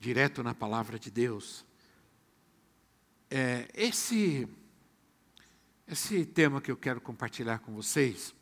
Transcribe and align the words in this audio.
direto 0.00 0.42
na 0.42 0.54
palavra 0.54 0.98
de 0.98 1.10
Deus. 1.10 1.64
É, 3.30 3.68
esse, 3.74 4.48
esse 5.86 6.24
tema 6.24 6.60
que 6.60 6.70
eu 6.70 6.76
quero 6.76 7.02
compartilhar 7.02 7.58
com 7.58 7.74
vocês, 7.74 8.34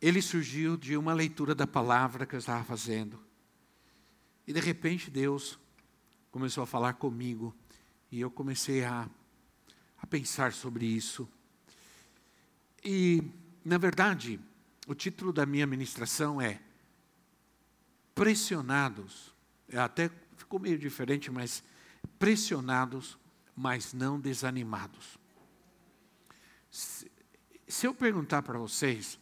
ele 0.00 0.20
surgiu 0.20 0.76
de 0.76 0.96
uma 0.96 1.14
leitura 1.14 1.54
da 1.54 1.66
palavra 1.66 2.26
que 2.26 2.34
eu 2.34 2.40
estava 2.40 2.64
fazendo. 2.64 3.22
E 4.44 4.52
de 4.52 4.58
repente 4.58 5.08
Deus 5.08 5.58
começou 6.32 6.64
a 6.64 6.66
falar 6.66 6.94
comigo 6.94 7.54
e 8.10 8.20
eu 8.20 8.30
comecei 8.30 8.84
a, 8.84 9.08
a 9.98 10.06
pensar 10.06 10.52
sobre 10.52 10.84
isso. 10.84 11.28
E, 12.84 13.22
na 13.64 13.78
verdade, 13.78 14.40
o 14.88 14.94
título 14.96 15.32
da 15.32 15.46
minha 15.46 15.66
ministração 15.66 16.40
é 16.40 16.60
Pressionados 18.12 19.31
até 19.76 20.10
ficou 20.36 20.58
meio 20.58 20.78
diferente, 20.78 21.30
mas 21.30 21.62
pressionados, 22.18 23.18
mas 23.56 23.92
não 23.92 24.18
desanimados. 24.18 25.18
Se, 26.70 27.10
se 27.66 27.86
eu 27.86 27.94
perguntar 27.94 28.42
para 28.42 28.58
vocês, 28.58 29.18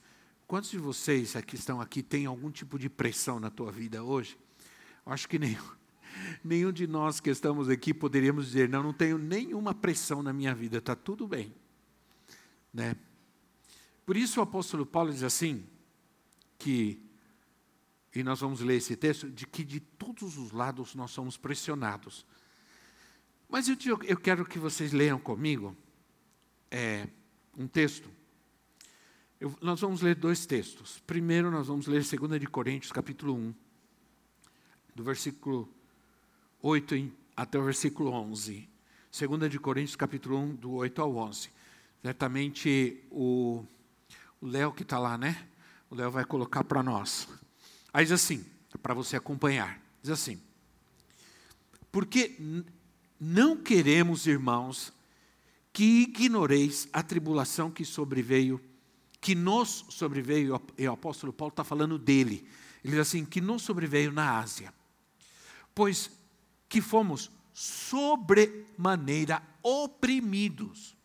quantos 0.46 0.70
de 0.70 0.78
vocês 0.78 1.34
que 1.46 1.54
estão 1.54 1.80
aqui 1.80 2.02
têm 2.02 2.26
algum 2.26 2.50
tipo 2.50 2.78
de 2.78 2.88
pressão 2.88 3.38
na 3.38 3.50
tua 3.50 3.70
vida 3.70 4.02
hoje? 4.02 4.38
Eu 5.04 5.12
acho 5.12 5.28
que 5.28 5.38
nenhum, 5.38 5.64
nenhum 6.44 6.72
de 6.72 6.86
nós 6.86 7.20
que 7.20 7.30
estamos 7.30 7.68
aqui 7.68 7.92
poderíamos 7.92 8.46
dizer, 8.46 8.68
não, 8.68 8.82
não 8.82 8.92
tenho 8.92 9.18
nenhuma 9.18 9.74
pressão 9.74 10.22
na 10.22 10.32
minha 10.32 10.54
vida, 10.54 10.78
está 10.78 10.94
tudo 10.94 11.26
bem. 11.26 11.54
Né? 12.72 12.94
Por 14.06 14.16
isso 14.16 14.40
o 14.40 14.42
apóstolo 14.42 14.86
Paulo 14.86 15.12
diz 15.12 15.22
assim, 15.22 15.64
que 16.58 17.00
e 18.14 18.22
nós 18.22 18.40
vamos 18.40 18.60
ler 18.60 18.76
esse 18.76 18.96
texto, 18.96 19.30
de 19.30 19.46
que 19.46 19.64
de 19.64 19.80
todos 19.80 20.36
os 20.36 20.50
lados 20.50 20.94
nós 20.94 21.10
somos 21.10 21.36
pressionados. 21.36 22.26
Mas 23.48 23.68
eu, 23.68 23.76
eu 24.04 24.16
quero 24.16 24.44
que 24.44 24.58
vocês 24.58 24.92
leiam 24.92 25.18
comigo 25.18 25.76
é, 26.70 27.08
um 27.56 27.66
texto. 27.66 28.08
Eu, 29.40 29.56
nós 29.60 29.80
vamos 29.80 30.02
ler 30.02 30.14
dois 30.14 30.44
textos. 30.44 31.00
Primeiro, 31.06 31.50
nós 31.50 31.68
vamos 31.68 31.86
ler 31.86 32.04
2 32.04 32.40
de 32.40 32.46
Coríntios, 32.46 32.92
capítulo 32.92 33.34
1, 33.34 33.54
do 34.94 35.02
versículo 35.02 35.68
8 36.62 36.94
em, 36.94 37.12
até 37.36 37.58
o 37.58 37.64
versículo 37.64 38.10
11. 38.10 38.68
2 39.10 39.50
de 39.50 39.58
Coríntios, 39.58 39.96
capítulo 39.96 40.38
1, 40.38 40.54
do 40.56 40.72
8 40.72 41.00
ao 41.00 41.16
11. 41.16 41.50
Certamente 42.02 43.02
o 43.10 43.64
Léo 44.42 44.72
que 44.72 44.82
está 44.82 44.98
lá, 44.98 45.16
né? 45.16 45.48
O 45.88 45.94
Léo 45.94 46.10
vai 46.10 46.24
colocar 46.24 46.62
para 46.64 46.82
nós. 46.82 47.28
Aí 47.92 48.04
diz 48.04 48.12
assim, 48.12 48.44
para 48.82 48.94
você 48.94 49.16
acompanhar. 49.16 49.80
Diz 50.02 50.10
assim: 50.10 50.40
Porque 51.90 52.36
não 53.18 53.56
queremos, 53.56 54.26
irmãos, 54.26 54.92
que 55.72 56.02
ignoreis 56.02 56.88
a 56.92 57.02
tribulação 57.02 57.70
que 57.70 57.84
sobreveio, 57.84 58.60
que 59.20 59.34
nos 59.34 59.84
sobreveio, 59.90 60.60
e 60.78 60.88
o 60.88 60.92
apóstolo 60.92 61.32
Paulo 61.32 61.52
está 61.52 61.64
falando 61.64 61.98
dele. 61.98 62.46
Ele 62.82 62.92
diz 62.92 63.00
assim: 63.00 63.24
que 63.24 63.40
nos 63.40 63.62
sobreveio 63.62 64.12
na 64.12 64.38
Ásia, 64.38 64.72
pois 65.74 66.10
que 66.68 66.80
fomos 66.80 67.30
sobremaneira 67.52 69.42
oprimidos. 69.62 70.96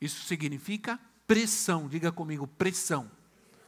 Isso 0.00 0.24
significa 0.24 1.00
pressão, 1.26 1.88
diga 1.88 2.12
comigo, 2.12 2.46
pressão. 2.46 3.10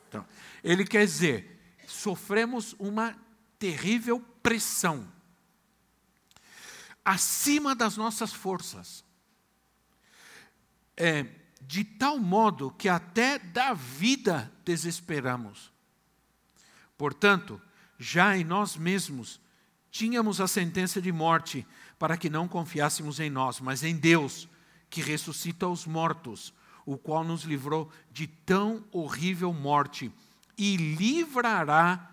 Então, 0.09 0.25
ele 0.63 0.85
quer 0.85 1.05
dizer, 1.05 1.54
sofremos 1.87 2.75
uma 2.79 3.17
terrível 3.59 4.21
pressão 4.43 5.13
acima 7.05 7.75
das 7.75 7.97
nossas 7.97 8.33
forças. 8.33 9.05
É, 10.97 11.27
de 11.61 11.85
tal 11.85 12.19
modo 12.19 12.71
que 12.71 12.89
até 12.89 13.39
da 13.39 13.75
vida 13.75 14.51
desesperamos. 14.65 15.73
Portanto, 16.97 17.61
já 17.99 18.37
em 18.37 18.45
nós 18.45 18.77
mesmos 18.77 19.41
tínhamos 19.91 20.41
a 20.41 20.47
sentença 20.47 21.01
de 21.01 21.13
morte 21.13 21.67
para 21.99 22.17
que 22.17 22.31
não 22.31 22.49
confiássemos 22.49 23.21
em 23.21 23.31
nós, 23.31 23.61
mas 23.61 23.83
em 23.83 23.97
Deus, 23.97 24.49
que 24.91 25.01
ressuscita 25.01 25.67
os 25.67 25.87
mortos, 25.87 26.53
o 26.85 26.99
qual 26.99 27.25
nos 27.25 27.43
livrou 27.43 27.91
de 28.13 28.27
tão 28.27 28.85
horrível 28.93 29.53
morte 29.53 30.13
e 30.57 30.77
livrará 30.77 32.11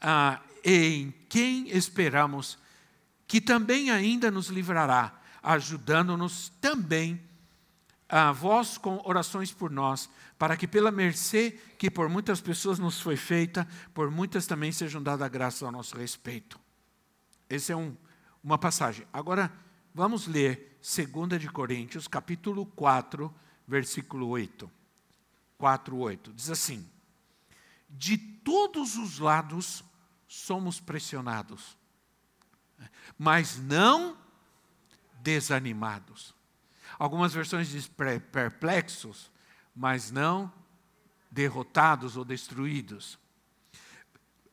ah, 0.00 0.40
em 0.64 1.12
quem 1.28 1.68
esperamos, 1.68 2.58
que 3.26 3.40
também 3.40 3.90
ainda 3.90 4.30
nos 4.30 4.48
livrará, 4.48 5.12
ajudando-nos 5.42 6.50
também 6.60 7.20
a 8.08 8.30
vós 8.30 8.76
com 8.76 9.00
orações 9.04 9.52
por 9.52 9.70
nós, 9.70 10.08
para 10.38 10.56
que 10.56 10.68
pela 10.68 10.90
mercê 10.90 11.58
que 11.78 11.90
por 11.90 12.08
muitas 12.10 12.40
pessoas 12.40 12.78
nos 12.78 13.00
foi 13.00 13.16
feita, 13.16 13.66
por 13.94 14.10
muitas 14.10 14.46
também 14.46 14.70
sejam 14.70 15.02
dada 15.02 15.26
graça 15.28 15.64
ao 15.64 15.72
nosso 15.72 15.96
respeito. 15.96 16.60
Essa 17.48 17.72
é 17.72 17.76
um, 17.76 17.96
uma 18.44 18.58
passagem. 18.58 19.06
Agora, 19.12 19.50
vamos 19.94 20.26
ler 20.26 20.78
2 20.82 21.40
de 21.40 21.48
Coríntios, 21.48 22.06
capítulo 22.06 22.66
4, 22.66 23.32
versículo 23.66 24.28
8. 24.28 24.70
4, 25.56 25.96
8. 25.96 26.32
Diz 26.34 26.50
assim: 26.50 26.86
de 27.92 28.16
todos 28.16 28.96
os 28.96 29.18
lados 29.18 29.84
somos 30.26 30.80
pressionados, 30.80 31.76
mas 33.18 33.58
não 33.58 34.16
desanimados. 35.20 36.34
Algumas 36.98 37.32
versões 37.32 37.68
dizem 37.68 37.90
perplexos, 38.32 39.30
mas 39.74 40.10
não 40.10 40.52
derrotados 41.30 42.16
ou 42.16 42.24
destruídos. 42.24 43.18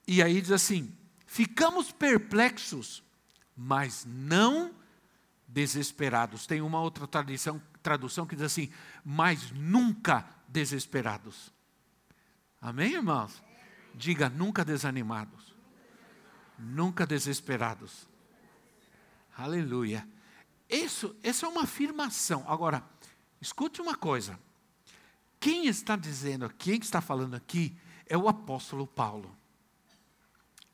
E 0.08 0.22
aí 0.22 0.42
diz 0.42 0.52
assim: 0.52 0.96
ficamos 1.26 1.92
perplexos, 1.92 3.04
mas 3.56 4.06
não 4.06 4.74
desesperados. 5.48 6.46
Tem 6.46 6.62
uma 6.62 6.80
outra 6.80 7.08
tradução, 7.08 7.62
tradução 7.82 8.26
que 8.26 8.36
diz 8.36 8.46
assim: 8.46 8.72
mas 9.04 9.52
nunca 9.52 10.28
desesperados. 10.48 11.52
Amém, 12.62 12.94
irmãos? 12.94 13.42
Diga, 13.96 14.30
nunca 14.30 14.66
desanimados, 14.66 15.56
nunca 16.58 17.06
desesperados. 17.06 18.08
Aleluia. 19.36 20.08
Isso, 20.70 21.16
isso 21.24 21.46
é 21.46 21.50
uma 21.50 21.64
afirmação. 21.64 22.44
Agora, 22.48 22.84
escute 23.42 23.82
uma 23.82 23.96
coisa. 23.96 24.38
Quem 25.40 25.68
está 25.68 25.96
dizendo, 25.96 26.50
quem 26.58 26.78
está 26.80 27.00
falando 27.00 27.36
aqui 27.36 27.76
é 28.06 28.18
o 28.18 28.28
apóstolo 28.28 28.86
Paulo. 28.86 29.34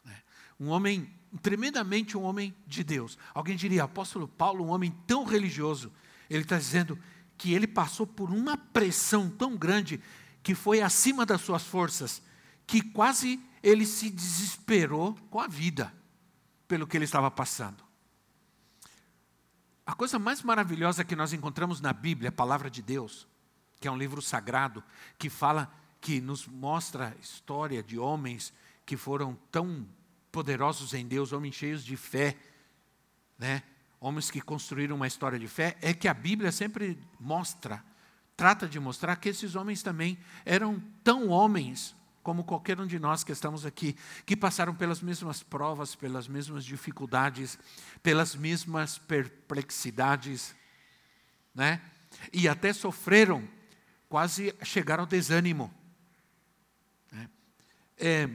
É, 0.08 0.22
um 0.60 0.70
homem, 0.70 1.14
tremendamente 1.42 2.18
um 2.18 2.24
homem 2.24 2.56
de 2.66 2.84
Deus. 2.84 3.18
Alguém 3.34 3.56
diria, 3.56 3.84
apóstolo 3.84 4.28
Paulo, 4.28 4.66
um 4.66 4.70
homem 4.70 4.92
tão 5.06 5.24
religioso. 5.24 5.94
Ele 6.28 6.42
está 6.42 6.58
dizendo 6.58 7.00
que 7.38 7.54
ele 7.54 7.68
passou 7.68 8.08
por 8.08 8.32
uma 8.32 8.58
pressão 8.58 9.30
tão 9.30 9.56
grande 9.56 10.02
que 10.46 10.54
foi 10.54 10.80
acima 10.80 11.26
das 11.26 11.42
suas 11.42 11.64
forças, 11.64 12.22
que 12.68 12.80
quase 12.80 13.44
ele 13.64 13.84
se 13.84 14.12
desesperou 14.12 15.16
com 15.32 15.40
a 15.40 15.48
vida 15.48 15.92
pelo 16.68 16.86
que 16.86 16.96
ele 16.96 17.06
estava 17.06 17.32
passando. 17.32 17.84
A 19.84 19.96
coisa 19.96 20.20
mais 20.20 20.44
maravilhosa 20.44 21.04
que 21.04 21.16
nós 21.16 21.34
encontramos 21.34 21.82
na 21.82 21.92
Bíblia, 21.92 22.30
a 22.30 22.32
palavra 22.32 22.70
de 22.70 22.84
Deus, 22.84 23.28
que 23.80 23.88
é 23.88 23.92
um 23.92 23.98
livro 23.98 24.22
sagrado, 24.22 24.84
que 25.18 25.32
fala, 25.32 25.74
que 26.00 26.22
nos 26.22 26.46
mostra 26.46 27.08
a 27.08 27.20
história 27.20 27.82
de 27.82 27.98
homens 27.98 28.54
que 28.86 28.96
foram 28.96 29.36
tão 29.52 29.84
poderosos 30.32 30.94
em 30.94 31.08
Deus, 31.08 31.34
homens 31.34 31.56
cheios 31.56 31.84
de 31.84 31.98
fé, 31.98 32.38
né? 33.36 33.64
homens 34.00 34.30
que 34.30 34.42
construíram 34.42 34.96
uma 34.96 35.08
história 35.08 35.40
de 35.40 35.48
fé, 35.48 35.76
é 35.82 35.92
que 35.92 36.08
a 36.08 36.14
Bíblia 36.14 36.52
sempre 36.52 37.00
mostra 37.20 37.84
trata 38.36 38.68
de 38.68 38.80
mostrar 38.80 39.16
que 39.16 39.30
esses 39.30 39.56
homens 39.56 39.82
também 39.82 40.18
eram 40.46 40.82
tão 41.04 41.30
homens 41.30 41.96
como 42.26 42.44
qualquer 42.44 42.82
um 42.82 42.88
de 42.88 42.98
nós 42.98 43.24
que 43.24 43.32
estamos 43.32 43.68
aqui, 43.68 43.96
que 44.26 44.36
passaram 44.36 44.74
pelas 44.74 45.00
mesmas 45.00 45.44
provas, 45.44 45.94
pelas 45.94 46.28
mesmas 46.28 46.66
dificuldades, 46.66 47.60
pelas 48.02 48.36
mesmas 48.36 48.98
perplexidades, 48.98 50.56
né? 51.54 51.80
E 52.34 52.48
até 52.48 52.74
sofreram, 52.74 53.48
quase 54.10 54.56
chegaram 54.64 55.04
ao 55.04 55.08
desânimo. 55.08 55.72
Né? 57.12 57.30
É, 57.96 58.30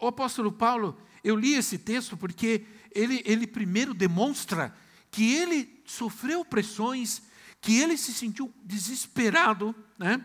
o 0.00 0.08
apóstolo 0.08 0.50
Paulo, 0.50 1.00
eu 1.22 1.36
li 1.36 1.54
esse 1.54 1.78
texto 1.78 2.16
porque 2.16 2.66
ele, 2.92 3.22
ele 3.24 3.46
primeiro 3.46 3.94
demonstra 3.94 4.74
que 5.08 5.34
ele 5.34 5.82
sofreu 5.86 6.44
pressões, 6.44 7.22
que 7.60 7.78
ele 7.80 7.96
se 7.96 8.12
sentiu 8.12 8.52
desesperado, 8.64 9.74
né? 9.98 10.24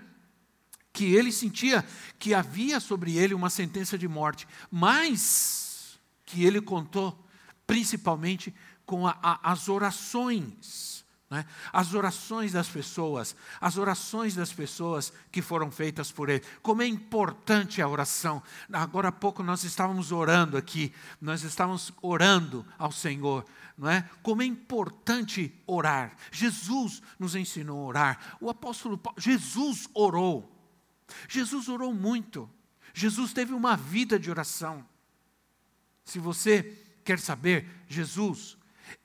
que 0.91 1.05
ele 1.15 1.31
sentia 1.31 1.83
que 2.19 2.33
havia 2.33 2.79
sobre 2.79 3.17
ele 3.17 3.33
uma 3.33 3.49
sentença 3.49 3.97
de 3.97 4.07
morte, 4.07 4.47
mas 4.69 5.99
que 6.25 6.45
ele 6.45 6.61
contou 6.61 7.27
principalmente 7.65 8.53
com 8.85 9.07
a, 9.07 9.17
a, 9.21 9.51
as 9.51 9.69
orações, 9.69 11.02
né? 11.33 11.45
as 11.71 11.95
orações 11.95 12.51
das 12.51 12.69
pessoas, 12.69 13.35
as 13.59 13.75
orações 13.75 14.35
das 14.35 14.53
pessoas 14.53 15.11
que 15.31 15.41
foram 15.41 15.71
feitas 15.71 16.11
por 16.11 16.29
ele. 16.29 16.43
Como 16.61 16.83
é 16.83 16.87
importante 16.87 17.81
a 17.81 17.87
oração. 17.87 18.41
Agora 18.71 19.07
há 19.07 19.11
pouco 19.11 19.41
nós 19.41 19.63
estávamos 19.63 20.11
orando 20.11 20.55
aqui, 20.55 20.93
nós 21.19 21.41
estávamos 21.41 21.91
orando 22.03 22.63
ao 22.77 22.91
Senhor. 22.91 23.43
Não 23.75 23.89
é? 23.89 24.07
Como 24.21 24.43
é 24.43 24.45
importante 24.45 25.51
orar. 25.65 26.15
Jesus 26.31 27.01
nos 27.17 27.35
ensinou 27.35 27.79
a 27.79 27.87
orar. 27.87 28.37
O 28.39 28.47
apóstolo 28.47 28.95
Paulo, 28.95 29.19
Jesus 29.19 29.89
orou. 29.91 30.55
Jesus 31.27 31.67
orou 31.67 31.95
muito. 31.95 32.47
Jesus 32.93 33.33
teve 33.33 33.55
uma 33.55 33.75
vida 33.75 34.19
de 34.19 34.29
oração. 34.29 34.85
Se 36.05 36.19
você 36.19 36.77
quer 37.03 37.17
saber, 37.17 37.67
Jesus, 37.87 38.55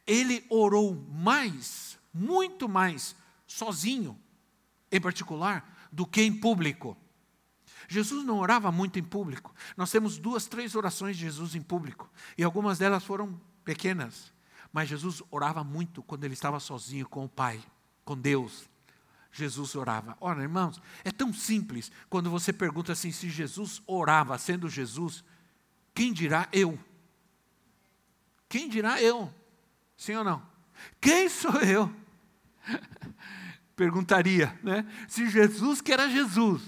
ele 0.07 0.45
orou 0.51 0.95
mais, 1.11 1.88
muito 2.19 2.69
mais, 2.69 3.15
sozinho, 3.47 4.19
em 4.91 5.01
particular, 5.01 5.89
do 5.93 6.07
que 6.07 6.23
em 6.23 6.33
público. 6.33 6.97
Jesus 7.89 8.25
não 8.25 8.39
orava 8.39 8.73
muito 8.73 8.99
em 8.99 9.05
público. 9.05 9.55
Nós 9.77 9.91
temos 9.91 10.19
duas, 10.19 10.47
três 10.47 10.75
orações 10.75 11.17
de 11.17 11.23
Jesus 11.23 11.55
em 11.55 11.63
público, 11.63 12.11
e 12.37 12.43
algumas 12.43 12.79
delas 12.79 13.05
foram 13.05 13.41
pequenas, 13.65 14.33
mas 14.73 14.89
Jesus 14.89 15.23
orava 15.31 15.63
muito 15.63 16.03
quando 16.03 16.25
ele 16.25 16.35
estava 16.35 16.59
sozinho 16.59 17.09
com 17.09 17.25
o 17.25 17.29
Pai, 17.29 17.63
com 18.05 18.17
Deus. 18.17 18.69
Jesus 19.31 19.75
orava. 19.75 20.17
Ora, 20.21 20.43
irmãos, 20.43 20.81
é 21.05 21.11
tão 21.11 21.33
simples 21.33 21.93
quando 22.09 22.31
você 22.31 22.53
pergunta 22.53 22.93
assim: 22.93 23.13
se 23.13 23.29
Jesus 23.29 23.83
orava 23.87 24.37
sendo 24.39 24.69
Jesus, 24.69 25.23
quem 25.95 26.13
dirá 26.13 26.49
eu? 26.51 26.79
Quem 28.49 28.69
dirá 28.69 29.01
eu? 29.03 29.33
Sim 29.97 30.17
ou 30.17 30.25
não? 30.25 30.43
Quem 31.01 31.29
sou 31.29 31.61
eu? 31.61 31.95
Perguntaria, 33.77 34.59
né? 34.63 34.87
Se 35.07 35.29
Jesus, 35.29 35.81
que 35.81 35.93
era 35.93 36.09
Jesus, 36.09 36.63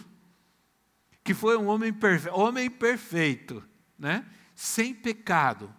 que 1.25 1.35
foi 1.35 1.57
um 1.57 1.67
homem, 1.67 1.93
perfe 1.93 2.29
homem 2.31 2.71
perfeito, 2.71 3.63
né? 3.99 4.25
sem 4.55 4.95
pecado, 4.95 5.75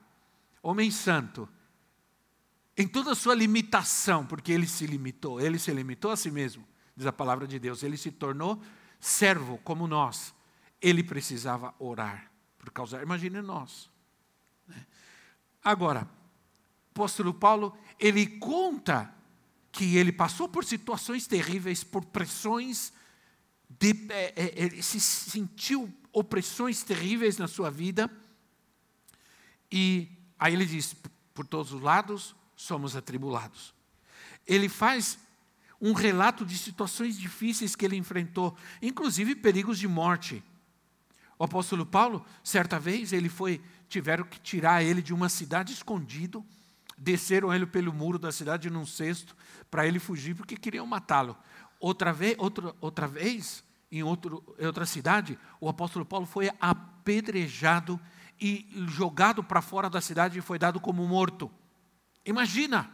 homem 0.61 0.91
santo, 0.91 1.47
em 2.75 2.87
toda 2.87 3.11
a 3.11 3.15
sua 3.15 3.35
limitação, 3.35 4.25
porque 4.25 4.51
ele 4.51 4.67
se 4.67 4.85
limitou, 4.85 5.39
ele 5.39 5.59
se 5.59 5.71
limitou 5.71 6.11
a 6.11 6.17
si 6.17 6.31
mesmo 6.31 6.65
diz 6.95 7.07
a 7.07 7.13
palavra 7.13 7.47
de 7.47 7.59
Deus. 7.59 7.83
Ele 7.83 7.97
se 7.97 8.11
tornou 8.11 8.61
servo 8.99 9.57
como 9.59 9.87
nós. 9.87 10.33
Ele 10.81 11.03
precisava 11.03 11.73
orar 11.79 12.31
por 12.57 12.71
causa. 12.71 13.01
Imagine 13.01 13.41
nós. 13.41 13.89
Né? 14.67 14.85
Agora, 15.63 16.07
apóstolo 16.91 17.33
Paulo, 17.33 17.75
ele 17.99 18.25
conta 18.37 19.13
que 19.71 19.95
ele 19.95 20.11
passou 20.11 20.49
por 20.49 20.65
situações 20.65 21.25
terríveis, 21.25 21.83
por 21.83 22.03
pressões, 22.03 22.91
de, 23.69 23.95
é, 24.09 24.33
é, 24.35 24.53
ele 24.55 24.83
se 24.83 24.99
sentiu 24.99 25.91
opressões 26.11 26.83
terríveis 26.83 27.37
na 27.37 27.47
sua 27.47 27.69
vida. 27.69 28.11
E 29.71 30.09
aí 30.37 30.53
ele 30.53 30.65
diz: 30.65 30.95
por 31.33 31.45
todos 31.45 31.71
os 31.71 31.81
lados 31.81 32.35
somos 32.55 32.95
atribulados. 32.95 33.73
Ele 34.45 34.67
faz 34.67 35.17
um 35.79 35.93
relato 35.93 36.45
de 36.45 36.57
situações 36.57 37.17
difíceis 37.17 37.75
que 37.75 37.85
ele 37.85 37.95
enfrentou, 37.95 38.55
inclusive 38.81 39.35
perigos 39.35 39.79
de 39.79 39.87
morte. 39.87 40.43
O 41.39 41.43
apóstolo 41.43 41.85
Paulo, 41.85 42.23
certa 42.43 42.79
vez, 42.79 43.13
ele 43.13 43.29
foi, 43.29 43.59
tiveram 43.89 44.23
que 44.23 44.39
tirar 44.39 44.83
ele 44.83 45.01
de 45.01 45.11
uma 45.11 45.27
cidade 45.27 45.73
escondido, 45.73 46.45
desceram 47.01 47.51
ele 47.51 47.65
pelo 47.65 47.91
muro 47.91 48.19
da 48.19 48.31
cidade 48.31 48.69
num 48.69 48.85
cesto 48.85 49.35
para 49.71 49.87
ele 49.87 49.97
fugir 49.97 50.35
porque 50.35 50.55
queriam 50.55 50.85
matá-lo. 50.85 51.35
Outra 51.79 52.13
vez, 52.13 52.35
outra, 52.37 52.75
outra 52.79 53.07
vez, 53.07 53.63
em, 53.91 54.03
outro, 54.03 54.43
em 54.59 54.67
outra 54.67 54.85
cidade, 54.85 55.37
o 55.59 55.67
apóstolo 55.67 56.05
Paulo 56.05 56.27
foi 56.27 56.51
apedrejado 56.59 57.99
e 58.39 58.67
jogado 58.87 59.43
para 59.43 59.63
fora 59.63 59.89
da 59.89 59.99
cidade 59.99 60.37
e 60.37 60.43
foi 60.43 60.59
dado 60.59 60.79
como 60.79 61.07
morto. 61.07 61.51
Imagina! 62.23 62.91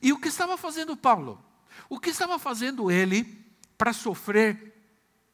E 0.00 0.12
o 0.12 0.20
que 0.20 0.28
estava 0.28 0.56
fazendo 0.56 0.96
Paulo? 0.96 1.44
O 1.88 1.98
que 1.98 2.10
estava 2.10 2.38
fazendo 2.38 2.90
ele 2.92 3.44
para 3.76 3.92
sofrer 3.92 4.72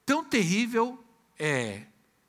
tão 0.07 0.25
terrível 0.25 1.05
é, 1.39 1.83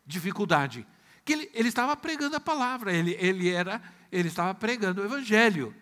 dificuldade? 0.06 0.86
Que 1.24 1.34
ele, 1.34 1.50
ele 1.54 1.70
estava 1.70 1.96
pregando 1.96 2.36
a 2.36 2.40
palavra, 2.42 2.92
ele, 2.92 3.16
ele, 3.18 3.50
era, 3.50 3.82
ele 4.12 4.28
estava 4.28 4.54
pregando 4.54 5.02
o 5.02 5.06
evangelho. 5.06 5.76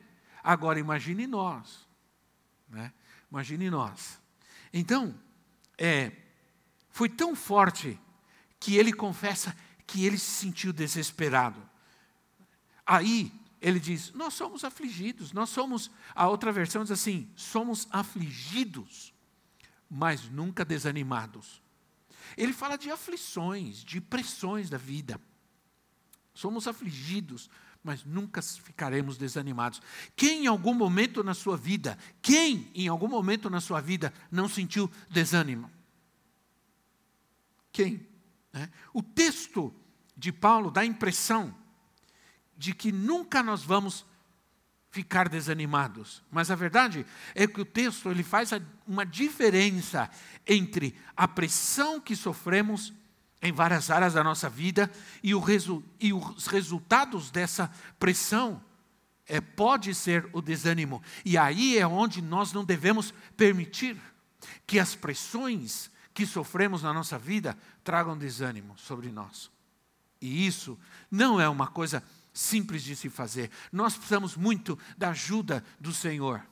Agora 0.44 0.80
imagine 0.80 1.28
nós. 1.28 1.88
Né? 2.70 2.94
Imagine 3.32 3.70
nós. 3.70 4.20
Então, 4.74 5.18
é, 5.78 6.12
foi 6.90 7.10
tão 7.10 7.36
forte 7.36 8.00
que 8.60 8.76
ele 8.76 8.92
confessa 8.92 9.56
que 9.86 10.06
ele 10.06 10.18
se 10.18 10.32
sentiu 10.32 10.74
desesperado. 10.74 11.62
Aí 12.86 13.32
ele 13.62 13.80
diz: 13.80 14.12
Nós 14.14 14.34
somos 14.34 14.64
afligidos, 14.64 15.32
nós 15.32 15.50
somos. 15.50 15.92
A 16.14 16.28
outra 16.28 16.52
versão 16.52 16.84
diz 16.84 16.92
assim: 16.92 17.32
somos 17.36 17.88
afligidos, 17.92 19.14
mas 19.90 20.30
nunca 20.30 20.66
desanimados. 20.66 21.62
Ele 22.36 22.54
fala 22.54 22.78
de 22.78 22.92
aflições, 22.92 23.84
de 23.84 24.02
pressões 24.02 24.70
da 24.70 24.78
vida. 24.78 25.20
Somos 26.34 26.68
afligidos, 26.68 27.50
mas 27.84 28.04
nunca 28.04 28.42
ficaremos 28.42 29.18
desanimados. 29.18 29.82
Quem 30.16 30.44
em 30.44 30.48
algum 30.48 30.74
momento 30.74 31.24
na 31.24 31.34
sua 31.34 31.56
vida, 31.56 31.98
quem 32.22 32.70
em 32.76 32.88
algum 32.88 33.08
momento 33.08 33.50
na 33.50 33.62
sua 33.62 33.82
vida 33.82 34.14
não 34.32 34.50
sentiu 34.50 34.92
desânimo? 35.10 35.72
Quem? 37.72 38.08
É? 38.54 38.70
O 38.94 39.04
texto 39.04 39.74
de 40.16 40.32
Paulo 40.32 40.72
dá 40.72 40.82
a 40.82 40.86
impressão 40.86 41.56
de 42.58 42.74
que 42.74 42.92
nunca 42.92 43.44
nós 43.44 43.64
vamos 43.64 44.06
ficar 44.90 45.30
desanimados. 45.30 46.24
Mas 46.32 46.50
a 46.50 46.56
verdade 46.56 47.06
é 47.36 47.46
que 47.46 47.62
o 47.62 47.66
texto 47.66 48.10
ele 48.10 48.24
faz 48.24 48.50
uma 48.88 49.06
diferença 49.06 50.10
entre 50.46 50.96
a 51.16 51.28
pressão 51.28 52.00
que 52.00 52.16
sofremos 52.16 52.94
em 53.42 53.52
várias 53.52 53.90
áreas 53.90 54.14
da 54.14 54.24
nossa 54.24 54.50
vida 54.50 54.92
e, 55.22 55.36
resu 55.36 55.84
e 56.00 56.12
os 56.14 56.48
resultados 56.48 57.30
dessa 57.30 57.72
pressão 58.00 58.62
é, 59.28 59.40
pode 59.40 59.94
ser 59.94 60.28
o 60.34 60.42
desânimo. 60.42 61.02
E 61.24 61.38
aí 61.38 61.78
é 61.78 61.86
onde 61.86 62.22
nós 62.22 62.54
não 62.54 62.64
devemos 62.64 63.14
permitir 63.36 63.98
que 64.66 64.80
as 64.80 64.96
pressões 64.96 65.92
que 66.14 66.26
sofremos 66.26 66.82
na 66.82 66.94
nossa 66.94 67.18
vida 67.18 67.58
tragam 67.84 68.18
desânimo 68.18 68.76
sobre 68.78 69.12
nós. 69.12 69.52
E 70.20 70.48
isso 70.48 70.80
não 71.12 71.40
é 71.40 71.48
uma 71.48 71.68
coisa 71.68 72.04
simples 72.34 72.84
de 72.84 72.96
se 72.96 73.10
fazer. 73.10 73.52
Nós 73.72 73.96
precisamos 73.96 74.36
muito 74.36 74.78
da 74.98 75.10
ajuda 75.10 75.64
do 75.80 75.94
Senhor 75.94 76.44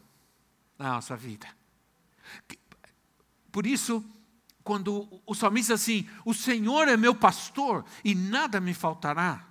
na 0.77 0.93
nossa 0.93 1.15
vida. 1.15 1.47
Por 3.51 3.65
isso, 3.65 4.03
quando 4.65 5.07
o 5.27 5.35
salmista 5.35 5.75
diz 5.75 5.83
assim: 5.83 6.09
O 6.25 6.33
Senhor 6.33 6.87
é 6.87 6.97
meu 6.97 7.13
pastor 7.13 7.85
e 8.03 8.15
nada 8.15 8.59
me 8.59 8.73
faltará, 8.73 9.47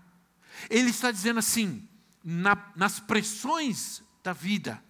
ele 0.68 0.90
está 0.90 1.12
dizendo 1.12 1.38
assim: 1.38 1.88
na, 2.22 2.72
nas 2.74 2.98
pressões 2.98 4.02
da 4.24 4.32
vida, 4.32 4.82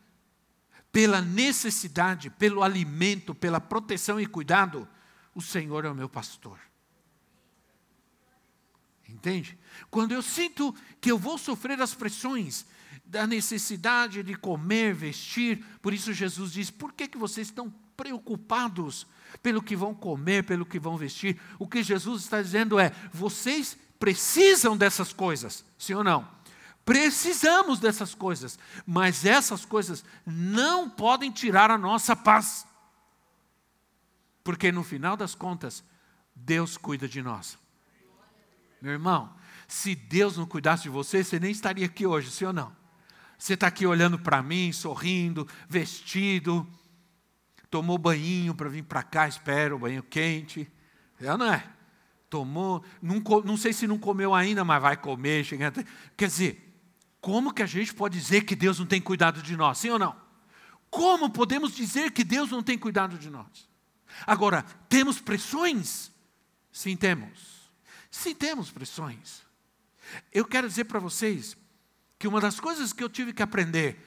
pela 0.91 1.21
necessidade, 1.21 2.31
pelo 2.31 2.63
alimento, 2.63 3.35
pela 3.35 3.61
proteção 3.61 4.19
e 4.19 4.27
cuidado, 4.27 4.89
o 5.35 5.43
Senhor 5.43 5.85
é 5.85 5.91
o 5.91 5.95
meu 5.95 6.09
pastor. 6.09 6.59
Entende? 9.07 9.59
Quando 9.91 10.13
eu 10.13 10.23
sinto 10.23 10.75
que 11.03 11.13
eu 11.13 11.19
vou 11.19 11.37
sofrer 11.37 11.83
as 11.83 11.95
pressões 11.95 12.65
da 13.05 13.27
necessidade 13.27 14.23
de 14.23 14.35
comer, 14.35 14.95
vestir, 14.95 15.63
por 15.83 15.93
isso 15.93 16.15
Jesus 16.15 16.53
diz: 16.53 16.71
por 16.71 16.95
que, 16.95 17.09
que 17.09 17.19
vocês 17.19 17.49
estão 17.49 17.71
preocupados 17.97 19.07
pelo 19.43 19.63
que 19.63 19.77
vão 19.77 19.95
comer, 19.95 20.45
pelo 20.45 20.67
que 20.67 20.79
vão 20.79 20.97
vestir. 20.97 21.41
O 21.59 21.67
que 21.67 21.83
Jesus 21.83 22.23
está 22.23 22.41
dizendo 22.41 22.79
é: 22.79 22.93
vocês 23.13 23.77
precisam 23.99 24.77
dessas 24.77 25.13
coisas, 25.13 25.65
sim 25.79 25.95
ou 25.95 26.05
não? 26.05 26.29
Precisamos 26.85 27.81
dessas 27.81 28.15
coisas, 28.15 28.59
mas 28.87 29.25
essas 29.25 29.65
coisas 29.65 30.05
não 30.27 30.89
podem 30.91 31.31
tirar 31.31 31.71
a 31.71 31.79
nossa 31.79 32.15
paz. 32.15 32.67
Porque 34.43 34.71
no 34.71 34.85
final 34.85 35.17
das 35.17 35.35
contas, 35.35 35.83
Deus 36.35 36.77
cuida 36.77 37.09
de 37.09 37.23
nós. 37.23 37.57
Meu 38.83 38.93
irmão, 38.93 39.35
se 39.67 39.95
Deus 39.95 40.37
não 40.37 40.45
cuidasse 40.45 40.83
de 40.83 40.91
você, 40.91 41.25
você 41.25 41.41
nem 41.41 41.51
estaria 41.51 41.87
aqui 41.87 42.07
hoje, 42.07 42.31
sim 42.31 42.45
ou 42.45 42.53
não? 42.53 42.77
Você 43.39 43.55
está 43.55 43.67
aqui 43.67 43.87
olhando 43.87 44.19
para 44.19 44.43
mim, 44.43 44.71
sorrindo, 44.73 45.49
vestido, 45.67 46.67
tomou 47.75 47.99
banho 47.99 48.55
para 48.55 48.69
vir 48.69 48.85
para 48.85 49.03
cá, 49.03 49.27
espero, 49.27 49.77
banho 49.77 50.01
quente. 50.01 50.71
É 51.19 51.37
não 51.37 51.53
é? 51.53 51.67
Tomou, 52.31 52.85
não, 53.03 53.21
não 53.45 53.57
sei 53.57 53.73
se 53.73 53.85
não 53.85 53.99
comeu 53.99 54.33
ainda, 54.33 54.65
mas 54.65 54.81
vai 54.81 54.97
comer. 54.97 55.45
Chega 55.45 55.67
até, 55.67 55.85
quer 56.17 56.29
dizer, 56.29 56.73
como 57.21 57.53
que 57.53 57.65
a 57.65 57.67
gente 57.67 57.93
pode 57.93 58.17
dizer 58.17 58.43
que 58.43 58.55
Deus 58.55 58.79
não 58.79 58.87
tem 58.87 59.01
cuidado 59.01 59.43
de 59.43 59.57
nós? 59.57 59.79
Sim 59.79 59.91
ou 59.91 59.99
não? 59.99 60.15
Como 60.89 61.29
podemos 61.29 61.75
dizer 61.75 62.13
que 62.13 62.23
Deus 62.23 62.49
não 62.49 62.63
tem 62.63 62.79
cuidado 62.79 63.19
de 63.19 63.29
nós? 63.29 63.69
Agora, 64.25 64.63
temos 64.89 65.21
pressões? 65.21 66.13
Sim, 66.71 66.95
temos. 66.95 67.73
Sim, 68.09 68.37
temos 68.37 68.71
pressões. 68.71 69.43
Eu 70.33 70.45
quero 70.45 70.69
dizer 70.69 70.85
para 70.85 71.01
vocês 71.01 71.57
que 72.21 72.29
uma 72.29 72.41
das 72.41 72.61
coisas 72.61 72.93
que 72.93 73.03
eu 73.03 73.09
tive 73.09 73.33
que 73.33 73.43
aprender 73.43 73.99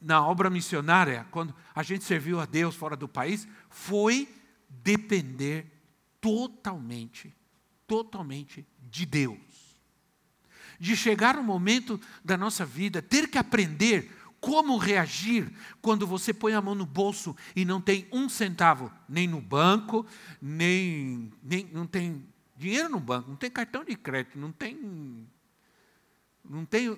na 0.00 0.24
obra 0.24 0.48
missionária, 0.48 1.26
quando 1.30 1.54
a 1.74 1.82
gente 1.82 2.04
serviu 2.04 2.40
a 2.40 2.46
Deus 2.46 2.74
fora 2.74 2.96
do 2.96 3.08
país, 3.08 3.48
foi 3.68 4.28
depender 4.68 5.66
totalmente, 6.20 7.34
totalmente 7.86 8.66
de 8.80 9.04
Deus. 9.04 9.38
De 10.78 10.96
chegar 10.96 11.36
um 11.36 11.42
momento 11.42 12.00
da 12.24 12.36
nossa 12.36 12.64
vida, 12.64 13.02
ter 13.02 13.28
que 13.28 13.38
aprender 13.38 14.14
como 14.40 14.76
reagir 14.76 15.52
quando 15.82 16.06
você 16.06 16.32
põe 16.32 16.54
a 16.54 16.62
mão 16.62 16.74
no 16.74 16.86
bolso 16.86 17.36
e 17.56 17.64
não 17.64 17.80
tem 17.80 18.06
um 18.12 18.28
centavo, 18.28 18.92
nem 19.08 19.26
no 19.26 19.40
banco, 19.40 20.06
nem, 20.40 21.32
nem 21.42 21.68
não 21.72 21.86
tem 21.86 22.24
dinheiro 22.56 22.88
no 22.88 23.00
banco, 23.00 23.30
não 23.30 23.36
tem 23.36 23.50
cartão 23.50 23.84
de 23.84 23.96
crédito, 23.96 24.38
não 24.38 24.52
tem 24.52 25.26
não 26.48 26.64
tem 26.64 26.96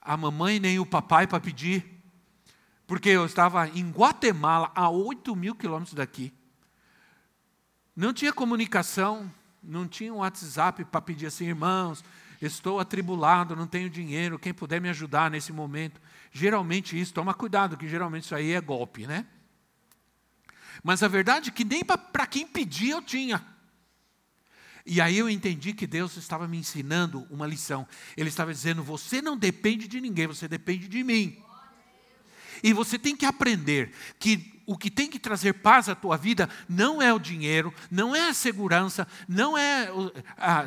a 0.00 0.16
mamãe 0.16 0.58
nem 0.58 0.78
o 0.78 0.86
papai 0.86 1.26
para 1.26 1.38
pedir, 1.38 1.99
porque 2.90 3.08
eu 3.08 3.24
estava 3.24 3.68
em 3.68 3.88
Guatemala, 3.88 4.72
a 4.74 4.90
8 4.90 5.36
mil 5.36 5.54
quilômetros 5.54 5.94
daqui. 5.94 6.34
Não 7.94 8.12
tinha 8.12 8.32
comunicação, 8.32 9.32
não 9.62 9.86
tinha 9.86 10.12
um 10.12 10.16
WhatsApp 10.16 10.84
para 10.86 11.00
pedir 11.00 11.26
assim, 11.26 11.46
irmãos, 11.46 12.02
estou 12.42 12.80
atribulado, 12.80 13.54
não 13.54 13.68
tenho 13.68 13.88
dinheiro, 13.88 14.40
quem 14.40 14.52
puder 14.52 14.80
me 14.80 14.88
ajudar 14.88 15.30
nesse 15.30 15.52
momento. 15.52 16.00
Geralmente 16.32 17.00
isso, 17.00 17.14
toma 17.14 17.32
cuidado, 17.32 17.76
que 17.76 17.88
geralmente 17.88 18.24
isso 18.24 18.34
aí 18.34 18.50
é 18.54 18.60
golpe, 18.60 19.06
né? 19.06 19.24
Mas 20.82 21.04
a 21.04 21.06
verdade 21.06 21.50
é 21.50 21.52
que 21.52 21.64
nem 21.64 21.84
para 21.84 22.26
quem 22.26 22.44
pedir 22.44 22.90
eu 22.90 23.00
tinha. 23.00 23.40
E 24.84 25.00
aí 25.00 25.16
eu 25.16 25.30
entendi 25.30 25.72
que 25.74 25.86
Deus 25.86 26.16
estava 26.16 26.48
me 26.48 26.58
ensinando 26.58 27.24
uma 27.30 27.46
lição. 27.46 27.86
Ele 28.16 28.30
estava 28.30 28.52
dizendo: 28.52 28.82
você 28.82 29.22
não 29.22 29.36
depende 29.36 29.86
de 29.86 30.00
ninguém, 30.00 30.26
você 30.26 30.48
depende 30.48 30.88
de 30.88 31.04
mim. 31.04 31.40
E 32.62 32.72
você 32.72 32.98
tem 32.98 33.16
que 33.16 33.26
aprender 33.26 33.92
que 34.18 34.60
o 34.66 34.78
que 34.78 34.88
tem 34.88 35.08
que 35.08 35.18
trazer 35.18 35.54
paz 35.54 35.88
à 35.88 35.96
tua 35.96 36.16
vida 36.16 36.48
não 36.68 37.02
é 37.02 37.12
o 37.12 37.18
dinheiro, 37.18 37.74
não 37.90 38.14
é 38.14 38.28
a 38.28 38.34
segurança, 38.34 39.06
não 39.28 39.58
é 39.58 39.90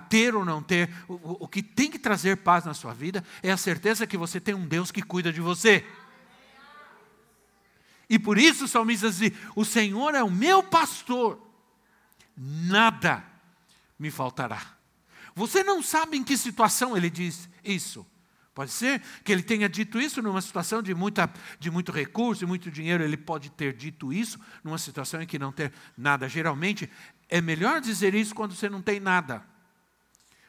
ter 0.09 0.35
ou 0.35 0.43
não 0.43 0.61
ter. 0.61 0.89
O, 1.07 1.45
o 1.45 1.47
que 1.47 1.63
tem 1.63 1.89
que 1.89 1.97
trazer 1.97 2.37
paz 2.37 2.65
na 2.65 2.73
sua 2.73 2.93
vida 2.93 3.23
é 3.41 3.49
a 3.49 3.55
certeza 3.55 4.05
que 4.05 4.17
você 4.17 4.41
tem 4.41 4.53
um 4.53 4.67
Deus 4.67 4.91
que 4.91 5.01
cuida 5.01 5.31
de 5.31 5.39
você. 5.39 5.85
E 8.09 8.19
por 8.19 8.37
isso 8.37 8.65
o 8.65 8.67
salmista 8.67 9.09
diz: 9.09 9.31
O 9.55 9.63
Senhor 9.63 10.13
é 10.15 10.21
o 10.21 10.29
meu 10.29 10.61
pastor, 10.61 11.39
nada 12.35 13.23
me 13.97 14.11
faltará. 14.11 14.61
Você 15.33 15.63
não 15.63 15.81
sabe 15.81 16.17
em 16.17 16.23
que 16.23 16.37
situação 16.37 16.95
ele 16.97 17.09
diz 17.09 17.47
isso. 17.63 18.05
Pode 18.53 18.71
ser 18.71 19.01
que 19.23 19.31
ele 19.31 19.41
tenha 19.41 19.67
dito 19.67 19.99
isso 19.99 20.21
numa 20.21 20.41
situação 20.41 20.81
de, 20.81 20.93
muita, 20.93 21.31
de 21.59 21.71
muito 21.71 21.91
recurso 21.91 22.43
e 22.43 22.47
muito 22.47 22.69
dinheiro. 22.69 23.03
Ele 23.03 23.17
pode 23.17 23.49
ter 23.49 23.73
dito 23.73 24.13
isso 24.13 24.39
numa 24.63 24.77
situação 24.77 25.21
em 25.21 25.25
que 25.25 25.39
não 25.39 25.51
tem 25.51 25.71
nada. 25.97 26.29
Geralmente, 26.29 26.89
é 27.27 27.41
melhor 27.41 27.81
dizer 27.81 28.13
isso 28.13 28.35
quando 28.35 28.53
você 28.53 28.69
não 28.69 28.81
tem 28.81 28.99
nada. 28.99 29.43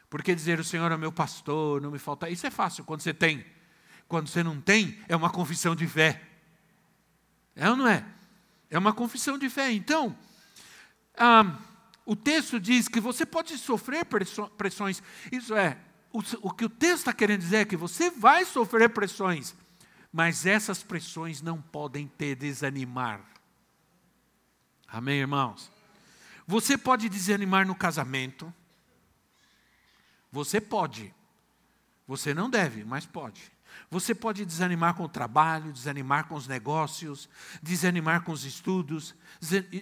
Porque 0.07 0.35
dizer 0.35 0.59
o 0.59 0.63
Senhor 0.63 0.91
é 0.91 0.97
meu 0.97 1.11
pastor, 1.11 1.81
não 1.81 1.89
me 1.89 1.97
falta. 1.97 2.29
Isso 2.29 2.45
é 2.45 2.51
fácil 2.51 2.83
quando 2.83 3.01
você 3.01 3.13
tem. 3.13 3.43
Quando 4.07 4.27
você 4.27 4.43
não 4.43 4.61
tem, 4.61 4.99
é 5.07 5.15
uma 5.15 5.31
confissão 5.31 5.75
de 5.75 5.87
fé. 5.87 6.21
É 7.55 7.67
ou 7.69 7.75
não 7.75 7.87
é? 7.87 8.05
É 8.69 8.77
uma 8.77 8.93
confissão 8.93 9.35
de 9.35 9.49
fé. 9.49 9.71
Então, 9.71 10.15
ah, 11.17 11.57
o 12.05 12.15
texto 12.15 12.59
diz 12.59 12.87
que 12.87 12.99
você 12.99 13.25
pode 13.25 13.57
sofrer 13.57 14.05
pressões. 14.05 15.01
Isso 15.31 15.55
é, 15.55 15.77
o, 16.15 16.23
o 16.43 16.51
que 16.51 16.63
o 16.63 16.69
texto 16.69 16.99
está 16.99 17.13
querendo 17.13 17.41
dizer 17.41 17.57
é 17.57 17.65
que 17.65 17.75
você 17.75 18.09
vai 18.09 18.45
sofrer 18.45 18.89
pressões, 18.89 19.53
mas 20.13 20.45
essas 20.45 20.81
pressões 20.81 21.41
não 21.41 21.61
podem 21.61 22.07
te 22.07 22.33
desanimar. 22.33 23.19
Amém, 24.87 25.19
irmãos? 25.19 25.69
Você 26.47 26.77
pode 26.77 27.09
desanimar 27.09 27.67
no 27.67 27.75
casamento. 27.75 28.53
Você 30.31 30.61
pode. 30.61 31.13
Você 32.07 32.33
não 32.33 32.49
deve, 32.49 32.85
mas 32.85 33.05
pode. 33.05 33.51
Você 33.91 34.15
pode 34.15 34.45
desanimar 34.45 34.93
com 34.93 35.03
o 35.03 35.09
trabalho, 35.09 35.73
desanimar 35.73 36.29
com 36.29 36.35
os 36.35 36.47
negócios, 36.47 37.27
desanimar 37.61 38.23
com 38.23 38.31
os 38.31 38.45
estudos, 38.45 39.13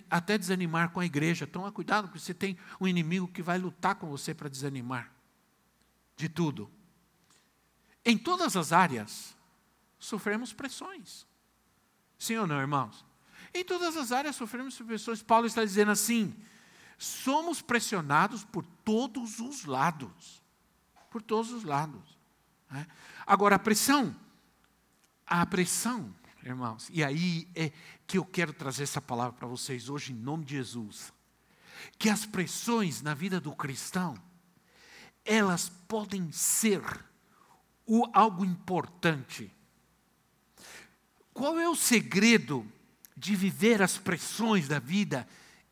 até 0.09 0.35
desanimar 0.35 0.89
com 0.89 0.99
a 0.99 1.05
igreja. 1.05 1.45
Toma 1.45 1.71
cuidado, 1.71 2.07
porque 2.07 2.19
você 2.19 2.33
tem 2.33 2.57
um 2.81 2.87
inimigo 2.87 3.27
que 3.27 3.43
vai 3.43 3.59
lutar 3.59 3.93
com 3.95 4.09
você 4.09 4.33
para 4.33 4.49
desanimar 4.49 5.12
de 6.15 6.29
tudo. 6.29 6.71
Em 8.05 8.17
todas 8.17 8.57
as 8.57 8.71
áreas, 8.71 9.35
sofremos 9.97 10.53
pressões. 10.53 11.25
Sim 12.17 12.37
ou 12.37 12.47
não, 12.47 12.59
irmãos? 12.59 13.05
Em 13.53 13.63
todas 13.63 13.95
as 13.95 14.11
áreas 14.11 14.35
sofremos 14.35 14.77
pressões. 14.77 15.21
Paulo 15.21 15.45
está 15.45 15.63
dizendo 15.63 15.91
assim: 15.91 16.35
somos 16.97 17.61
pressionados 17.61 18.43
por 18.43 18.65
todos 18.83 19.39
os 19.39 19.65
lados. 19.65 20.41
Por 21.09 21.21
todos 21.21 21.51
os 21.51 21.63
lados. 21.63 22.17
Né? 22.69 22.87
Agora, 23.25 23.55
a 23.55 23.59
pressão, 23.59 24.15
a 25.25 25.45
pressão, 25.45 26.13
irmãos, 26.43 26.89
e 26.91 27.03
aí 27.03 27.47
é 27.55 27.71
que 28.07 28.17
eu 28.17 28.25
quero 28.25 28.51
trazer 28.51 28.83
essa 28.83 29.01
palavra 29.01 29.33
para 29.33 29.47
vocês 29.47 29.89
hoje, 29.89 30.11
em 30.11 30.15
nome 30.15 30.45
de 30.45 30.55
Jesus. 30.55 31.13
Que 31.97 32.09
as 32.09 32.25
pressões 32.25 33.01
na 33.01 33.13
vida 33.13 33.39
do 33.39 33.55
cristão, 33.55 34.15
elas 35.25 35.69
podem 35.87 36.31
ser 36.31 36.81
o, 37.85 38.07
algo 38.13 38.45
importante. 38.45 39.51
Qual 41.33 41.59
é 41.59 41.67
o 41.67 41.75
segredo 41.75 42.65
de 43.15 43.35
viver 43.35 43.81
as 43.81 43.97
pressões 43.97 44.67
da 44.67 44.79
vida 44.79 45.27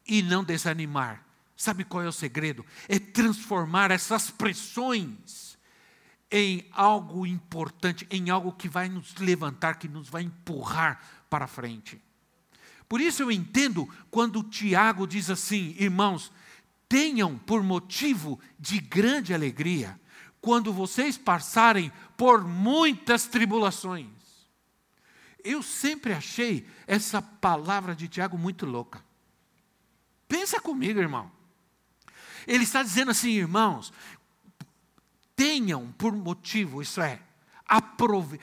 e 0.07 0.21
não 0.21 0.43
desanimar? 0.43 1.25
Sabe 1.55 1.83
qual 1.83 2.03
é 2.03 2.07
o 2.07 2.13
segredo? 2.13 2.65
É 2.87 2.97
transformar 2.97 3.91
essas 3.91 4.31
pressões 4.31 5.57
em 6.31 6.65
algo 6.71 7.27
importante, 7.27 8.07
em 8.09 8.29
algo 8.29 8.53
que 8.53 8.69
vai 8.69 8.87
nos 8.87 9.13
levantar, 9.15 9.75
que 9.75 9.87
nos 9.87 10.09
vai 10.09 10.23
empurrar 10.23 11.03
para 11.29 11.45
frente. 11.45 12.01
Por 12.87 12.99
isso 12.99 13.21
eu 13.21 13.31
entendo 13.31 13.87
quando 14.09 14.43
Tiago 14.43 15.05
diz 15.05 15.29
assim, 15.29 15.75
irmãos, 15.77 16.31
tenham 16.91 17.37
por 17.37 17.63
motivo 17.63 18.37
de 18.59 18.77
grande 18.77 19.33
alegria 19.33 19.97
quando 20.41 20.73
vocês 20.73 21.17
passarem 21.17 21.89
por 22.17 22.43
muitas 22.43 23.27
tribulações. 23.27 24.09
Eu 25.41 25.63
sempre 25.63 26.11
achei 26.11 26.67
essa 26.85 27.21
palavra 27.21 27.95
de 27.95 28.09
Tiago 28.09 28.37
muito 28.37 28.65
louca. 28.65 29.01
Pensa 30.27 30.59
comigo, 30.59 30.99
irmão. 30.99 31.31
Ele 32.45 32.65
está 32.65 32.83
dizendo 32.83 33.11
assim, 33.11 33.31
irmãos, 33.31 33.93
tenham 35.33 35.93
por 35.93 36.11
motivo, 36.11 36.81
isso 36.81 36.99
é, 36.99 37.21
aprove. 37.65 38.37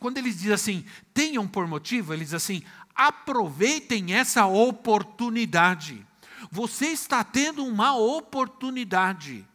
Quando 0.00 0.18
eles 0.18 0.34
dizem 0.34 0.52
assim, 0.52 0.84
tenham 1.12 1.46
por 1.46 1.68
motivo, 1.68 2.12
eles 2.12 2.30
dizem 2.30 2.58
assim, 2.58 2.66
aproveitem 2.92 4.14
essa 4.14 4.46
oportunidade. 4.46 6.04
Você 6.50 6.86
está 6.86 7.22
tendo 7.22 7.64
uma 7.64 7.96
oportunidade. 7.96 9.46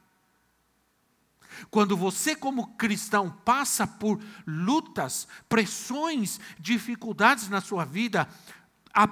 Quando 1.70 1.98
você, 1.98 2.36
como 2.36 2.76
cristão, 2.76 3.30
passa 3.30 3.86
por 3.86 4.22
lutas, 4.48 5.28
pressões, 5.48 6.40
dificuldades 6.60 7.50
na 7.50 7.62
sua 7.62 7.86
vida, 7.86 8.28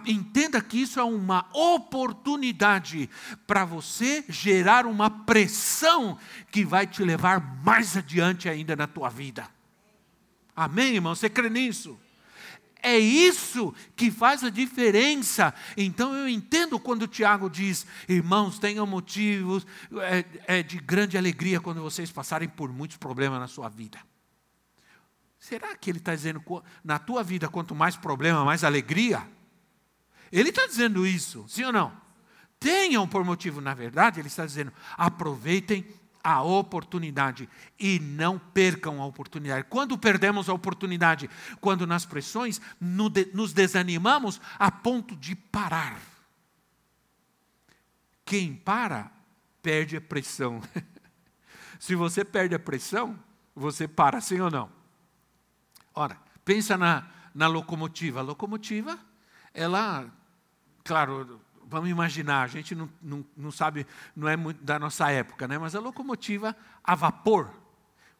Entenda 0.05 0.59
que 0.59 0.81
isso 0.81 0.99
é 0.99 1.03
uma 1.03 1.47
oportunidade 1.53 3.09
para 3.45 3.63
você 3.63 4.25
gerar 4.27 4.85
uma 4.85 5.09
pressão 5.09 6.17
que 6.51 6.65
vai 6.65 6.87
te 6.87 7.03
levar 7.03 7.39
mais 7.63 7.95
adiante 7.95 8.49
ainda 8.49 8.75
na 8.75 8.87
tua 8.87 9.07
vida. 9.07 9.47
Amém, 10.55 10.95
irmão? 10.95 11.15
Você 11.15 11.29
crê 11.29 11.49
nisso? 11.49 11.97
É 12.81 12.97
isso 12.97 13.73
que 13.95 14.11
faz 14.11 14.43
a 14.43 14.49
diferença. 14.49 15.53
Então 15.75 16.13
eu 16.13 16.27
entendo 16.27 16.79
quando 16.79 17.03
o 17.03 17.07
Tiago 17.07 17.49
diz: 17.49 17.85
irmãos, 18.07 18.59
tenham 18.59 18.85
motivos 18.85 19.65
é, 20.01 20.59
é 20.59 20.63
de 20.63 20.77
grande 20.77 21.17
alegria 21.17 21.59
quando 21.59 21.81
vocês 21.81 22.11
passarem 22.11 22.47
por 22.47 22.71
muitos 22.71 22.97
problemas 22.97 23.39
na 23.39 23.47
sua 23.47 23.69
vida. 23.69 23.99
Será 25.39 25.75
que 25.75 25.89
ele 25.89 25.99
está 25.99 26.13
dizendo, 26.13 26.43
na 26.83 26.99
tua 26.99 27.23
vida, 27.23 27.47
quanto 27.47 27.75
mais 27.75 27.95
problema, 27.95 28.43
mais 28.43 28.63
alegria? 28.63 29.27
Ele 30.31 30.49
está 30.49 30.65
dizendo 30.65 31.05
isso, 31.05 31.45
sim 31.47 31.63
ou 31.63 31.71
não? 31.71 31.95
Tenham 32.59 33.07
por 33.07 33.23
motivo, 33.23 33.61
na 33.61 33.73
verdade, 33.73 34.19
ele 34.19 34.27
está 34.27 34.45
dizendo: 34.45 34.73
aproveitem 34.97 35.85
a 36.27 36.41
oportunidade 36.41 37.47
e 37.79 38.01
não 38.01 38.37
percam 38.37 39.01
a 39.01 39.05
oportunidade. 39.05 39.65
Quando 39.69 39.97
perdemos 39.97 40.49
a 40.49 40.53
oportunidade? 40.53 41.29
Quando 41.61 41.87
nas 41.87 42.05
pressões 42.05 42.59
nos 42.81 43.53
desanimamos 43.53 44.41
a 44.59 44.69
ponto 44.69 45.15
de 45.15 45.37
parar. 45.37 45.97
Quem 48.25 48.53
para, 48.53 49.09
perde 49.61 49.95
a 49.95 50.01
pressão. 50.01 50.61
Se 51.79 51.95
você 51.95 52.25
perde 52.25 52.53
a 52.53 52.59
pressão, 52.59 53.17
você 53.55 53.87
para, 53.87 54.19
sim 54.19 54.41
ou 54.41 54.51
não? 54.51 54.69
Ora, 55.95 56.17
pensa 56.43 56.75
na, 56.75 57.07
na 57.33 57.47
locomotiva. 57.47 58.19
A 58.19 58.23
locomotiva, 58.23 58.99
ela 59.53 60.11
claro, 60.83 61.39
vamos 61.69 61.89
imaginar, 61.89 62.43
a 62.43 62.47
gente 62.47 62.73
não, 62.73 62.89
não, 63.01 63.25
não 63.35 63.51
sabe, 63.51 63.85
não 64.15 64.27
é 64.27 64.35
muito 64.35 64.63
da 64.63 64.79
nossa 64.79 65.09
época, 65.11 65.47
né? 65.47 65.57
mas 65.57 65.75
a 65.75 65.79
locomotiva 65.79 66.55
a 66.83 66.95
vapor, 66.95 67.51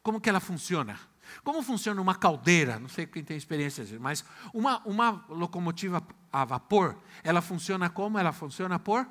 como 0.03 0.21
que 0.21 0.29
ela 0.29 0.39
funciona? 0.39 0.99
Como 1.43 1.61
funciona 1.61 2.01
uma 2.01 2.15
caldeira? 2.15 2.79
Não 2.79 2.87
sei 2.87 3.05
quem 3.05 3.23
tem 3.23 3.35
experiência, 3.35 3.85
mas 3.99 4.23
uma, 4.53 4.79
uma 4.85 5.25
locomotiva 5.29 6.01
a 6.31 6.45
vapor, 6.45 6.97
ela 7.23 7.41
funciona 7.41 7.89
como? 7.89 8.17
Ela 8.17 8.31
funciona 8.31 8.79
por 8.79 9.07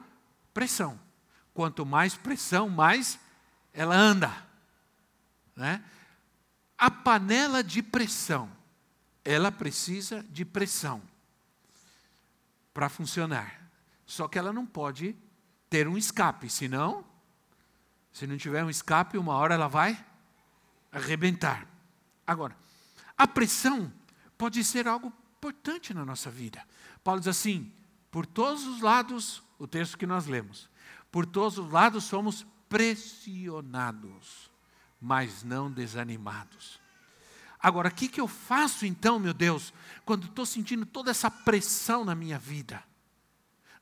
pressão. 0.55 0.99
Quanto 1.53 1.85
mais 1.85 2.15
pressão, 2.15 2.69
mais 2.69 3.19
ela 3.73 3.95
anda. 3.95 4.33
Né? 5.55 5.83
A 6.79 6.91
panela 6.91 7.63
de 7.63 7.83
pressão, 7.83 8.51
ela 9.25 9.51
precisa 9.51 10.23
de 10.31 10.45
pressão 10.45 11.03
para 12.73 12.89
funcionar. 12.89 13.66
Só 14.07 14.29
que 14.29 14.39
ela 14.39 14.53
não 14.53 14.65
pode 14.65 15.17
ter 15.69 15.89
um 15.89 15.99
escape, 15.99 16.49
senão, 16.49 17.05
se 18.13 18.27
não 18.27 18.37
tiver 18.39 18.65
um 18.65 18.71
escape, 18.71 19.19
uma 19.19 19.35
hora 19.35 19.55
ela 19.55 19.67
vai 19.67 20.03
arrebentar. 20.93 21.67
Agora, 22.25 22.57
a 23.19 23.27
pressão 23.27 23.93
pode 24.39 24.63
ser 24.63 24.87
algo 24.87 25.13
importante 25.37 25.93
na 25.93 26.05
nossa 26.05 26.31
vida. 26.31 26.65
Paulo 27.03 27.21
diz 27.21 27.29
assim: 27.29 27.73
por 28.11 28.25
todos 28.25 28.65
os 28.67 28.81
lados, 28.81 29.43
o 29.59 29.67
texto 29.67 29.99
que 29.99 30.07
nós 30.07 30.27
lemos, 30.27 30.71
por 31.11 31.27
todos 31.27 31.59
os 31.59 31.71
lados 31.71 32.05
somos 32.05 32.47
pressionados, 32.69 34.51
mas 35.01 35.43
não 35.43 35.71
desanimados. 35.71 36.81
Agora, 37.59 37.89
o 37.89 37.95
que, 37.95 38.09
que 38.09 38.21
eu 38.21 38.29
faço 38.29 38.87
então, 38.87 39.19
meu 39.19 39.35
Deus, 39.35 39.73
quando 40.05 40.27
estou 40.27 40.47
sentindo 40.47 40.87
toda 40.87 41.11
essa 41.11 41.31
pressão 41.31 42.05
na 42.05 42.15
minha 42.15 42.39
vida? 42.39 42.83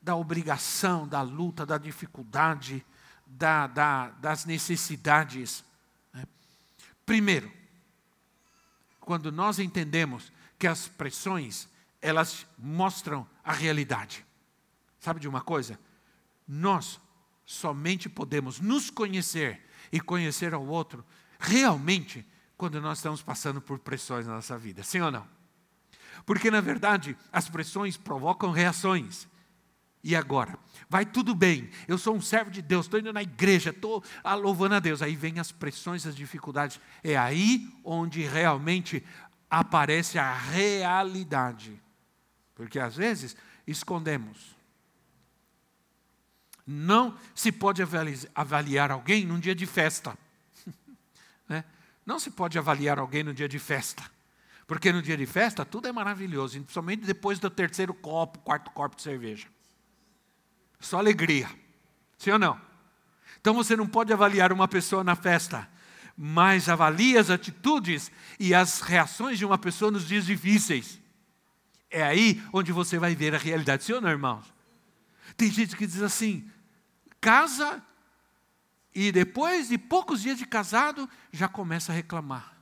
Da 0.05 0.15
obrigação, 0.15 1.07
da 1.07 1.21
luta, 1.21 1.65
da 1.65 1.77
dificuldade, 1.77 2.85
da, 3.25 3.67
da, 3.67 4.09
das 4.11 4.45
necessidades. 4.45 5.65
Né? 6.13 6.23
Primeiro, 7.05 7.51
quando 9.01 9.31
nós 9.31 9.59
entendemos 9.59 10.31
que 10.57 10.67
as 10.67 10.87
pressões, 10.87 11.67
elas 12.01 12.45
mostram 12.57 13.27
a 13.43 13.51
realidade. 13.51 14.25
Sabe 14.99 15.19
de 15.19 15.27
uma 15.27 15.41
coisa? 15.41 15.79
Nós 16.47 16.99
somente 17.45 18.07
podemos 18.07 18.59
nos 18.59 18.89
conhecer 18.89 19.61
e 19.91 19.99
conhecer 19.99 20.53
ao 20.53 20.65
outro 20.65 21.03
realmente 21.39 22.25
quando 22.57 22.79
nós 22.79 22.99
estamos 22.99 23.21
passando 23.21 23.61
por 23.61 23.79
pressões 23.79 24.25
na 24.25 24.35
nossa 24.35 24.57
vida, 24.57 24.83
sim 24.83 25.01
ou 25.01 25.11
não? 25.11 25.27
Porque, 26.25 26.49
na 26.49 26.61
verdade, 26.61 27.17
as 27.31 27.49
pressões 27.49 27.97
provocam 27.97 28.51
reações. 28.51 29.27
E 30.05 30.15
agora? 30.15 30.55
Vai 30.87 31.03
tudo 31.03 31.33
bem, 31.33 31.67
eu 31.87 31.97
sou 31.97 32.15
um 32.15 32.21
servo 32.21 32.51
de 32.51 32.61
Deus, 32.61 32.85
estou 32.85 32.99
indo 32.99 33.11
na 33.11 33.23
igreja, 33.23 33.71
estou 33.71 34.03
louvando 34.35 34.75
a 34.75 34.79
Deus. 34.79 35.01
Aí 35.01 35.15
vem 35.15 35.39
as 35.39 35.51
pressões, 35.51 36.05
as 36.05 36.15
dificuldades. 36.15 36.79
É 37.03 37.17
aí 37.17 37.67
onde 37.83 38.21
realmente 38.21 39.03
aparece 39.49 40.19
a 40.19 40.31
realidade. 40.31 41.81
Porque 42.53 42.77
às 42.77 42.95
vezes 42.95 43.35
escondemos. 43.65 44.55
Não 46.67 47.17
se 47.33 47.51
pode 47.51 47.81
avaliar 48.35 48.91
alguém 48.91 49.25
num 49.25 49.39
dia 49.39 49.55
de 49.55 49.65
festa. 49.65 50.15
né? 51.49 51.65
Não 52.05 52.19
se 52.19 52.29
pode 52.29 52.59
avaliar 52.59 52.99
alguém 52.99 53.23
no 53.23 53.33
dia 53.33 53.49
de 53.49 53.57
festa. 53.57 54.03
Porque 54.67 54.93
no 54.93 55.01
dia 55.01 55.17
de 55.17 55.25
festa 55.25 55.65
tudo 55.65 55.87
é 55.87 55.91
maravilhoso, 55.91 56.59
principalmente 56.59 57.07
depois 57.07 57.39
do 57.39 57.49
terceiro 57.49 57.93
copo, 57.93 58.37
quarto 58.37 58.69
copo 58.69 58.95
de 58.95 59.01
cerveja. 59.01 59.54
Só 60.79 60.97
alegria. 60.97 61.49
Sim 62.17 62.31
ou 62.31 62.39
não? 62.39 62.59
Então 63.39 63.53
você 63.53 63.75
não 63.75 63.87
pode 63.87 64.11
avaliar 64.11 64.51
uma 64.51 64.67
pessoa 64.67 65.03
na 65.03 65.15
festa, 65.15 65.69
mas 66.17 66.67
avalie 66.67 67.17
as 67.17 67.29
atitudes 67.29 68.11
e 68.39 68.53
as 68.53 68.81
reações 68.81 69.37
de 69.37 69.45
uma 69.45 69.57
pessoa 69.57 69.91
nos 69.91 70.07
dias 70.07 70.25
difíceis. 70.25 70.99
É 71.89 72.03
aí 72.03 72.41
onde 72.51 72.71
você 72.71 72.97
vai 72.97 73.15
ver 73.15 73.35
a 73.35 73.37
realidade. 73.37 73.83
Sim 73.83 73.93
ou 73.93 74.01
não, 74.01 74.09
irmãos? 74.09 74.45
Tem 75.37 75.51
gente 75.51 75.75
que 75.75 75.85
diz 75.85 76.01
assim: 76.01 76.49
casa 77.21 77.83
e 78.93 79.11
depois 79.11 79.67
de 79.67 79.77
poucos 79.77 80.21
dias 80.21 80.37
de 80.37 80.45
casado, 80.45 81.09
já 81.31 81.47
começa 81.47 81.91
a 81.91 81.95
reclamar. 81.95 82.55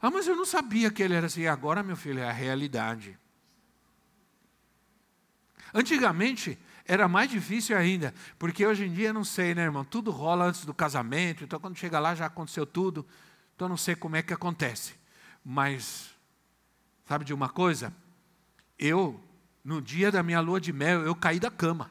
Ah, 0.00 0.10
mas 0.10 0.26
eu 0.26 0.34
não 0.34 0.44
sabia 0.44 0.90
que 0.90 1.02
ele 1.02 1.14
era 1.14 1.26
assim. 1.26 1.46
Agora, 1.46 1.82
meu 1.82 1.96
filho, 1.96 2.18
é 2.18 2.28
a 2.28 2.32
realidade. 2.32 3.18
Antigamente 5.72 6.58
era 6.86 7.08
mais 7.08 7.30
difícil 7.30 7.76
ainda, 7.76 8.14
porque 8.38 8.66
hoje 8.66 8.84
em 8.84 8.92
dia 8.92 9.12
não 9.12 9.24
sei, 9.24 9.54
né, 9.54 9.62
irmão? 9.62 9.84
Tudo 9.84 10.10
rola 10.10 10.46
antes 10.46 10.64
do 10.64 10.74
casamento, 10.74 11.44
então 11.44 11.58
quando 11.58 11.76
chega 11.76 11.98
lá 11.98 12.14
já 12.14 12.26
aconteceu 12.26 12.66
tudo. 12.66 13.06
Então 13.54 13.68
não 13.68 13.76
sei 13.76 13.94
como 13.94 14.16
é 14.16 14.22
que 14.22 14.32
acontece. 14.32 14.94
Mas 15.44 16.10
sabe 17.06 17.24
de 17.24 17.32
uma 17.32 17.48
coisa? 17.48 17.92
Eu 18.78 19.20
no 19.64 19.80
dia 19.80 20.12
da 20.12 20.22
minha 20.22 20.40
lua 20.40 20.60
de 20.60 20.72
mel, 20.72 21.02
eu 21.02 21.14
caí 21.14 21.40
da 21.40 21.50
cama 21.50 21.90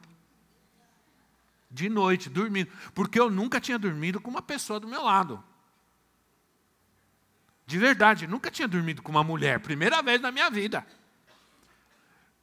de 1.73 1.89
noite, 1.89 2.29
dormindo, 2.29 2.71
porque 2.93 3.19
eu 3.19 3.31
nunca 3.31 3.59
tinha 3.59 3.79
dormido 3.79 4.21
com 4.21 4.29
uma 4.29 4.43
pessoa 4.43 4.79
do 4.79 4.87
meu 4.87 5.03
lado. 5.03 5.43
De 7.65 7.79
verdade, 7.79 8.27
nunca 8.27 8.51
tinha 8.51 8.67
dormido 8.67 9.01
com 9.01 9.11
uma 9.11 9.23
mulher, 9.23 9.59
primeira 9.59 10.01
vez 10.03 10.21
na 10.21 10.31
minha 10.31 10.51
vida. 10.51 10.85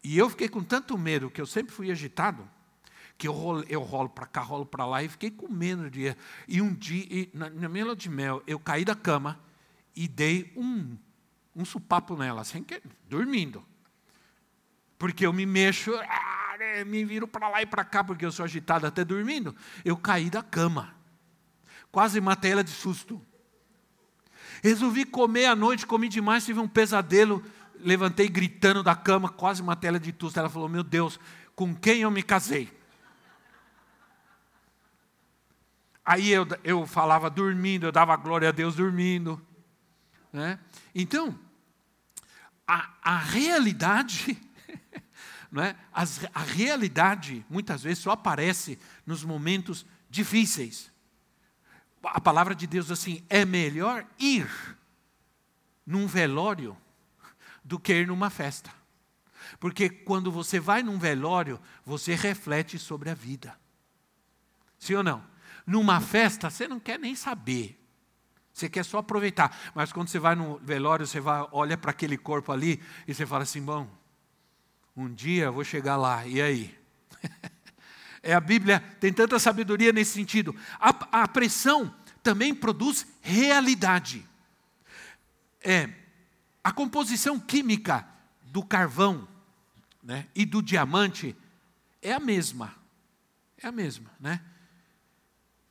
E 0.02 0.16
eu 0.16 0.30
fiquei 0.30 0.48
com 0.48 0.62
tanto 0.62 0.96
medo, 0.96 1.30
que 1.30 1.40
eu 1.40 1.46
sempre 1.46 1.74
fui 1.74 1.90
agitado, 1.90 2.48
que 3.18 3.28
eu 3.28 3.32
rolo, 3.32 3.64
eu 3.68 3.82
rolo 3.82 4.08
para 4.08 4.26
cá, 4.26 4.40
rolo 4.40 4.64
para 4.64 4.86
lá, 4.86 5.02
e 5.02 5.08
fiquei 5.08 5.30
com 5.30 5.46
medo 5.48 5.90
de. 5.90 6.16
E 6.48 6.62
um 6.62 6.72
dia, 6.72 7.04
e 7.10 7.30
na, 7.34 7.50
na 7.50 7.68
minha 7.68 7.94
de 7.94 8.08
mel, 8.08 8.42
eu 8.46 8.58
caí 8.58 8.84
da 8.84 8.94
cama 8.94 9.38
e 9.94 10.08
dei 10.08 10.52
um, 10.56 10.96
um 11.54 11.64
supapo 11.64 12.16
nela, 12.16 12.44
sem 12.44 12.62
que, 12.62 12.80
dormindo. 13.08 13.62
Porque 14.98 15.26
eu 15.26 15.32
me 15.32 15.44
mexo, 15.44 15.94
ah, 15.94 16.84
me 16.86 17.04
viro 17.04 17.26
para 17.28 17.48
lá 17.48 17.62
e 17.62 17.66
para 17.66 17.84
cá, 17.84 18.02
porque 18.02 18.24
eu 18.24 18.32
sou 18.32 18.44
agitado 18.44 18.86
até 18.86 19.04
dormindo. 19.04 19.54
Eu 19.84 19.96
caí 19.96 20.30
da 20.30 20.42
cama. 20.42 20.94
Quase 21.90 22.20
matei 22.20 22.52
ela 22.52 22.64
de 22.64 22.70
susto. 22.70 23.20
Resolvi 24.62 25.04
comer 25.04 25.46
à 25.46 25.56
noite, 25.56 25.86
comi 25.86 26.08
demais, 26.08 26.44
tive 26.44 26.60
um 26.60 26.68
pesadelo. 26.68 27.42
Levantei 27.82 28.28
gritando 28.28 28.82
da 28.82 28.94
cama, 28.94 29.28
quase 29.28 29.62
matei 29.62 29.88
ela 29.88 30.00
de 30.00 30.14
susto. 30.18 30.38
Ela 30.38 30.48
falou: 30.48 30.68
Meu 30.68 30.82
Deus, 30.82 31.18
com 31.54 31.74
quem 31.74 32.02
eu 32.02 32.10
me 32.10 32.22
casei? 32.22 32.70
Aí 36.04 36.30
eu, 36.30 36.46
eu 36.64 36.86
falava 36.86 37.30
dormindo, 37.30 37.86
eu 37.86 37.92
dava 37.92 38.16
glória 38.16 38.48
a 38.48 38.52
Deus 38.52 38.74
dormindo. 38.74 39.40
Né? 40.32 40.58
Então, 40.94 41.38
a, 42.66 42.90
a 43.02 43.18
realidade 43.18 44.36
não 45.50 45.62
é? 45.62 45.76
As, 45.92 46.20
a 46.32 46.40
realidade, 46.40 47.44
muitas 47.50 47.82
vezes, 47.82 47.98
só 47.98 48.12
aparece 48.12 48.78
nos 49.04 49.24
momentos 49.24 49.84
difíceis. 50.08 50.90
A 52.02 52.20
palavra 52.20 52.54
de 52.54 52.66
Deus 52.66 52.90
assim: 52.90 53.24
é 53.28 53.44
melhor 53.44 54.06
ir 54.18 54.48
num 55.84 56.06
velório 56.06 56.76
do 57.64 57.78
que 57.78 57.92
ir 57.92 58.06
numa 58.06 58.30
festa. 58.30 58.70
Porque 59.58 59.88
quando 59.88 60.30
você 60.30 60.60
vai 60.60 60.82
num 60.82 60.98
velório, 60.98 61.60
você 61.84 62.14
reflete 62.14 62.78
sobre 62.78 63.10
a 63.10 63.14
vida. 63.14 63.58
Sim 64.78 64.94
ou 64.94 65.02
não? 65.02 65.24
Numa 65.66 66.00
festa, 66.00 66.50
você 66.50 66.66
não 66.66 66.80
quer 66.80 66.98
nem 66.98 67.14
saber. 67.14 67.78
Você 68.52 68.68
quer 68.68 68.84
só 68.84 68.98
aproveitar. 68.98 69.56
Mas 69.74 69.92
quando 69.92 70.08
você 70.08 70.18
vai 70.18 70.34
no 70.34 70.58
velório, 70.58 71.06
você 71.06 71.20
vai, 71.20 71.46
olha 71.52 71.76
para 71.76 71.90
aquele 71.90 72.18
corpo 72.18 72.52
ali 72.52 72.82
e 73.06 73.14
você 73.14 73.26
fala 73.26 73.44
assim: 73.44 73.62
bom, 73.62 73.88
um 74.96 75.12
dia 75.12 75.44
eu 75.44 75.52
vou 75.52 75.64
chegar 75.64 75.96
lá, 75.96 76.26
e 76.26 76.40
aí? 76.40 76.78
é 78.22 78.34
a 78.34 78.40
Bíblia 78.40 78.80
tem 78.98 79.12
tanta 79.12 79.38
sabedoria 79.38 79.92
nesse 79.92 80.12
sentido. 80.12 80.54
A, 80.78 81.22
a 81.22 81.28
pressão 81.28 81.94
também 82.22 82.54
produz 82.54 83.06
realidade. 83.20 84.26
É, 85.62 85.88
a 86.62 86.72
composição 86.72 87.38
química 87.38 88.06
do 88.44 88.62
carvão 88.62 89.26
né, 90.02 90.26
e 90.34 90.44
do 90.44 90.62
diamante 90.62 91.36
é 92.02 92.12
a 92.12 92.20
mesma. 92.20 92.74
É 93.56 93.66
a 93.66 93.72
mesma, 93.72 94.10
né? 94.18 94.42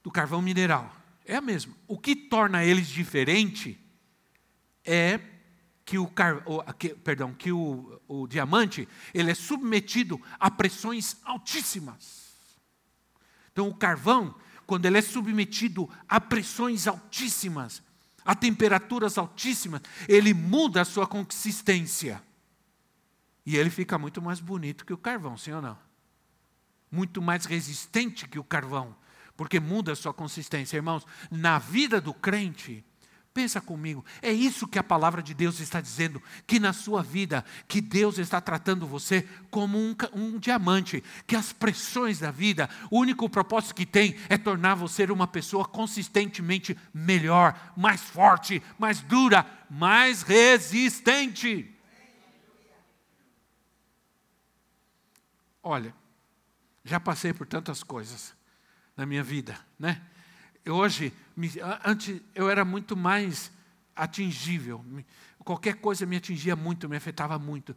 Do 0.04 0.12
carvão 0.12 0.42
mineral. 0.42 0.96
É 1.26 1.36
a 1.36 1.42
mesma. 1.42 1.76
O 1.88 1.98
que 1.98 2.16
torna 2.16 2.64
eles 2.64 2.88
diferente 2.88 3.80
é 4.86 5.20
que 5.86 5.98
o, 5.98 6.08
car, 6.08 6.44
que, 6.78 6.90
perdão, 6.90 7.34
que 7.34 7.52
o, 7.52 8.00
o 8.08 8.28
diamante 8.28 8.88
ele 9.14 9.32
é 9.32 9.36
submetido 9.36 10.22
a 10.40 10.50
pressões 10.52 11.18
altíssimas. 11.24 12.30
Então 13.52 13.68
o 13.68 13.76
carvão, 13.76 14.36
quando 14.68 14.86
ele 14.86 15.00
é 15.00 15.02
submetido 15.02 15.90
a 16.08 16.22
pressões 16.22 16.88
altíssimas, 16.88 17.82
a 18.30 18.36
temperaturas 18.36 19.18
altíssimas, 19.18 19.82
ele 20.08 20.36
muda 20.36 20.82
a 20.82 20.86
sua 20.86 21.08
consistência. 21.08 22.22
E 23.44 23.58
ele 23.58 23.72
fica 23.72 23.98
muito 23.98 24.22
mais 24.22 24.40
bonito 24.40 24.86
que 24.86 24.94
o 24.94 24.98
carvão, 25.00 25.36
sim 25.36 25.52
ou 25.52 25.64
não? 25.64 25.76
Muito 26.92 27.24
mais 27.24 27.46
resistente 27.46 28.28
que 28.28 28.38
o 28.38 28.44
carvão, 28.44 28.96
porque 29.36 29.60
muda 29.60 29.94
a 29.94 29.96
sua 29.96 30.14
consistência. 30.14 30.78
Irmãos, 30.78 31.08
na 31.32 31.58
vida 31.58 32.00
do 32.00 32.14
crente, 32.14 32.86
Pensa 33.40 33.62
comigo, 33.62 34.04
é 34.22 34.34
isso 34.34 34.68
que 34.68 34.78
a 34.78 34.84
palavra 34.84 35.24
de 35.24 35.34
Deus 35.34 35.62
está 35.62 35.80
dizendo, 35.80 36.22
que 36.46 36.60
na 36.60 36.74
sua 36.74 37.02
vida, 37.02 37.46
que 37.70 37.80
Deus 37.80 38.18
está 38.18 38.42
tratando 38.42 38.86
você 38.86 39.26
como 39.50 39.78
um, 39.78 39.96
um, 40.14 40.38
diamante, 40.38 41.02
que 41.26 41.38
as 41.38 41.54
pressões 41.54 42.20
da 42.20 42.32
vida, 42.32 42.70
o 42.92 43.00
único 43.00 43.30
propósito 43.30 43.76
que 43.76 43.86
tem 43.86 44.18
é 44.28 44.38
tornar 44.38 44.76
você 44.76 45.06
uma 45.06 45.26
pessoa 45.26 45.64
consistentemente 45.64 46.78
melhor, 46.94 47.58
mais 47.78 48.02
forte, 48.02 48.62
mais 48.78 49.00
dura, 49.00 49.46
mais 49.70 50.22
resistente. 50.22 51.74
Olha, 55.64 55.96
já 56.84 57.00
passei 57.00 57.32
por 57.32 57.48
tantas 57.48 57.84
coisas 57.84 58.36
na 58.98 59.06
minha 59.06 59.24
vida, 59.24 59.58
né? 59.80 60.09
Hoje, 60.70 61.14
antes 61.84 62.22
eu 62.36 62.50
era 62.50 62.64
muito 62.64 62.96
mais 62.96 63.52
atingível. 63.96 64.84
Qualquer 65.40 65.76
coisa 65.76 66.06
me 66.06 66.16
atingia 66.16 66.56
muito, 66.56 66.88
me 66.88 66.96
afetava 66.96 67.40
muito. 67.40 67.76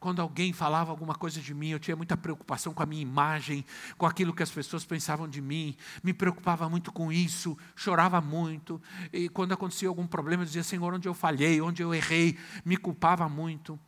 Quando 0.00 0.20
alguém 0.20 0.52
falava 0.52 0.90
alguma 0.90 1.14
coisa 1.14 1.40
de 1.40 1.54
mim, 1.54 1.68
eu 1.68 1.78
tinha 1.78 1.94
muita 1.94 2.16
preocupação 2.16 2.74
com 2.74 2.82
a 2.82 2.86
minha 2.86 3.02
imagem, 3.02 3.64
com 3.96 4.06
aquilo 4.06 4.34
que 4.34 4.42
as 4.42 4.50
pessoas 4.50 4.84
pensavam 4.84 5.28
de 5.28 5.40
mim. 5.40 5.76
Me 6.02 6.12
preocupava 6.12 6.68
muito 6.68 6.90
com 6.90 7.12
isso, 7.12 7.56
chorava 7.76 8.20
muito. 8.20 8.82
E 9.12 9.28
quando 9.28 9.52
acontecia 9.52 9.88
algum 9.88 10.06
problema, 10.06 10.42
eu 10.42 10.46
dizia: 10.46 10.64
Senhor, 10.64 10.92
onde 10.92 11.08
eu 11.08 11.14
falhei, 11.14 11.60
onde 11.60 11.82
eu 11.82 11.94
errei, 11.94 12.38
me 12.64 12.76
culpava 12.76 13.28
muito. 13.28 13.78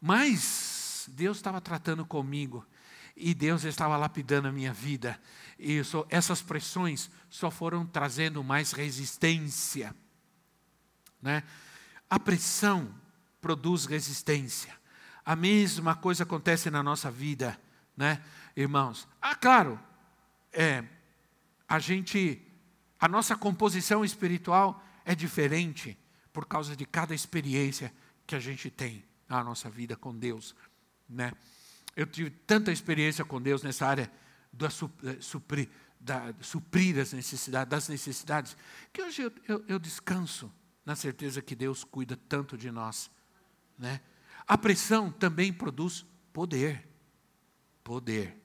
Mas 0.00 1.08
Deus 1.12 1.38
estava 1.38 1.60
tratando 1.60 2.04
comigo 2.04 2.66
e 3.16 3.32
Deus 3.32 3.64
estava 3.64 3.96
lapidando 3.96 4.48
a 4.48 4.52
minha 4.52 4.72
vida. 4.72 5.18
Isso, 5.64 6.06
essas 6.10 6.42
pressões 6.42 7.10
só 7.30 7.50
foram 7.50 7.86
trazendo 7.86 8.44
mais 8.44 8.72
resistência. 8.72 9.96
Né? 11.22 11.42
A 12.10 12.20
pressão 12.20 12.94
produz 13.40 13.86
resistência. 13.86 14.76
A 15.24 15.34
mesma 15.34 15.94
coisa 15.94 16.24
acontece 16.24 16.70
na 16.70 16.82
nossa 16.82 17.10
vida, 17.10 17.58
né, 17.96 18.22
irmãos? 18.54 19.08
Ah, 19.22 19.34
claro, 19.34 19.80
é, 20.52 20.84
a 21.66 21.78
gente, 21.78 22.42
a 23.00 23.08
nossa 23.08 23.34
composição 23.34 24.04
espiritual 24.04 24.84
é 25.02 25.14
diferente 25.14 25.98
por 26.30 26.44
causa 26.44 26.76
de 26.76 26.84
cada 26.84 27.14
experiência 27.14 27.90
que 28.26 28.34
a 28.34 28.40
gente 28.40 28.70
tem 28.70 29.02
na 29.26 29.42
nossa 29.42 29.70
vida 29.70 29.96
com 29.96 30.14
Deus, 30.14 30.54
né? 31.08 31.32
Eu 31.96 32.06
tive 32.06 32.28
tanta 32.28 32.70
experiência 32.70 33.24
com 33.24 33.40
Deus 33.40 33.62
nessa 33.62 33.86
área 33.86 34.12
da 34.56 34.68
eh, 34.68 35.16
suprir, 35.20 35.68
da, 36.00 36.32
suprir 36.40 36.98
as 36.98 37.12
necessidades, 37.12 37.70
das 37.70 37.88
necessidades, 37.88 38.56
que 38.92 39.02
hoje 39.02 39.22
eu, 39.22 39.32
eu, 39.48 39.64
eu, 39.68 39.78
descanso 39.78 40.52
na 40.84 40.94
certeza 40.94 41.42
que 41.42 41.54
Deus 41.54 41.84
cuida 41.84 42.18
tanto 42.28 42.56
de 42.56 42.70
nós. 42.70 43.10
Né? 43.78 44.00
A 44.46 44.56
pressão 44.56 45.10
também 45.10 45.52
produz 45.52 46.04
poder. 46.32 46.86
Poder. 47.82 48.36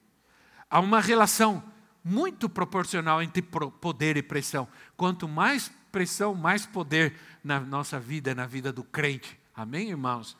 Há 0.68 0.80
uma 0.80 1.00
relação 1.00 1.62
muito 2.02 2.48
proporcional 2.48 3.22
entre 3.22 3.42
poder 3.42 4.16
e 4.16 4.22
pressão. 4.22 4.68
Quanto 4.96 5.28
mais 5.28 5.70
pressão, 5.90 6.34
mais 6.34 6.64
poder 6.64 7.18
na 7.42 7.60
nossa 7.60 7.98
vida, 7.98 8.34
na 8.34 8.46
vida 8.46 8.72
do 8.72 8.84
crente. 8.84 9.38
Amém, 9.54 9.90
irmãos? 9.90 10.36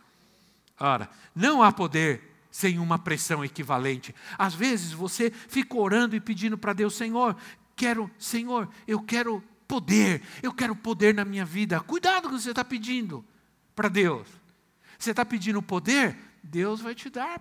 Ora, 0.78 1.10
não 1.34 1.62
há 1.62 1.70
poder 1.72 2.29
sem 2.50 2.78
uma 2.78 2.98
pressão 2.98 3.44
equivalente. 3.44 4.14
Às 4.36 4.54
vezes 4.54 4.92
você 4.92 5.30
fica 5.30 5.76
orando 5.76 6.16
e 6.16 6.20
pedindo 6.20 6.58
para 6.58 6.72
Deus, 6.72 6.94
Senhor, 6.94 7.36
quero, 7.76 8.10
Senhor, 8.18 8.68
eu 8.86 9.00
quero 9.00 9.42
poder, 9.66 10.22
eu 10.42 10.52
quero 10.52 10.74
poder 10.74 11.14
na 11.14 11.24
minha 11.24 11.44
vida. 11.44 11.80
Cuidado 11.80 12.28
com 12.28 12.34
o 12.34 12.36
que 12.36 12.42
você 12.42 12.50
está 12.50 12.64
pedindo 12.64 13.24
para 13.74 13.88
Deus. 13.88 14.26
Você 14.98 15.10
está 15.10 15.24
pedindo 15.24 15.62
poder, 15.62 16.16
Deus 16.42 16.80
vai 16.80 16.94
te 16.94 17.08
dar 17.08 17.40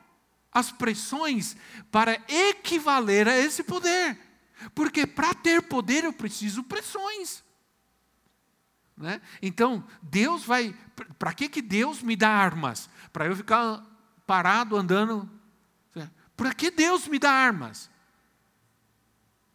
as 0.51 0.71
pressões 0.71 1.55
para 1.91 2.21
equivaler 2.27 3.27
a 3.27 3.37
esse 3.37 3.63
poder. 3.63 4.17
Porque 4.73 5.07
para 5.07 5.33
ter 5.33 5.61
poder 5.63 6.03
eu 6.03 6.13
preciso 6.13 6.63
pressões. 6.63 7.43
Né? 8.97 9.21
Então, 9.41 9.85
Deus 10.01 10.43
vai. 10.43 10.75
Para 11.17 11.33
que, 11.33 11.47
que 11.47 11.61
Deus 11.61 12.01
me 12.01 12.15
dá 12.15 12.29
armas? 12.29 12.89
Para 13.13 13.27
eu 13.27 13.35
ficar 13.35 13.81
parado 14.29 14.77
andando. 14.77 15.27
Para 16.37 16.53
que 16.53 16.69
Deus 16.69 17.07
me 17.07 17.17
dá 17.17 17.31
armas? 17.31 17.89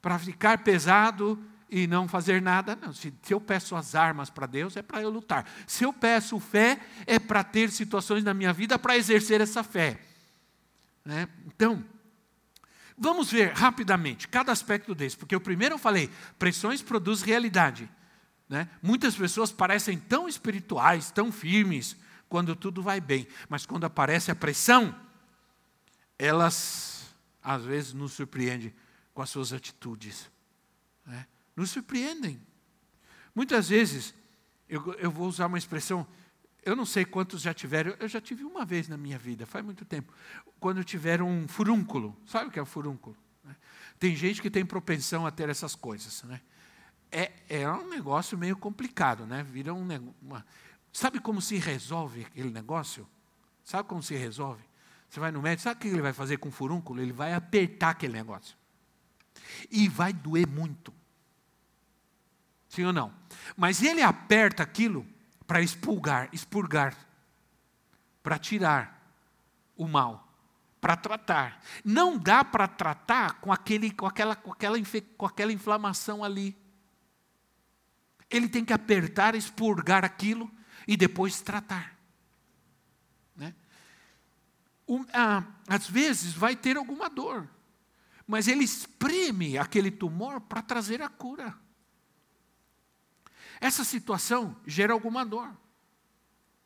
Para 0.02 0.18
ficar 0.18 0.64
pesado 0.64 1.40
e 1.70 1.86
não 1.86 2.08
fazer 2.08 2.42
nada? 2.42 2.74
Não, 2.74 2.92
se, 2.92 3.14
se 3.22 3.32
eu 3.32 3.40
peço 3.40 3.76
as 3.76 3.94
armas 3.94 4.30
para 4.30 4.46
Deus, 4.46 4.76
é 4.76 4.82
para 4.82 5.00
eu 5.00 5.10
lutar. 5.10 5.48
Se 5.64 5.84
eu 5.84 5.92
peço 5.92 6.40
fé, 6.40 6.80
é 7.06 7.20
para 7.20 7.44
ter 7.44 7.70
situações 7.70 8.24
na 8.24 8.34
minha 8.34 8.52
vida 8.52 8.76
para 8.76 8.96
exercer 8.96 9.40
essa 9.40 9.62
fé. 9.62 10.00
Né? 11.04 11.28
Então, 11.46 11.82
vamos 12.98 13.30
ver 13.30 13.52
rapidamente 13.52 14.26
cada 14.26 14.50
aspecto 14.50 14.92
desse, 14.92 15.16
porque 15.16 15.36
o 15.36 15.40
primeiro 15.40 15.76
eu 15.76 15.78
falei, 15.78 16.10
pressões 16.36 16.82
produz 16.82 17.22
realidade. 17.22 17.88
Né? 18.48 18.68
Muitas 18.82 19.14
pessoas 19.14 19.52
parecem 19.52 19.98
tão 19.98 20.28
espirituais, 20.28 21.12
tão 21.12 21.30
firmes, 21.30 21.96
quando 22.34 22.56
tudo 22.56 22.82
vai 22.82 23.00
bem, 23.00 23.28
mas 23.48 23.64
quando 23.64 23.84
aparece 23.84 24.28
a 24.28 24.34
pressão, 24.34 24.92
elas 26.18 27.14
às 27.40 27.64
vezes 27.64 27.92
nos 27.92 28.12
surpreendem 28.12 28.74
com 29.14 29.22
as 29.22 29.30
suas 29.30 29.52
atitudes. 29.52 30.28
Né? 31.06 31.28
Nos 31.54 31.70
surpreendem. 31.70 32.42
Muitas 33.32 33.68
vezes, 33.68 34.12
eu, 34.68 34.94
eu 34.94 35.12
vou 35.12 35.28
usar 35.28 35.46
uma 35.46 35.58
expressão, 35.58 36.04
eu 36.64 36.74
não 36.74 36.84
sei 36.84 37.04
quantos 37.04 37.40
já 37.40 37.54
tiveram, 37.54 37.94
eu 38.00 38.08
já 38.08 38.20
tive 38.20 38.42
uma 38.42 38.64
vez 38.64 38.88
na 38.88 38.96
minha 38.96 39.16
vida, 39.16 39.46
faz 39.46 39.64
muito 39.64 39.84
tempo, 39.84 40.12
quando 40.58 40.82
tiveram 40.82 41.28
um 41.28 41.46
furúnculo. 41.46 42.20
Sabe 42.26 42.48
o 42.48 42.50
que 42.50 42.58
é 42.58 42.62
o 42.62 42.66
furúnculo? 42.66 43.16
Né? 43.44 43.54
Tem 43.96 44.16
gente 44.16 44.42
que 44.42 44.50
tem 44.50 44.66
propensão 44.66 45.24
a 45.24 45.30
ter 45.30 45.48
essas 45.48 45.76
coisas. 45.76 46.24
Né? 46.24 46.40
É, 47.12 47.30
é 47.48 47.70
um 47.70 47.88
negócio 47.88 48.36
meio 48.36 48.56
complicado, 48.56 49.24
né? 49.24 49.44
Vira 49.44 49.72
um, 49.72 49.86
uma, 50.20 50.44
Sabe 50.94 51.18
como 51.18 51.42
se 51.42 51.56
resolve 51.58 52.24
aquele 52.24 52.50
negócio? 52.50 53.04
Sabe 53.64 53.88
como 53.88 54.00
se 54.00 54.14
resolve? 54.14 54.62
Você 55.08 55.18
vai 55.18 55.32
no 55.32 55.42
médico, 55.42 55.64
sabe 55.64 55.76
o 55.76 55.80
que 55.80 55.88
ele 55.88 56.00
vai 56.00 56.12
fazer 56.12 56.36
com 56.36 56.50
o 56.50 56.52
furúnculo? 56.52 57.02
Ele 57.02 57.12
vai 57.12 57.34
apertar 57.34 57.90
aquele 57.90 58.12
negócio. 58.12 58.56
E 59.68 59.88
vai 59.88 60.12
doer 60.12 60.46
muito. 60.46 60.94
Sim 62.68 62.84
ou 62.84 62.92
não? 62.92 63.12
Mas 63.56 63.82
ele 63.82 64.02
aperta 64.02 64.62
aquilo 64.62 65.04
para 65.48 65.60
expulgar, 65.60 66.28
expurgar, 66.32 66.96
para 68.22 68.38
tirar 68.38 69.12
o 69.76 69.88
mal, 69.88 70.32
para 70.80 70.96
tratar. 70.96 71.60
Não 71.84 72.16
dá 72.16 72.44
para 72.44 72.68
tratar 72.68 73.40
com, 73.40 73.52
aquele, 73.52 73.90
com, 73.90 74.06
aquela, 74.06 74.36
com, 74.36 74.52
aquela, 74.52 74.78
com 75.16 75.26
aquela 75.26 75.52
inflamação 75.52 76.22
ali. 76.22 76.56
Ele 78.30 78.48
tem 78.48 78.64
que 78.64 78.72
apertar, 78.72 79.34
expurgar 79.34 80.04
aquilo 80.04 80.48
e 80.86 80.96
depois 80.96 81.40
tratar. 81.40 81.96
Né? 83.36 83.54
um, 84.88 85.04
às 85.68 85.88
vezes 85.88 86.32
vai 86.32 86.54
ter 86.54 86.76
alguma 86.76 87.08
dor, 87.08 87.48
mas 88.26 88.48
ele 88.48 88.64
espreme 88.64 89.58
aquele 89.58 89.90
tumor 89.90 90.40
para 90.40 90.62
trazer 90.62 91.02
a 91.02 91.08
cura. 91.08 91.54
Essa 93.60 93.84
situação 93.84 94.56
gera 94.66 94.92
alguma 94.92 95.24
dor, 95.24 95.50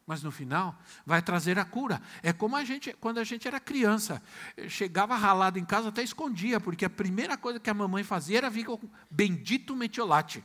mas 0.06 0.22
no 0.22 0.30
final 0.30 0.78
vai 1.04 1.20
trazer 1.20 1.58
a 1.58 1.64
cura. 1.64 2.00
É 2.22 2.32
como 2.32 2.56
a 2.56 2.64
gente, 2.64 2.92
quando 2.94 3.18
a 3.18 3.24
gente 3.24 3.46
era 3.46 3.60
criança, 3.60 4.22
chegava 4.68 5.14
ralado 5.16 5.58
em 5.58 5.64
casa, 5.64 5.88
até 5.90 6.02
escondia, 6.02 6.58
porque 6.58 6.84
a 6.84 6.90
primeira 6.90 7.36
coisa 7.36 7.60
que 7.60 7.70
a 7.70 7.74
mamãe 7.74 8.02
fazia 8.02 8.38
era 8.38 8.50
vir 8.50 8.64
com 8.64 8.80
bendito 9.10 9.76
metiolate. 9.76 10.44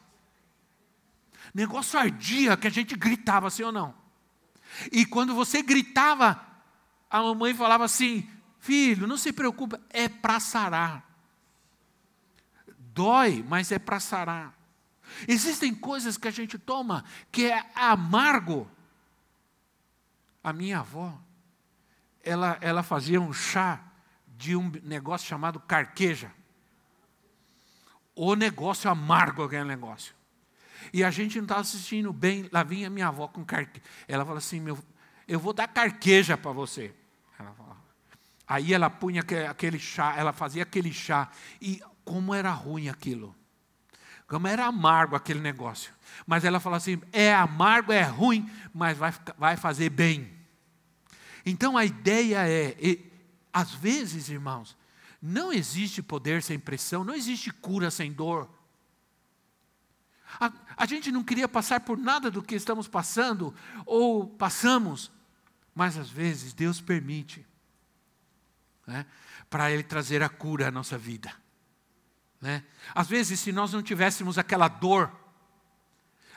Negócio 1.53 1.99
ardia 1.99 2.55
que 2.55 2.67
a 2.67 2.71
gente 2.71 2.95
gritava, 2.95 3.49
sim 3.49 3.63
ou 3.63 3.71
não? 3.71 3.95
E 4.91 5.05
quando 5.05 5.35
você 5.35 5.61
gritava, 5.61 6.39
a 7.09 7.21
mamãe 7.21 7.53
falava 7.53 7.85
assim: 7.85 8.27
Filho, 8.59 9.07
não 9.07 9.17
se 9.17 9.33
preocupe, 9.33 9.77
é 9.89 10.07
para 10.07 10.39
sarar. 10.39 11.03
Dói, 12.77 13.43
mas 13.47 13.71
é 13.71 13.79
para 13.79 13.99
sarar. 13.99 14.53
Existem 15.27 15.73
coisas 15.73 16.17
que 16.17 16.27
a 16.27 16.31
gente 16.31 16.57
toma 16.57 17.03
que 17.31 17.51
é 17.51 17.69
amargo. 17.75 18.69
A 20.43 20.51
minha 20.51 20.79
avó, 20.79 21.17
ela, 22.23 22.57
ela 22.61 22.83
fazia 22.83 23.19
um 23.19 23.33
chá 23.33 23.81
de 24.37 24.55
um 24.55 24.71
negócio 24.83 25.27
chamado 25.27 25.59
carqueja. 25.59 26.31
O 28.15 28.35
negócio 28.35 28.89
amargo 28.89 29.43
aquele 29.43 29.63
negócio. 29.63 30.13
E 30.91 31.03
a 31.03 31.11
gente 31.11 31.37
não 31.37 31.43
estava 31.43 31.61
assistindo 31.61 32.11
bem. 32.11 32.49
Lá 32.51 32.63
vinha 32.63 32.89
minha 32.89 33.07
avó 33.07 33.27
com 33.27 33.45
carqueja. 33.45 33.85
Ela 34.07 34.25
falou 34.25 34.37
assim: 34.37 34.59
meu, 34.59 34.77
eu 35.27 35.39
vou 35.39 35.53
dar 35.53 35.67
carqueja 35.67 36.37
para 36.37 36.51
você. 36.51 36.93
Ela 37.39 37.53
falava. 37.53 37.77
Aí 38.47 38.73
ela 38.73 38.89
punha 38.89 39.23
aquele 39.49 39.79
chá, 39.79 40.15
ela 40.17 40.33
fazia 40.33 40.63
aquele 40.63 40.91
chá. 40.91 41.29
E 41.61 41.81
como 42.03 42.33
era 42.33 42.51
ruim 42.51 42.89
aquilo. 42.89 43.35
Como 44.27 44.47
era 44.47 44.65
amargo 44.65 45.15
aquele 45.15 45.39
negócio. 45.39 45.93
Mas 46.25 46.43
ela 46.43 46.59
falou 46.59 46.77
assim: 46.77 47.01
é 47.11 47.33
amargo, 47.33 47.91
é 47.91 48.03
ruim, 48.03 48.49
mas 48.73 48.97
vai, 48.97 49.13
vai 49.37 49.57
fazer 49.57 49.89
bem. 49.89 50.31
Então 51.45 51.77
a 51.77 51.85
ideia 51.85 52.47
é, 52.47 52.75
e, 52.79 53.11
às 53.51 53.71
vezes, 53.71 54.29
irmãos, 54.29 54.75
não 55.21 55.53
existe 55.53 56.01
poder 56.01 56.41
sem 56.41 56.57
pressão, 56.59 57.03
não 57.03 57.13
existe 57.13 57.51
cura 57.51 57.91
sem 57.91 58.11
dor. 58.11 58.49
A, 60.77 60.85
gente 60.85 61.11
não 61.11 61.23
queria 61.23 61.47
passar 61.47 61.79
por 61.81 61.97
nada 61.97 62.29
do 62.29 62.41
que 62.41 62.55
estamos 62.55 62.87
passando 62.87 63.53
ou 63.85 64.27
passamos, 64.27 65.11
mas 65.73 65.97
às 65.97 66.09
vezes 66.09 66.53
Deus 66.53 66.81
permite 66.81 67.45
né, 68.85 69.05
para 69.49 69.71
Ele 69.71 69.83
trazer 69.83 70.21
a 70.23 70.29
cura 70.29 70.67
à 70.67 70.71
nossa 70.71 70.97
vida. 70.97 71.33
Né? 72.41 72.63
Às 72.93 73.07
vezes, 73.07 73.39
se 73.39 73.51
nós 73.51 73.71
não 73.71 73.81
tivéssemos 73.81 74.37
aquela 74.37 74.67
dor, 74.67 75.11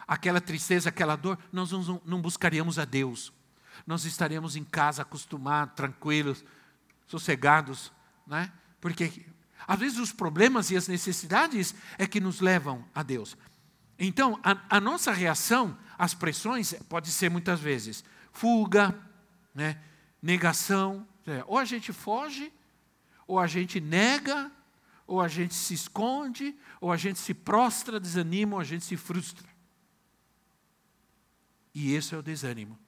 aquela 0.06 0.40
tristeza, 0.40 0.88
aquela 0.88 1.16
dor, 1.16 1.38
nós 1.52 1.72
não, 1.72 2.00
não 2.04 2.20
buscaríamos 2.20 2.78
a 2.78 2.84
Deus. 2.84 3.32
Nós 3.86 4.04
estaríamos 4.04 4.56
em 4.56 4.64
casa 4.64 5.02
acostumados, 5.02 5.74
tranquilos, 5.74 6.44
sossegados, 7.06 7.92
né? 8.26 8.52
Porque 8.80 9.26
às 9.66 9.78
vezes 9.78 9.98
os 9.98 10.12
problemas 10.12 10.70
e 10.70 10.76
as 10.76 10.86
necessidades 10.86 11.74
é 11.98 12.06
que 12.06 12.20
nos 12.20 12.40
levam 12.40 12.84
a 12.94 13.02
Deus. 13.02 13.36
Então, 13.98 14.38
a, 14.42 14.76
a 14.76 14.80
nossa 14.80 15.12
reação 15.12 15.76
às 15.98 16.14
pressões 16.14 16.74
pode 16.88 17.10
ser 17.10 17.30
muitas 17.30 17.60
vezes 17.60 18.04
fuga, 18.30 18.94
né? 19.54 19.80
negação. 20.20 21.06
É, 21.26 21.42
ou 21.46 21.58
a 21.58 21.64
gente 21.64 21.92
foge, 21.92 22.52
ou 23.26 23.38
a 23.38 23.46
gente 23.46 23.80
nega, 23.80 24.50
ou 25.06 25.20
a 25.20 25.28
gente 25.28 25.54
se 25.54 25.74
esconde, 25.74 26.54
ou 26.80 26.92
a 26.92 26.96
gente 26.96 27.18
se 27.18 27.32
prostra, 27.32 27.98
desanima, 27.98 28.54
ou 28.54 28.60
a 28.60 28.64
gente 28.64 28.84
se 28.84 28.96
frustra. 28.96 29.48
E 31.74 31.94
esse 31.94 32.14
é 32.14 32.18
o 32.18 32.22
desânimo. 32.22 32.78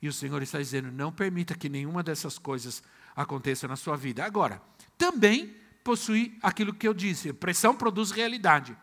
E 0.00 0.08
o 0.08 0.12
Senhor 0.12 0.42
está 0.42 0.58
dizendo: 0.58 0.90
não 0.90 1.12
permita 1.12 1.54
que 1.54 1.68
nenhuma 1.68 2.02
dessas 2.02 2.38
coisas 2.38 2.82
aconteça 3.14 3.66
na 3.66 3.76
sua 3.76 3.96
vida. 3.96 4.24
Agora, 4.24 4.60
também 4.98 5.54
possui 5.82 6.36
aquilo 6.42 6.74
que 6.74 6.86
eu 6.86 6.94
disse: 6.94 7.32
pressão 7.32 7.74
produz 7.74 8.10
realidade. 8.10 8.76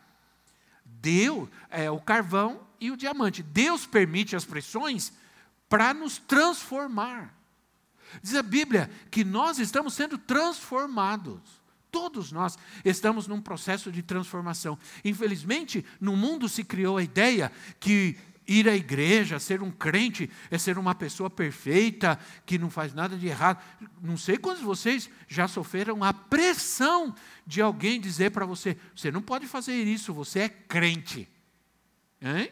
Deus 1.02 1.50
é 1.70 1.90
o 1.90 2.00
carvão 2.00 2.62
e 2.80 2.92
o 2.92 2.98
diamante. 2.98 3.42
Deus 3.42 3.86
permite 3.86 4.36
as 4.36 4.46
pressões 4.46 5.12
para 5.68 5.94
nos 5.94 6.18
transformar. 6.18 7.34
Diz 8.22 8.36
a 8.36 8.44
Bíblia 8.44 8.90
que 9.10 9.24
nós 9.24 9.58
estamos 9.58 9.94
sendo 9.94 10.18
transformados. 10.18 11.40
Todos 11.90 12.32
nós 12.32 12.58
estamos 12.86 13.28
num 13.28 13.42
processo 13.42 13.92
de 13.92 14.02
transformação. 14.02 14.78
Infelizmente, 15.04 15.86
no 16.00 16.16
mundo 16.16 16.48
se 16.48 16.64
criou 16.64 16.98
a 16.98 17.04
ideia 17.04 17.52
que 17.80 18.18
ir 18.52 18.68
à 18.68 18.76
igreja, 18.76 19.40
ser 19.40 19.62
um 19.62 19.72
crente, 19.72 20.30
é 20.50 20.58
ser 20.58 20.78
uma 20.78 20.94
pessoa 20.94 21.30
perfeita, 21.30 22.20
que 22.46 22.58
não 22.58 22.70
faz 22.70 22.94
nada 22.94 23.18
de 23.18 23.28
errado. 23.28 23.64
Não 24.02 24.18
sei 24.18 24.38
quantos 24.38 24.60
de 24.60 24.66
vocês 24.66 25.10
já 25.28 25.48
sofreram 25.48 26.04
a 26.04 26.14
pressão 26.14 27.16
de 27.48 27.62
alguém 27.62 28.00
dizer 28.02 28.32
para 28.32 28.46
você: 28.46 28.78
você 28.96 29.12
não 29.12 29.22
pode 29.22 29.48
fazer 29.48 29.84
isso, 29.84 30.14
você 30.14 30.40
é 30.40 30.50
crente. 30.50 31.30
Hein? 32.22 32.52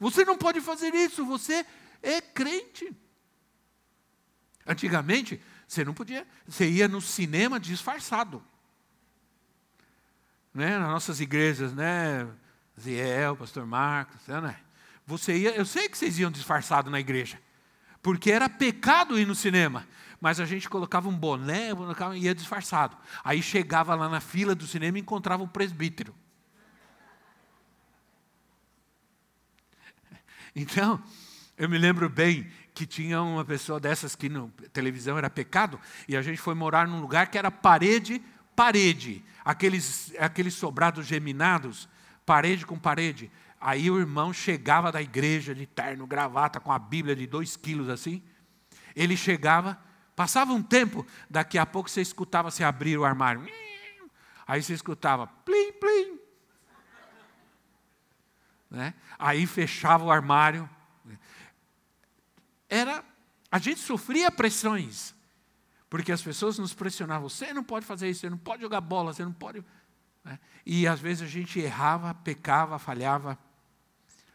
Você 0.00 0.24
não 0.24 0.38
pode 0.38 0.60
fazer 0.60 0.94
isso, 0.94 1.24
você 1.24 1.66
é 2.02 2.20
crente. 2.20 2.90
Antigamente, 4.66 5.40
você 5.66 5.84
não 5.84 5.92
podia, 5.92 6.26
você 6.46 6.68
ia 6.68 6.88
no 6.88 7.00
cinema 7.00 7.60
disfarçado. 7.60 8.42
Né? 10.54 10.78
Nas 10.78 10.88
nossas 10.88 11.20
igrejas, 11.20 11.72
né? 11.74 12.28
Ziel, 12.78 13.36
pastor 13.36 13.66
Marcos, 13.66 14.26
né? 14.26 14.56
Você 15.06 15.36
ia, 15.36 15.56
eu 15.56 15.64
sei 15.64 15.88
que 15.88 15.96
vocês 15.96 16.18
iam 16.18 16.30
disfarçado 16.30 16.90
na 16.90 17.00
igreja, 17.00 17.40
porque 18.02 18.30
era 18.30 18.48
pecado 18.48 19.18
ir 19.18 19.26
no 19.26 19.34
cinema. 19.34 19.86
Mas 20.20 20.40
a 20.40 20.44
gente 20.44 20.68
colocava 20.68 21.08
um 21.08 21.16
boné, 21.16 21.68
e 22.16 22.18
ia 22.24 22.34
disfarçado. 22.34 22.96
Aí 23.22 23.40
chegava 23.40 23.94
lá 23.94 24.08
na 24.08 24.20
fila 24.20 24.54
do 24.54 24.66
cinema 24.66 24.98
e 24.98 25.00
encontrava 25.00 25.42
um 25.42 25.48
presbítero. 25.48 26.14
Então, 30.56 31.00
eu 31.56 31.68
me 31.68 31.78
lembro 31.78 32.08
bem 32.08 32.50
que 32.74 32.84
tinha 32.84 33.22
uma 33.22 33.44
pessoa 33.44 33.78
dessas 33.78 34.16
que 34.16 34.28
na 34.28 34.48
televisão 34.72 35.16
era 35.16 35.30
pecado, 35.30 35.78
e 36.08 36.16
a 36.16 36.22
gente 36.22 36.40
foi 36.40 36.54
morar 36.54 36.88
num 36.88 37.00
lugar 37.00 37.28
que 37.28 37.38
era 37.38 37.50
parede, 37.50 38.20
parede. 38.56 39.24
Aqueles, 39.44 40.12
aqueles 40.18 40.54
sobrados 40.54 41.06
geminados 41.06 41.88
parede 42.28 42.66
com 42.66 42.78
parede. 42.78 43.32
Aí 43.58 43.90
o 43.90 43.98
irmão 43.98 44.34
chegava 44.34 44.92
da 44.92 45.00
igreja 45.00 45.54
de 45.54 45.64
terno, 45.64 46.06
gravata, 46.06 46.60
com 46.60 46.70
a 46.70 46.78
Bíblia 46.78 47.16
de 47.16 47.26
dois 47.26 47.56
quilos 47.56 47.88
assim. 47.88 48.22
Ele 48.94 49.16
chegava, 49.16 49.80
passava 50.14 50.52
um 50.52 50.62
tempo, 50.62 51.06
daqui 51.30 51.56
a 51.56 51.64
pouco 51.64 51.88
você 51.88 52.02
escutava 52.02 52.50
se 52.50 52.62
abrir 52.62 52.98
o 52.98 53.04
armário. 53.04 53.48
Aí 54.46 54.62
você 54.62 54.74
escutava 54.74 55.26
plim, 55.26 55.72
plim. 55.72 56.20
Né? 58.70 58.92
Aí 59.18 59.46
fechava 59.46 60.04
o 60.04 60.10
armário. 60.10 60.68
Era, 62.68 63.02
a 63.50 63.58
gente 63.58 63.80
sofria 63.80 64.30
pressões, 64.30 65.14
porque 65.88 66.12
as 66.12 66.20
pessoas 66.20 66.58
nos 66.58 66.74
pressionavam. 66.74 67.26
Você 67.26 67.54
não 67.54 67.64
pode 67.64 67.86
fazer 67.86 68.10
isso, 68.10 68.20
você 68.20 68.28
não 68.28 68.36
pode 68.36 68.60
jogar 68.60 68.82
bola, 68.82 69.14
você 69.14 69.24
não 69.24 69.32
pode. 69.32 69.64
Né? 70.24 70.38
E 70.64 70.86
às 70.86 71.00
vezes 71.00 71.22
a 71.22 71.26
gente 71.26 71.58
errava, 71.58 72.14
pecava, 72.14 72.78
falhava, 72.78 73.38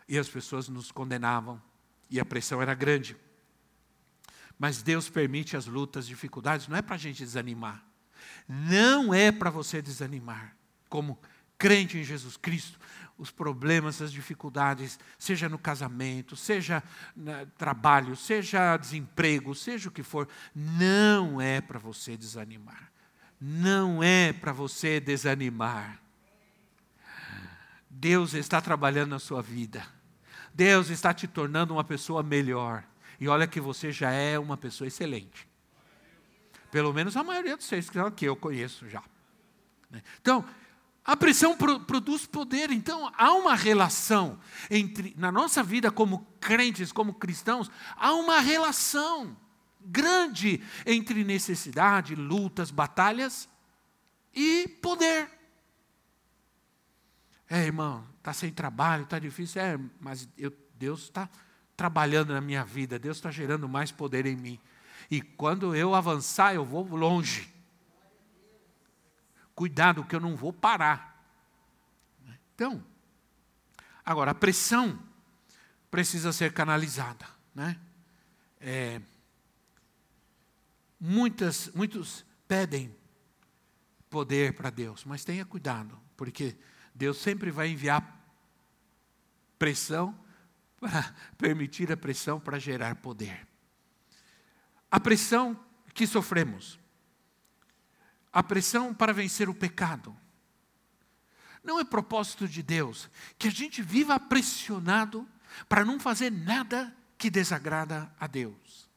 e 0.07 0.17
as 0.17 0.27
pessoas 0.27 0.67
nos 0.67 0.91
condenavam, 0.91 1.61
e 2.09 2.19
a 2.19 2.25
pressão 2.25 2.61
era 2.61 2.73
grande. 2.73 3.15
Mas 4.57 4.81
Deus 4.81 5.09
permite 5.09 5.57
as 5.57 5.65
lutas, 5.65 6.07
dificuldades, 6.07 6.67
não 6.67 6.77
é 6.77 6.81
para 6.81 6.95
a 6.95 6.99
gente 6.99 7.23
desanimar. 7.23 7.83
Não 8.47 9.13
é 9.13 9.31
para 9.31 9.49
você 9.49 9.81
desanimar. 9.81 10.55
Como 10.89 11.19
crente 11.57 11.97
em 11.97 12.03
Jesus 12.03 12.37
Cristo, 12.37 12.79
os 13.17 13.31
problemas, 13.31 14.01
as 14.01 14.11
dificuldades, 14.11 14.99
seja 15.17 15.47
no 15.47 15.57
casamento, 15.57 16.35
seja 16.35 16.83
no 17.15 17.45
trabalho, 17.57 18.15
seja 18.15 18.77
desemprego, 18.77 19.55
seja 19.55 19.89
o 19.89 19.91
que 19.91 20.03
for, 20.03 20.27
não 20.53 21.39
é 21.39 21.61
para 21.61 21.79
você 21.79 22.17
desanimar 22.17 22.92
não 23.45 24.01
é 24.01 24.31
para 24.31 24.53
você 24.53 25.01
desanimar. 25.01 25.99
Deus 27.89 28.33
está 28.33 28.61
trabalhando 28.61 29.09
na 29.09 29.19
sua 29.19 29.41
vida. 29.41 29.85
Deus 30.53 30.89
está 30.89 31.13
te 31.13 31.27
tornando 31.27 31.73
uma 31.73 31.83
pessoa 31.83 32.23
melhor. 32.23 32.85
E 33.19 33.27
olha 33.27 33.45
que 33.45 33.59
você 33.59 33.91
já 33.91 34.11
é 34.11 34.39
uma 34.39 34.55
pessoa 34.55 34.87
excelente. 34.87 35.45
Pelo 36.71 36.93
menos 36.93 37.17
a 37.17 37.23
maioria 37.23 37.57
dos 37.57 37.65
seres 37.65 37.89
que 38.15 38.25
eu 38.25 38.35
conheço 38.37 38.87
já. 38.87 39.03
Né? 39.91 40.01
Então, 40.21 40.45
a 41.03 41.17
pressão 41.17 41.57
produz 41.85 42.25
poder. 42.25 42.71
Então, 42.71 43.11
há 43.17 43.33
uma 43.33 43.55
relação 43.55 44.39
entre, 44.71 45.13
na 45.17 45.33
nossa 45.33 45.61
vida 45.61 45.91
como 45.91 46.25
crentes, 46.39 46.93
como 46.93 47.13
cristãos, 47.13 47.69
há 47.97 48.13
uma 48.13 48.39
relação. 48.39 49.35
Grande 49.85 50.63
entre 50.85 51.23
necessidade, 51.23 52.15
lutas, 52.15 52.71
batalhas 52.71 53.49
e 54.33 54.67
poder. 54.81 55.29
É, 57.49 57.65
irmão, 57.65 58.05
está 58.17 58.33
sem 58.33 58.51
trabalho, 58.51 59.03
está 59.03 59.19
difícil. 59.19 59.61
É, 59.61 59.79
mas 59.99 60.27
eu, 60.37 60.51
Deus 60.75 61.03
está 61.03 61.29
trabalhando 61.75 62.33
na 62.33 62.41
minha 62.41 62.63
vida, 62.63 62.97
Deus 62.97 63.17
está 63.17 63.31
gerando 63.31 63.67
mais 63.67 63.91
poder 63.91 64.25
em 64.25 64.35
mim. 64.35 64.59
E 65.09 65.21
quando 65.21 65.75
eu 65.75 65.93
avançar, 65.93 66.55
eu 66.55 66.65
vou 66.65 66.83
longe. 66.95 67.53
Cuidado, 69.53 70.03
que 70.03 70.15
eu 70.15 70.19
não 70.19 70.35
vou 70.35 70.51
parar. 70.51 71.13
Então, 72.55 72.83
agora, 74.03 74.31
a 74.31 74.35
pressão 74.35 74.99
precisa 75.91 76.31
ser 76.31 76.53
canalizada. 76.53 77.27
Né? 77.53 77.79
É, 78.59 79.01
muitas, 81.05 81.69
muitos 81.75 82.25
pedem 82.47 82.95
poder 84.09 84.53
para 84.53 84.69
Deus, 84.69 85.03
mas 85.03 85.25
tenha 85.25 85.43
cuidado, 85.43 85.99
porque 86.15 86.55
Deus 86.95 87.17
sempre 87.17 87.51
vai 87.51 87.67
enviar 87.67 88.25
pressão 89.59 90.17
para 90.79 91.13
permitir 91.37 91.91
a 91.91 91.97
pressão 91.97 92.39
para 92.39 92.57
gerar 92.57 92.95
poder. 92.95 93.45
A 94.89 94.97
pressão 94.97 95.59
que 95.93 96.07
sofremos, 96.07 96.79
a 98.31 98.41
pressão 98.41 98.93
para 98.93 99.11
vencer 99.11 99.49
o 99.49 99.53
pecado. 99.53 100.15
Não 101.61 101.81
é 101.81 101.83
propósito 101.83 102.47
de 102.47 102.63
Deus 102.63 103.09
que 103.37 103.49
a 103.49 103.51
gente 103.51 103.81
viva 103.81 104.17
pressionado 104.19 105.27
para 105.67 105.83
não 105.83 105.99
fazer 105.99 106.31
nada 106.31 106.95
que 107.17 107.29
desagrada 107.29 108.13
a 108.17 108.25
Deus. 108.25 108.92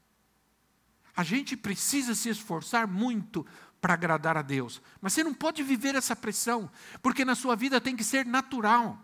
A 1.17 1.23
gente 1.23 1.57
precisa 1.57 2.15
se 2.15 2.29
esforçar 2.29 2.87
muito 2.87 3.47
para 3.81 3.95
agradar 3.95 4.37
a 4.37 4.43
Deus. 4.43 4.83
Mas 5.01 5.13
você 5.13 5.25
não 5.25 5.33
pode 5.33 5.63
viver 5.63 5.95
essa 5.95 6.15
pressão, 6.15 6.71
porque 7.03 7.25
na 7.25 7.35
sua 7.35 7.57
vida 7.57 7.81
tem 7.81 7.97
que 7.97 8.05
ser 8.05 8.27
natural 8.27 9.01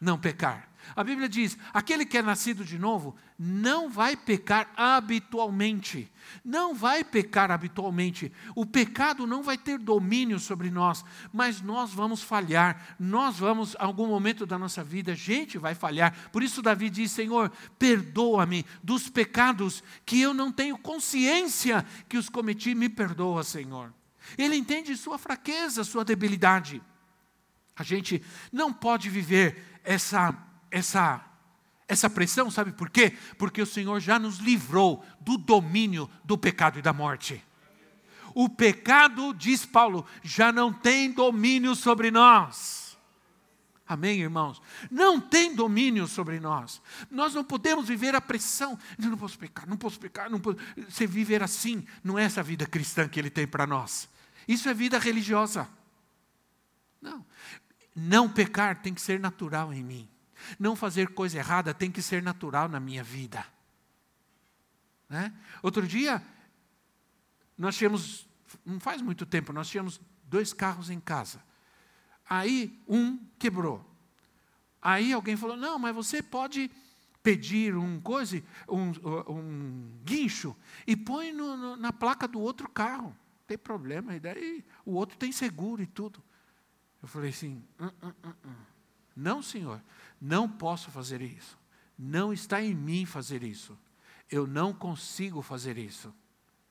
não 0.00 0.18
pecar. 0.18 0.68
A 0.94 1.02
Bíblia 1.02 1.28
diz: 1.28 1.56
aquele 1.72 2.04
que 2.04 2.18
é 2.18 2.22
nascido 2.22 2.64
de 2.64 2.78
novo 2.78 3.16
não 3.38 3.90
vai 3.90 4.16
pecar 4.16 4.70
habitualmente. 4.76 6.10
Não 6.44 6.74
vai 6.74 7.04
pecar 7.04 7.50
habitualmente. 7.50 8.32
O 8.54 8.64
pecado 8.64 9.26
não 9.26 9.42
vai 9.42 9.56
ter 9.56 9.78
domínio 9.78 10.38
sobre 10.38 10.70
nós, 10.70 11.04
mas 11.32 11.60
nós 11.60 11.92
vamos 11.92 12.22
falhar. 12.22 12.96
Nós 12.98 13.38
vamos, 13.38 13.74
em 13.74 13.76
algum 13.78 14.06
momento 14.06 14.46
da 14.46 14.58
nossa 14.58 14.82
vida, 14.82 15.12
a 15.12 15.16
gente 15.16 15.58
vai 15.58 15.74
falhar. 15.74 16.30
Por 16.30 16.42
isso, 16.42 16.62
Davi 16.62 16.90
diz: 16.90 17.10
Senhor, 17.10 17.50
perdoa-me 17.78 18.64
dos 18.82 19.08
pecados 19.08 19.82
que 20.04 20.20
eu 20.20 20.32
não 20.32 20.50
tenho 20.52 20.78
consciência 20.78 21.84
que 22.08 22.16
os 22.16 22.28
cometi, 22.28 22.74
me 22.74 22.88
perdoa, 22.88 23.42
Senhor. 23.42 23.92
Ele 24.36 24.56
entende 24.56 24.96
sua 24.96 25.18
fraqueza, 25.18 25.84
sua 25.84 26.04
debilidade. 26.04 26.82
A 27.76 27.82
gente 27.82 28.22
não 28.50 28.72
pode 28.72 29.10
viver 29.10 29.80
essa 29.84 30.32
essa 30.76 31.22
essa 31.88 32.10
pressão, 32.10 32.50
sabe 32.50 32.72
por 32.72 32.90
quê? 32.90 33.16
Porque 33.38 33.62
o 33.62 33.66
Senhor 33.66 34.00
já 34.00 34.18
nos 34.18 34.38
livrou 34.38 35.04
do 35.20 35.38
domínio 35.38 36.10
do 36.24 36.36
pecado 36.36 36.78
e 36.78 36.82
da 36.82 36.92
morte. 36.92 37.42
O 38.34 38.48
pecado, 38.48 39.32
diz 39.32 39.64
Paulo, 39.64 40.04
já 40.22 40.50
não 40.50 40.72
tem 40.72 41.12
domínio 41.12 41.76
sobre 41.76 42.10
nós. 42.10 42.98
Amém, 43.86 44.20
irmãos? 44.20 44.60
Não 44.90 45.20
tem 45.20 45.54
domínio 45.54 46.08
sobre 46.08 46.40
nós. 46.40 46.82
Nós 47.08 47.34
não 47.34 47.44
podemos 47.44 47.86
viver 47.86 48.16
a 48.16 48.20
pressão. 48.20 48.76
Eu 49.00 49.08
não 49.08 49.16
posso 49.16 49.38
pecar, 49.38 49.68
não 49.68 49.76
posso 49.76 50.00
pecar, 50.00 50.28
não 50.28 50.40
posso. 50.40 50.58
Você 50.88 51.06
viver 51.06 51.40
assim, 51.40 51.86
não 52.02 52.18
é 52.18 52.24
essa 52.24 52.42
vida 52.42 52.66
cristã 52.66 53.08
que 53.08 53.20
ele 53.20 53.30
tem 53.30 53.46
para 53.46 53.64
nós. 53.64 54.08
Isso 54.48 54.68
é 54.68 54.74
vida 54.74 54.98
religiosa. 54.98 55.68
Não. 57.00 57.24
Não 57.94 58.28
pecar 58.28 58.82
tem 58.82 58.92
que 58.92 59.00
ser 59.00 59.20
natural 59.20 59.72
em 59.72 59.84
mim. 59.84 60.08
Não 60.58 60.76
fazer 60.76 61.08
coisa 61.14 61.38
errada 61.38 61.74
tem 61.74 61.90
que 61.90 62.02
ser 62.02 62.22
natural 62.22 62.68
na 62.68 62.80
minha 62.80 63.02
vida. 63.02 63.44
Né? 65.08 65.32
Outro 65.62 65.86
dia, 65.86 66.22
nós 67.56 67.76
tínhamos, 67.76 68.28
não 68.64 68.80
faz 68.80 69.00
muito 69.00 69.24
tempo, 69.24 69.52
nós 69.52 69.68
tínhamos 69.68 70.00
dois 70.24 70.52
carros 70.52 70.90
em 70.90 71.00
casa. 71.00 71.42
Aí 72.28 72.82
um 72.88 73.18
quebrou. 73.38 73.84
Aí 74.82 75.12
alguém 75.12 75.36
falou: 75.36 75.56
não, 75.56 75.78
mas 75.78 75.94
você 75.94 76.22
pode 76.22 76.70
pedir 77.22 77.76
um 77.76 78.00
coisa, 78.00 78.42
um, 78.68 78.92
um 79.28 79.90
guincho 80.04 80.56
e 80.86 80.96
põe 80.96 81.32
no, 81.32 81.56
no, 81.56 81.76
na 81.76 81.92
placa 81.92 82.28
do 82.28 82.40
outro 82.40 82.68
carro. 82.68 83.08
Não 83.08 83.46
tem 83.46 83.58
problema. 83.58 84.14
E 84.14 84.20
daí 84.20 84.64
o 84.84 84.92
outro 84.92 85.16
tem 85.16 85.32
seguro 85.32 85.82
e 85.82 85.86
tudo. 85.86 86.22
Eu 87.02 87.08
falei 87.08 87.30
assim: 87.30 87.64
hum, 87.80 87.90
hum, 88.02 88.12
hum. 88.44 88.54
não, 89.14 89.42
senhor. 89.42 89.80
Não 90.20 90.48
posso 90.48 90.90
fazer 90.90 91.20
isso. 91.22 91.58
Não 91.98 92.32
está 92.32 92.62
em 92.62 92.74
mim 92.74 93.06
fazer 93.06 93.42
isso. 93.42 93.78
Eu 94.30 94.46
não 94.46 94.72
consigo 94.72 95.42
fazer 95.42 95.78
isso. 95.78 96.12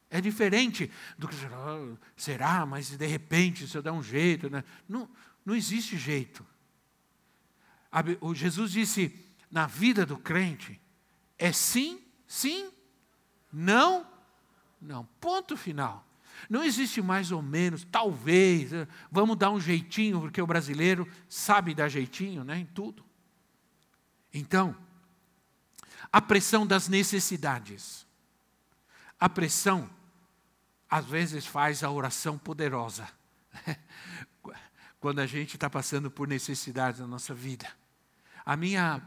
É 0.10 0.22
diferente 0.22 0.92
do 1.18 1.28
que 1.28 1.36
oh, 1.36 1.98
será, 2.16 2.66
mas 2.66 2.90
de 2.90 3.06
repente 3.06 3.68
se 3.68 3.78
eu 3.78 3.82
der 3.82 3.92
um 3.92 4.04
jeito. 4.04 4.50
Né? 4.50 4.64
Não, 4.88 5.10
não 5.46 5.56
existe 5.56 5.98
jeito. 5.98 6.46
O 8.20 8.36
Jesus 8.36 8.72
disse: 8.72 9.14
na 9.50 9.68
vida 9.68 10.06
do 10.06 10.18
crente, 10.18 10.80
é 11.38 11.52
sim, 11.52 12.02
sim, 12.28 12.70
não, 13.52 14.06
não. 14.82 15.06
Ponto 15.20 15.56
final. 15.56 16.06
Não 16.50 16.64
existe 16.64 17.02
mais 17.02 17.32
ou 17.32 17.42
menos, 17.42 17.88
talvez, 17.90 18.74
eh, 18.74 18.88
vamos 19.10 19.38
dar 19.38 19.52
um 19.52 19.60
jeitinho, 19.60 20.20
porque 20.20 20.42
o 20.42 20.48
brasileiro 20.48 21.08
sabe 21.30 21.74
dar 21.74 21.88
jeitinho 21.88 22.44
né, 22.44 22.60
em 22.60 22.66
tudo. 22.66 23.05
Então, 24.38 24.76
a 26.12 26.22
pressão 26.22 26.68
das 26.68 26.90
necessidades. 26.90 28.06
A 29.18 29.30
pressão, 29.30 29.90
às 30.90 31.06
vezes, 31.06 31.46
faz 31.46 31.86
a 31.86 31.90
oração 31.90 32.38
poderosa. 32.38 33.08
Quando 35.00 35.20
a 35.20 35.26
gente 35.26 35.56
está 35.56 35.70
passando 35.70 36.12
por 36.12 36.28
necessidades 36.28 37.00
na 37.00 37.08
nossa 37.08 37.34
vida. 37.34 37.66
A 38.46 38.58
minha, 38.58 39.02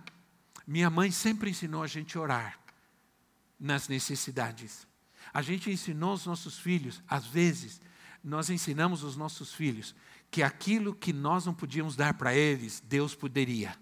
minha 0.66 0.88
mãe 0.88 1.10
sempre 1.10 1.50
ensinou 1.50 1.82
a 1.82 1.86
gente 1.86 2.16
a 2.16 2.22
orar 2.22 2.58
nas 3.60 3.86
necessidades. 3.86 4.86
A 5.34 5.42
gente 5.42 5.70
ensinou 5.70 6.14
os 6.14 6.24
nossos 6.24 6.58
filhos, 6.58 7.02
às 7.06 7.26
vezes, 7.26 7.82
nós 8.24 8.48
ensinamos 8.48 9.02
os 9.02 9.14
nossos 9.14 9.52
filhos 9.52 9.94
que 10.30 10.42
aquilo 10.42 10.94
que 10.94 11.12
nós 11.12 11.44
não 11.44 11.52
podíamos 11.52 11.96
dar 11.96 12.14
para 12.14 12.34
eles, 12.34 12.82
Deus 12.86 13.14
poderia. 13.14 13.76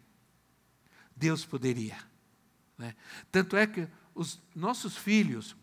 Deus 1.16 1.44
poderia. 1.44 1.96
Né? 2.76 2.94
Tanto 3.32 3.56
é 3.56 3.66
que 3.66 3.88
os 4.14 4.40
nossos 4.54 4.96
filhos, 4.96 5.56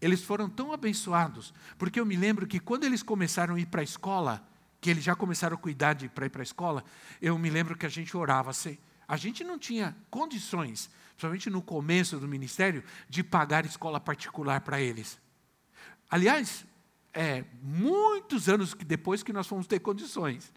eles 0.00 0.22
foram 0.22 0.48
tão 0.48 0.72
abençoados, 0.72 1.52
porque 1.78 2.00
eu 2.00 2.06
me 2.06 2.16
lembro 2.16 2.46
que 2.46 2.58
quando 2.58 2.84
eles 2.84 3.02
começaram 3.02 3.54
a 3.54 3.60
ir 3.60 3.66
para 3.66 3.82
a 3.82 3.84
escola, 3.84 4.46
que 4.80 4.88
eles 4.88 5.04
já 5.04 5.14
começaram 5.14 5.56
a 5.56 5.60
cuidar 5.60 5.92
de 5.92 6.08
para 6.08 6.26
ir 6.26 6.30
para 6.30 6.42
a 6.42 6.42
escola, 6.42 6.84
eu 7.20 7.38
me 7.38 7.50
lembro 7.50 7.76
que 7.76 7.86
a 7.86 7.90
gente 7.90 8.16
orava 8.16 8.50
assim. 8.50 8.78
A 9.06 9.16
gente 9.16 9.44
não 9.44 9.58
tinha 9.58 9.96
condições, 10.08 10.88
principalmente 11.10 11.50
no 11.50 11.60
começo 11.60 12.18
do 12.18 12.28
ministério, 12.28 12.82
de 13.08 13.22
pagar 13.22 13.66
escola 13.66 14.00
particular 14.00 14.60
para 14.62 14.80
eles. 14.80 15.18
Aliás, 16.08 16.64
é, 17.12 17.44
muitos 17.62 18.48
anos 18.48 18.74
depois 18.74 19.22
que 19.22 19.32
nós 19.32 19.46
fomos 19.46 19.66
ter 19.66 19.80
condições. 19.80 20.52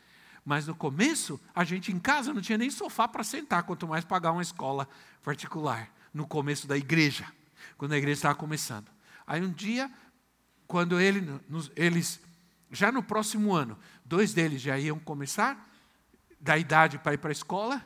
Mas 0.45 0.67
no 0.67 0.75
começo, 0.75 1.39
a 1.55 1.63
gente 1.63 1.91
em 1.91 1.99
casa 1.99 2.33
não 2.33 2.41
tinha 2.41 2.57
nem 2.57 2.69
sofá 2.69 3.07
para 3.07 3.23
sentar, 3.23 3.63
quanto 3.63 3.87
mais 3.87 4.03
pagar 4.03 4.31
uma 4.31 4.41
escola 4.41 4.87
particular. 5.23 5.89
No 6.13 6.27
começo 6.27 6.67
da 6.67 6.77
igreja, 6.77 7.25
quando 7.77 7.93
a 7.93 7.97
igreja 7.97 8.19
estava 8.19 8.35
começando. 8.35 8.89
Aí 9.25 9.41
um 9.41 9.51
dia, 9.51 9.89
quando 10.67 10.99
ele, 10.99 11.39
eles, 11.75 12.21
já 12.71 12.91
no 12.91 13.01
próximo 13.01 13.53
ano, 13.53 13.79
dois 14.05 14.33
deles 14.33 14.61
já 14.61 14.77
iam 14.77 14.99
começar, 14.99 15.69
da 16.39 16.57
idade 16.57 16.99
para 16.99 17.13
ir 17.13 17.17
para 17.17 17.29
a 17.29 17.31
escola, 17.31 17.83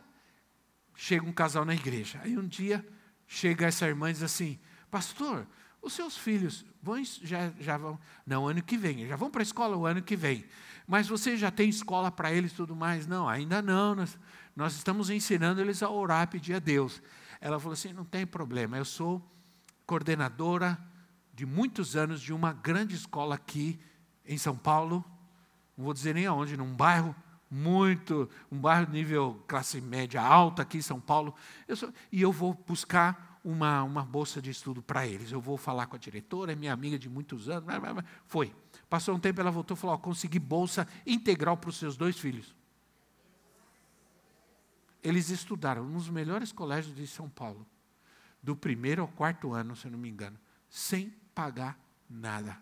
chega 0.96 1.24
um 1.24 1.32
casal 1.32 1.64
na 1.64 1.76
igreja. 1.76 2.20
Aí 2.24 2.38
um 2.38 2.48
dia, 2.48 2.86
chega 3.28 3.68
essa 3.68 3.88
irmã 3.88 4.10
e 4.10 4.14
diz 4.14 4.24
assim: 4.24 4.60
Pastor, 4.90 5.46
os 5.88 5.94
seus 5.94 6.18
filhos 6.18 6.66
vão, 6.82 7.04
já, 7.04 7.52
já 7.60 7.78
vão. 7.78 8.00
Não, 8.26 8.48
ano 8.48 8.62
que 8.62 8.78
vem, 8.78 9.08
já 9.08 9.16
vão 9.16 9.32
para 9.32 9.42
a 9.42 9.44
escola 9.44 9.76
o 9.76 9.86
ano 9.86 10.02
que 10.02 10.16
vem. 10.16 10.46
Mas 10.86 11.08
você 11.08 11.36
já 11.36 11.52
tem 11.52 11.70
escola 11.70 12.12
para 12.12 12.32
eles 12.32 12.52
e 12.52 12.56
tudo 12.56 12.76
mais? 12.76 13.08
Não, 13.08 13.28
ainda 13.28 13.62
não. 13.62 13.96
Nós, 13.96 14.18
nós 14.56 14.76
estamos 14.76 15.10
ensinando 15.10 15.60
eles 15.60 15.84
a 15.84 15.90
orar, 15.90 16.28
pedir 16.30 16.54
a 16.54 16.60
Deus. 16.60 17.02
Ela 17.42 17.60
falou 17.60 17.74
assim: 17.74 17.92
não 17.94 18.06
tem 18.06 18.26
problema, 18.26 18.78
eu 18.78 18.86
sou 18.86 19.22
coordenadora 19.86 20.78
de 21.34 21.46
muitos 21.46 21.96
anos 21.96 22.22
de 22.22 22.34
uma 22.34 22.52
grande 22.52 22.96
escola 22.96 23.36
aqui 23.36 23.80
em 24.26 24.38
São 24.38 24.58
Paulo, 24.58 25.06
não 25.78 25.86
vou 25.86 25.94
dizer 25.94 26.16
nem 26.16 26.26
aonde, 26.26 26.58
num 26.58 26.76
bairro 26.76 27.16
muito, 27.50 28.30
um 28.52 28.60
bairro 28.60 28.92
nível 28.92 29.42
classe 29.48 29.80
média 29.80 30.22
alta 30.22 30.64
aqui 30.64 30.80
em 30.80 30.82
São 30.82 31.00
Paulo, 31.00 31.34
eu 31.68 31.76
sou, 31.76 31.94
e 32.12 32.22
eu 32.22 32.32
vou 32.32 32.54
buscar 32.68 33.37
uma, 33.48 33.82
uma 33.82 34.04
bolsa 34.04 34.42
de 34.42 34.52
estudo 34.52 34.82
para 34.82 35.08
eles. 35.08 35.32
Eu 35.32 35.40
vou 35.40 35.56
falar 35.56 35.88
com 35.88 35.96
a 35.96 36.00
diretora, 36.00 36.52
é 36.52 36.56
minha 36.56 36.74
amiga 36.74 37.00
de 37.00 37.08
muitos 37.08 37.48
anos. 37.48 37.66
Foi. 38.26 38.54
Passou 38.90 39.16
um 39.16 39.20
tempo, 39.20 39.40
ela 39.40 39.50
voltou 39.50 39.78
e 39.78 39.80
falou: 39.80 39.98
consegui 40.00 40.38
bolsa 40.38 40.86
integral 41.06 41.56
para 41.56 41.70
os 41.70 41.78
seus 41.78 41.96
dois 41.96 42.20
filhos. 42.20 42.54
Eles 45.02 45.30
estudaram 45.30 45.86
nos 45.86 46.10
melhores 46.10 46.52
colégios 46.52 46.94
de 46.94 47.08
São 47.08 47.30
Paulo, 47.30 47.66
do 48.44 48.54
primeiro 48.54 49.02
ao 49.02 49.08
quarto 49.08 49.54
ano, 49.54 49.78
se 49.78 49.88
eu 49.88 49.92
não 49.92 50.00
me 50.00 50.10
engano, 50.10 50.38
sem 50.70 51.10
pagar 51.34 51.80
nada. 52.10 52.58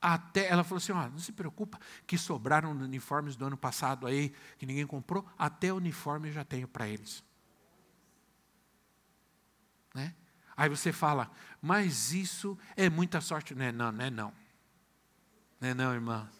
Até 0.00 0.48
ela 0.48 0.64
falou 0.64 0.78
assim: 0.78 0.92
não 0.92 1.18
se 1.20 1.30
preocupa, 1.30 1.78
que 2.08 2.18
sobraram 2.18 2.72
uniformes 2.72 3.36
do 3.36 3.44
ano 3.44 3.56
passado 3.56 4.04
aí, 4.08 4.34
que 4.58 4.66
ninguém 4.66 4.84
comprou, 4.84 5.24
até 5.38 5.72
uniforme 5.72 6.30
eu 6.30 6.32
já 6.32 6.44
tenho 6.44 6.66
para 6.66 6.88
eles. 6.88 7.22
Né? 9.94 10.14
Aí 10.56 10.68
você 10.68 10.92
fala, 10.92 11.30
mas 11.60 12.12
isso 12.12 12.58
é 12.76 12.88
muita 12.90 13.20
sorte. 13.20 13.54
Não 13.54 13.64
é 13.64 13.72
não, 13.72 13.92
não 13.92 14.04
é 14.04 14.10
não. 14.10 14.32
Não 15.60 15.68
é 15.68 15.74
não, 15.74 15.94
irmã. 15.94 16.30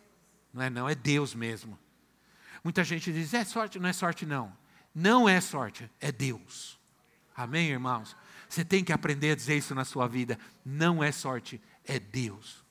Não 0.52 0.62
é 0.62 0.70
não, 0.70 0.88
é 0.88 0.94
Deus 0.94 1.34
mesmo. 1.34 1.78
Muita 2.62 2.84
gente 2.84 3.12
diz, 3.12 3.32
é 3.32 3.44
sorte, 3.44 3.78
não 3.78 3.88
é 3.88 3.92
sorte 3.92 4.26
não. 4.26 4.56
Não 4.94 5.28
é 5.28 5.40
sorte, 5.40 5.90
é 6.00 6.10
Deus. 6.10 6.78
Amém, 7.34 7.70
irmãos? 7.70 8.16
Você 8.48 8.64
tem 8.64 8.84
que 8.84 8.92
aprender 8.92 9.30
a 9.30 9.34
dizer 9.36 9.56
isso 9.56 9.74
na 9.74 9.84
sua 9.84 10.08
vida. 10.08 10.38
Não 10.64 11.02
é 11.02 11.12
sorte, 11.12 11.60
é 11.84 11.98
Deus. 11.98 12.64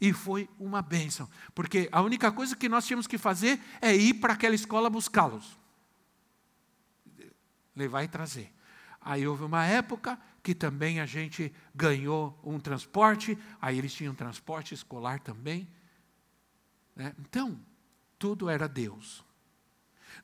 E 0.00 0.12
foi 0.12 0.48
uma 0.58 0.82
bênção, 0.82 1.28
porque 1.54 1.88
a 1.90 2.00
única 2.00 2.30
coisa 2.30 2.54
que 2.54 2.68
nós 2.68 2.86
tínhamos 2.86 3.06
que 3.06 3.18
fazer 3.18 3.60
é 3.80 3.94
ir 3.94 4.14
para 4.14 4.34
aquela 4.34 4.54
escola 4.54 4.90
buscá-los. 4.90 5.58
Levar 7.74 8.04
e 8.04 8.08
trazer. 8.08 8.52
Aí 9.00 9.26
houve 9.26 9.44
uma 9.44 9.64
época 9.64 10.18
que 10.42 10.54
também 10.54 11.00
a 11.00 11.06
gente 11.06 11.52
ganhou 11.74 12.38
um 12.42 12.58
transporte, 12.58 13.38
aí 13.60 13.78
eles 13.78 13.92
tinham 13.92 14.14
transporte 14.14 14.74
escolar 14.74 15.20
também. 15.20 15.68
Né? 16.94 17.14
Então, 17.18 17.60
tudo 18.18 18.48
era 18.48 18.68
Deus. 18.68 19.24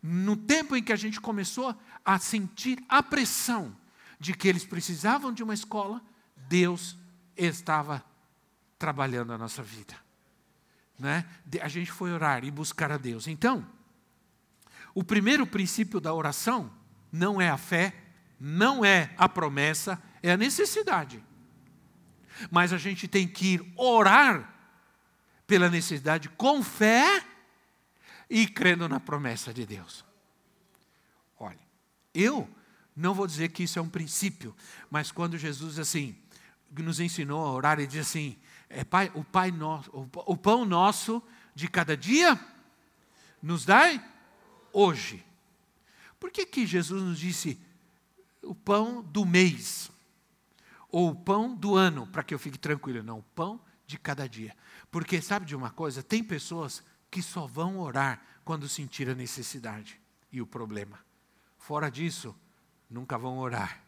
No 0.03 0.37
tempo 0.37 0.77
em 0.77 0.83
que 0.83 0.93
a 0.93 0.97
gente 0.97 1.21
começou 1.21 1.75
a 2.05 2.19
sentir 2.19 2.83
a 2.89 3.03
pressão 3.03 3.77
de 4.19 4.35
que 4.35 4.49
eles 4.49 4.65
precisavam 4.65 5.33
de 5.33 5.43
uma 5.43 5.55
escola, 5.55 6.03
Deus 6.49 6.97
estava 7.37 8.05
trabalhando 8.79 9.33
a 9.33 9.39
nossa 9.39 9.63
vida. 9.63 9.95
Né? 10.99 11.27
A 11.61 11.69
gente 11.69 11.91
foi 11.91 12.13
orar 12.13 12.45
e 12.45 12.51
buscar 12.51 12.91
a 12.91 12.97
Deus. 12.97 13.27
Então, 13.27 13.67
o 14.95 15.05
primeiro 15.05 15.47
princípio 15.47 16.01
da 16.01 16.13
oração 16.13 16.71
não 17.13 17.41
é 17.41 17.51
a 17.51 17.59
fé, 17.59 18.06
não 18.39 18.85
é 18.85 19.15
a 19.17 19.29
promessa, 19.29 20.03
é 20.23 20.33
a 20.33 20.37
necessidade. 20.37 21.23
Mas 22.51 22.73
a 22.73 22.79
gente 22.79 23.09
tem 23.09 23.27
que 23.27 23.55
ir 23.55 23.73
orar 23.77 24.55
pela 25.47 25.71
necessidade 25.71 26.29
com 26.31 26.63
fé 26.63 27.25
e 28.29 28.47
crendo 28.47 28.89
na 28.89 29.01
promessa 29.01 29.55
de 29.55 29.65
Deus. 29.65 30.05
Olha, 31.39 31.59
eu 32.13 32.49
não 32.95 33.15
vou 33.15 33.27
dizer 33.27 33.51
que 33.51 33.63
isso 33.63 33.79
é 33.79 33.83
um 33.83 33.89
princípio, 33.89 34.55
mas 34.91 35.13
quando 35.13 35.39
Jesus 35.39 35.79
assim 35.79 36.17
nos 36.79 37.01
ensinou 37.01 37.45
a 37.45 37.53
orar, 37.53 37.79
ele 37.79 37.87
diz 37.87 38.07
assim: 38.07 38.37
é, 38.69 38.85
pai, 38.85 39.11
o 39.15 39.23
pai 39.23 39.51
nosso, 39.51 39.91
o 40.27 40.37
pão 40.37 40.65
nosso 40.65 41.23
de 41.55 41.69
cada 41.69 41.97
dia 41.97 42.39
nos 43.41 43.65
dai 43.65 44.03
hoje. 44.73 45.25
Por 46.19 46.31
que 46.31 46.45
que 46.45 46.67
Jesus 46.67 47.03
nos 47.03 47.19
disse 47.19 47.61
o 48.47 48.55
pão 48.55 49.03
do 49.03 49.25
mês 49.27 49.91
ou 50.89 51.11
o 51.11 51.15
pão 51.15 51.55
do 51.55 51.75
ano, 51.75 52.07
para 52.07 52.23
que 52.23 52.33
eu 52.33 52.39
fique 52.39 52.59
tranquilo, 52.59 53.03
não, 53.03 53.19
o 53.19 53.23
pão 53.23 53.61
de 53.87 53.99
cada 53.99 54.29
dia. 54.29 54.57
Porque 54.91 55.21
sabe 55.21 55.45
de 55.45 55.55
uma 55.55 55.71
coisa, 55.71 56.03
tem 56.03 56.23
pessoas 56.23 56.83
que 57.11 57.23
só 57.23 57.47
vão 57.47 57.79
orar 57.79 58.23
quando 58.45 58.69
sentir 58.69 59.09
a 59.09 59.15
necessidade 59.15 60.01
e 60.33 60.41
o 60.41 60.47
problema. 60.47 60.99
Fora 61.59 61.91
disso, 61.91 62.35
nunca 62.89 63.19
vão 63.19 63.39
orar. 63.39 63.83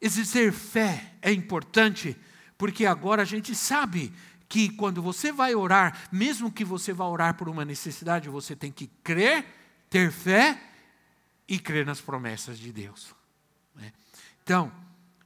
Exercer 0.00 0.52
fé 0.52 1.14
é 1.22 1.32
importante 1.32 2.16
porque 2.56 2.84
agora 2.84 3.22
a 3.22 3.24
gente 3.24 3.54
sabe 3.54 4.12
que 4.48 4.70
quando 4.70 5.00
você 5.02 5.30
vai 5.30 5.54
orar, 5.54 6.08
mesmo 6.10 6.50
que 6.50 6.64
você 6.64 6.92
vá 6.92 7.06
orar 7.06 7.34
por 7.34 7.48
uma 7.48 7.64
necessidade, 7.64 8.28
você 8.28 8.56
tem 8.56 8.72
que 8.72 8.86
crer, 9.02 9.44
ter 9.90 10.10
fé 10.10 10.60
e 11.48 11.58
crer 11.58 11.86
nas 11.86 12.00
promessas 12.00 12.58
de 12.58 12.70
Deus. 12.70 13.14
Né? 13.74 13.92
Então, 14.42 14.70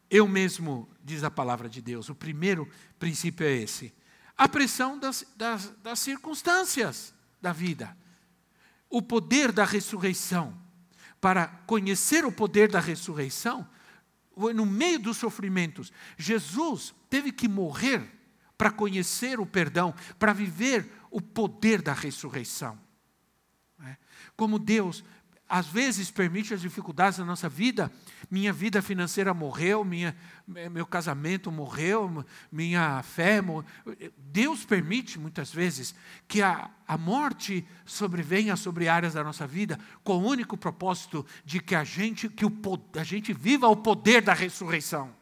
eu 0.08 0.28
mesmo, 0.28 0.88
diz 1.02 1.24
a 1.24 1.30
palavra 1.30 1.68
de 1.68 1.82
Deus, 1.82 2.08
o 2.08 2.14
primeiro 2.14 2.68
princípio 2.98 3.44
é 3.44 3.52
esse: 3.52 3.92
a 4.36 4.48
pressão 4.48 4.98
das, 4.98 5.26
das, 5.36 5.70
das 5.82 5.98
circunstâncias 5.98 7.12
da 7.40 7.52
vida, 7.52 7.96
o 8.88 9.02
poder 9.02 9.50
da 9.50 9.64
ressurreição. 9.64 10.60
Para 11.20 11.46
conhecer 11.46 12.24
o 12.24 12.32
poder 12.32 12.68
da 12.68 12.80
ressurreição, 12.80 13.68
no 14.36 14.66
meio 14.66 14.98
dos 14.98 15.16
sofrimentos, 15.16 15.92
Jesus 16.18 16.92
teve 17.08 17.30
que 17.30 17.46
morrer 17.46 18.02
para 18.58 18.72
conhecer 18.72 19.38
o 19.38 19.46
perdão, 19.46 19.94
para 20.18 20.32
viver 20.32 20.90
o 21.12 21.20
poder 21.20 21.80
da 21.80 21.92
ressurreição. 21.92 22.78
É. 23.84 23.96
Como 24.36 24.58
Deus 24.58 25.04
às 25.52 25.66
vezes 25.66 26.10
permite 26.10 26.54
as 26.54 26.62
dificuldades 26.62 27.18
da 27.18 27.26
nossa 27.26 27.46
vida. 27.46 27.92
Minha 28.30 28.54
vida 28.54 28.80
financeira 28.80 29.34
morreu, 29.34 29.84
minha, 29.84 30.16
meu 30.46 30.86
casamento 30.86 31.52
morreu, 31.52 32.24
minha 32.50 33.02
fé. 33.02 33.42
Morreu. 33.42 33.68
Deus 34.16 34.64
permite 34.64 35.18
muitas 35.18 35.52
vezes 35.52 35.94
que 36.26 36.40
a, 36.40 36.70
a 36.88 36.96
morte 36.96 37.68
sobrevenha 37.84 38.56
sobre 38.56 38.88
áreas 38.88 39.12
da 39.12 39.22
nossa 39.22 39.46
vida 39.46 39.78
com 40.02 40.14
o 40.14 40.26
único 40.26 40.56
propósito 40.56 41.26
de 41.44 41.60
que 41.60 41.74
a 41.74 41.84
gente, 41.84 42.30
que 42.30 42.46
o, 42.46 42.52
a 42.96 43.04
gente 43.04 43.34
viva 43.34 43.68
o 43.68 43.76
poder 43.76 44.22
da 44.22 44.32
ressurreição 44.32 45.14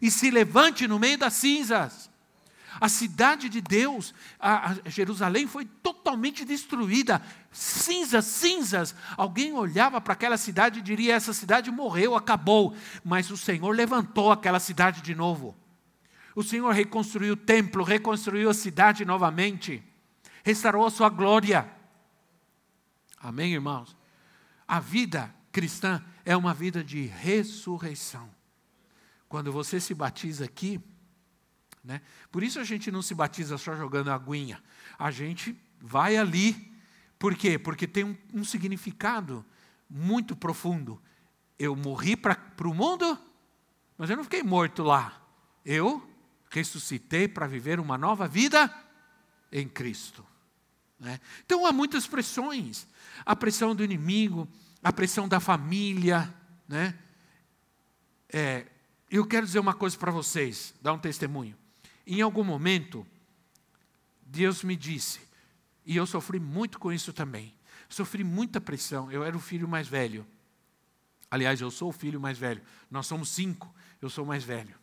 e 0.00 0.08
se 0.08 0.30
levante 0.30 0.86
no 0.86 1.00
meio 1.00 1.18
das 1.18 1.32
cinzas. 1.32 2.07
A 2.80 2.88
cidade 2.88 3.48
de 3.48 3.60
Deus, 3.60 4.14
a, 4.38 4.76
Jerusalém, 4.86 5.46
foi 5.46 5.64
totalmente 5.64 6.44
destruída. 6.44 7.20
Cinzas, 7.50 8.24
cinzas. 8.24 8.94
Alguém 9.16 9.52
olhava 9.52 10.00
para 10.00 10.12
aquela 10.12 10.36
cidade 10.36 10.78
e 10.78 10.82
diria: 10.82 11.14
essa 11.14 11.32
cidade 11.32 11.70
morreu, 11.70 12.14
acabou. 12.14 12.76
Mas 13.04 13.30
o 13.30 13.36
Senhor 13.36 13.74
levantou 13.74 14.30
aquela 14.30 14.60
cidade 14.60 15.02
de 15.02 15.14
novo. 15.14 15.56
O 16.34 16.42
Senhor 16.42 16.72
reconstruiu 16.72 17.34
o 17.34 17.36
templo, 17.36 17.82
reconstruiu 17.82 18.48
a 18.48 18.54
cidade 18.54 19.04
novamente, 19.04 19.82
restaurou 20.44 20.86
a 20.86 20.90
sua 20.90 21.08
glória. 21.08 21.68
Amém, 23.20 23.54
irmãos? 23.54 23.96
A 24.66 24.78
vida 24.78 25.34
cristã 25.50 26.04
é 26.24 26.36
uma 26.36 26.54
vida 26.54 26.84
de 26.84 27.06
ressurreição. 27.06 28.30
Quando 29.28 29.50
você 29.50 29.80
se 29.80 29.92
batiza 29.94 30.44
aqui, 30.44 30.80
né? 31.82 32.00
Por 32.30 32.42
isso 32.42 32.58
a 32.58 32.64
gente 32.64 32.90
não 32.90 33.02
se 33.02 33.14
batiza 33.14 33.56
só 33.58 33.76
jogando 33.76 34.10
aguinha. 34.10 34.62
A 34.98 35.10
gente 35.10 35.56
vai 35.80 36.16
ali. 36.16 36.72
Por 37.18 37.34
quê? 37.34 37.58
Porque 37.58 37.86
tem 37.86 38.04
um, 38.04 38.16
um 38.32 38.44
significado 38.44 39.44
muito 39.88 40.36
profundo. 40.36 41.00
Eu 41.58 41.74
morri 41.74 42.16
para 42.16 42.38
o 42.64 42.74
mundo, 42.74 43.18
mas 43.96 44.10
eu 44.10 44.16
não 44.16 44.24
fiquei 44.24 44.42
morto 44.42 44.82
lá. 44.82 45.20
Eu 45.64 46.06
ressuscitei 46.50 47.26
para 47.28 47.46
viver 47.46 47.80
uma 47.80 47.98
nova 47.98 48.28
vida 48.28 48.72
em 49.50 49.68
Cristo. 49.68 50.24
Né? 50.98 51.20
Então 51.44 51.64
há 51.66 51.72
muitas 51.72 52.06
pressões: 52.06 52.86
a 53.24 53.34
pressão 53.34 53.74
do 53.74 53.84
inimigo, 53.84 54.48
a 54.82 54.92
pressão 54.92 55.28
da 55.28 55.40
família. 55.40 56.32
Né? 56.68 56.96
É, 58.28 58.66
eu 59.10 59.26
quero 59.26 59.46
dizer 59.46 59.58
uma 59.58 59.74
coisa 59.74 59.96
para 59.96 60.12
vocês, 60.12 60.74
dar 60.82 60.92
um 60.92 60.98
testemunho. 60.98 61.56
Em 62.10 62.22
algum 62.22 62.42
momento, 62.42 63.06
Deus 64.22 64.64
me 64.64 64.74
disse, 64.74 65.20
e 65.84 65.94
eu 65.94 66.06
sofri 66.06 66.40
muito 66.40 66.78
com 66.78 66.90
isso 66.90 67.12
também. 67.12 67.54
Sofri 67.86 68.24
muita 68.24 68.58
pressão. 68.62 69.12
Eu 69.12 69.22
era 69.22 69.36
o 69.36 69.40
filho 69.40 69.68
mais 69.68 69.86
velho. 69.86 70.26
Aliás, 71.30 71.60
eu 71.60 71.70
sou 71.70 71.90
o 71.90 71.92
filho 71.92 72.18
mais 72.18 72.38
velho. 72.38 72.62
Nós 72.90 73.06
somos 73.06 73.28
cinco, 73.28 73.74
eu 74.00 74.08
sou 74.08 74.24
o 74.24 74.26
mais 74.26 74.42
velho. 74.42 74.74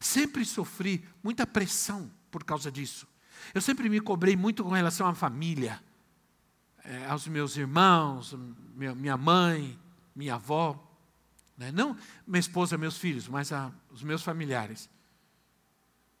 Sempre 0.00 0.44
sofri 0.44 1.04
muita 1.22 1.46
pressão 1.46 2.10
por 2.28 2.42
causa 2.42 2.72
disso. 2.72 3.06
Eu 3.54 3.60
sempre 3.60 3.88
me 3.88 4.00
cobrei 4.00 4.34
muito 4.34 4.64
com 4.64 4.70
relação 4.70 5.06
à 5.06 5.14
família, 5.14 5.80
é, 6.82 7.06
aos 7.06 7.28
meus 7.28 7.56
irmãos, 7.56 8.36
minha 8.74 9.16
mãe, 9.16 9.78
minha 10.12 10.34
avó. 10.34 10.92
Né? 11.56 11.70
Não 11.70 11.96
minha 12.26 12.40
esposa, 12.40 12.76
meus 12.76 12.98
filhos, 12.98 13.28
mas 13.28 13.52
a, 13.52 13.70
os 13.92 14.02
meus 14.02 14.22
familiares 14.24 14.90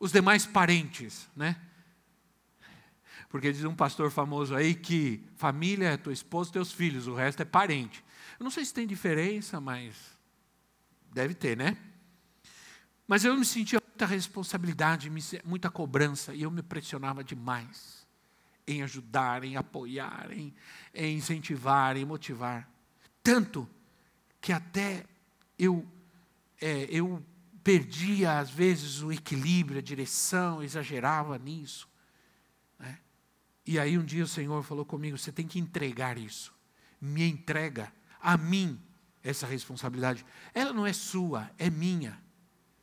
os 0.02 0.10
demais 0.10 0.44
parentes, 0.44 1.28
né? 1.36 1.54
Porque 3.28 3.52
diz 3.52 3.62
um 3.62 3.74
pastor 3.74 4.10
famoso 4.10 4.52
aí 4.52 4.74
que 4.74 5.22
família 5.36 5.90
é 5.90 5.96
tua 5.96 6.12
esposa 6.12 6.50
teus 6.50 6.72
filhos, 6.72 7.06
o 7.06 7.14
resto 7.14 7.40
é 7.40 7.44
parente. 7.44 8.04
Eu 8.36 8.42
não 8.42 8.50
sei 8.50 8.64
se 8.64 8.74
tem 8.74 8.84
diferença, 8.84 9.60
mas 9.60 9.94
deve 11.12 11.34
ter, 11.34 11.56
né? 11.56 11.76
Mas 13.06 13.24
eu 13.24 13.36
me 13.36 13.44
sentia 13.44 13.80
muita 13.80 14.04
responsabilidade, 14.04 15.08
muita 15.44 15.70
cobrança, 15.70 16.34
e 16.34 16.42
eu 16.42 16.50
me 16.50 16.64
pressionava 16.64 17.22
demais 17.22 18.04
em 18.66 18.82
ajudar, 18.82 19.44
em 19.44 19.56
apoiar, 19.56 20.32
em, 20.32 20.52
em 20.92 21.16
incentivar, 21.16 21.96
em 21.96 22.04
motivar. 22.04 22.68
Tanto 23.22 23.70
que 24.40 24.52
até 24.52 25.04
eu, 25.56 25.86
é, 26.60 26.88
eu 26.90 27.24
perdia, 27.62 28.38
às 28.38 28.50
vezes, 28.50 29.02
o 29.02 29.12
equilíbrio, 29.12 29.78
a 29.78 29.82
direção, 29.82 30.62
exagerava 30.62 31.38
nisso. 31.38 31.88
Né? 32.78 32.98
E 33.66 33.78
aí 33.78 33.96
um 33.96 34.04
dia 34.04 34.24
o 34.24 34.28
Senhor 34.28 34.62
falou 34.62 34.84
comigo: 34.84 35.16
você 35.16 35.32
tem 35.32 35.46
que 35.46 35.58
entregar 35.58 36.18
isso. 36.18 36.52
Me 37.00 37.24
entrega 37.24 37.92
a 38.20 38.36
mim 38.36 38.80
essa 39.22 39.46
responsabilidade. 39.46 40.24
Ela 40.54 40.72
não 40.72 40.86
é 40.86 40.92
sua, 40.92 41.50
é 41.58 41.70
minha. 41.70 42.20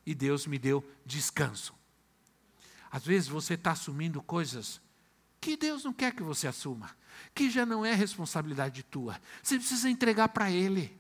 E 0.05 0.15
Deus 0.15 0.47
me 0.47 0.57
deu 0.57 0.83
descanso. 1.05 1.73
Às 2.91 3.05
vezes 3.05 3.27
você 3.27 3.53
está 3.53 3.71
assumindo 3.71 4.21
coisas 4.21 4.81
que 5.39 5.55
Deus 5.55 5.83
não 5.83 5.93
quer 5.93 6.13
que 6.13 6.23
você 6.23 6.47
assuma, 6.47 6.89
que 7.33 7.49
já 7.49 7.65
não 7.65 7.85
é 7.85 7.93
responsabilidade 7.93 8.83
tua. 8.83 9.19
Você 9.41 9.57
precisa 9.57 9.89
entregar 9.89 10.29
para 10.29 10.51
Ele. 10.51 10.98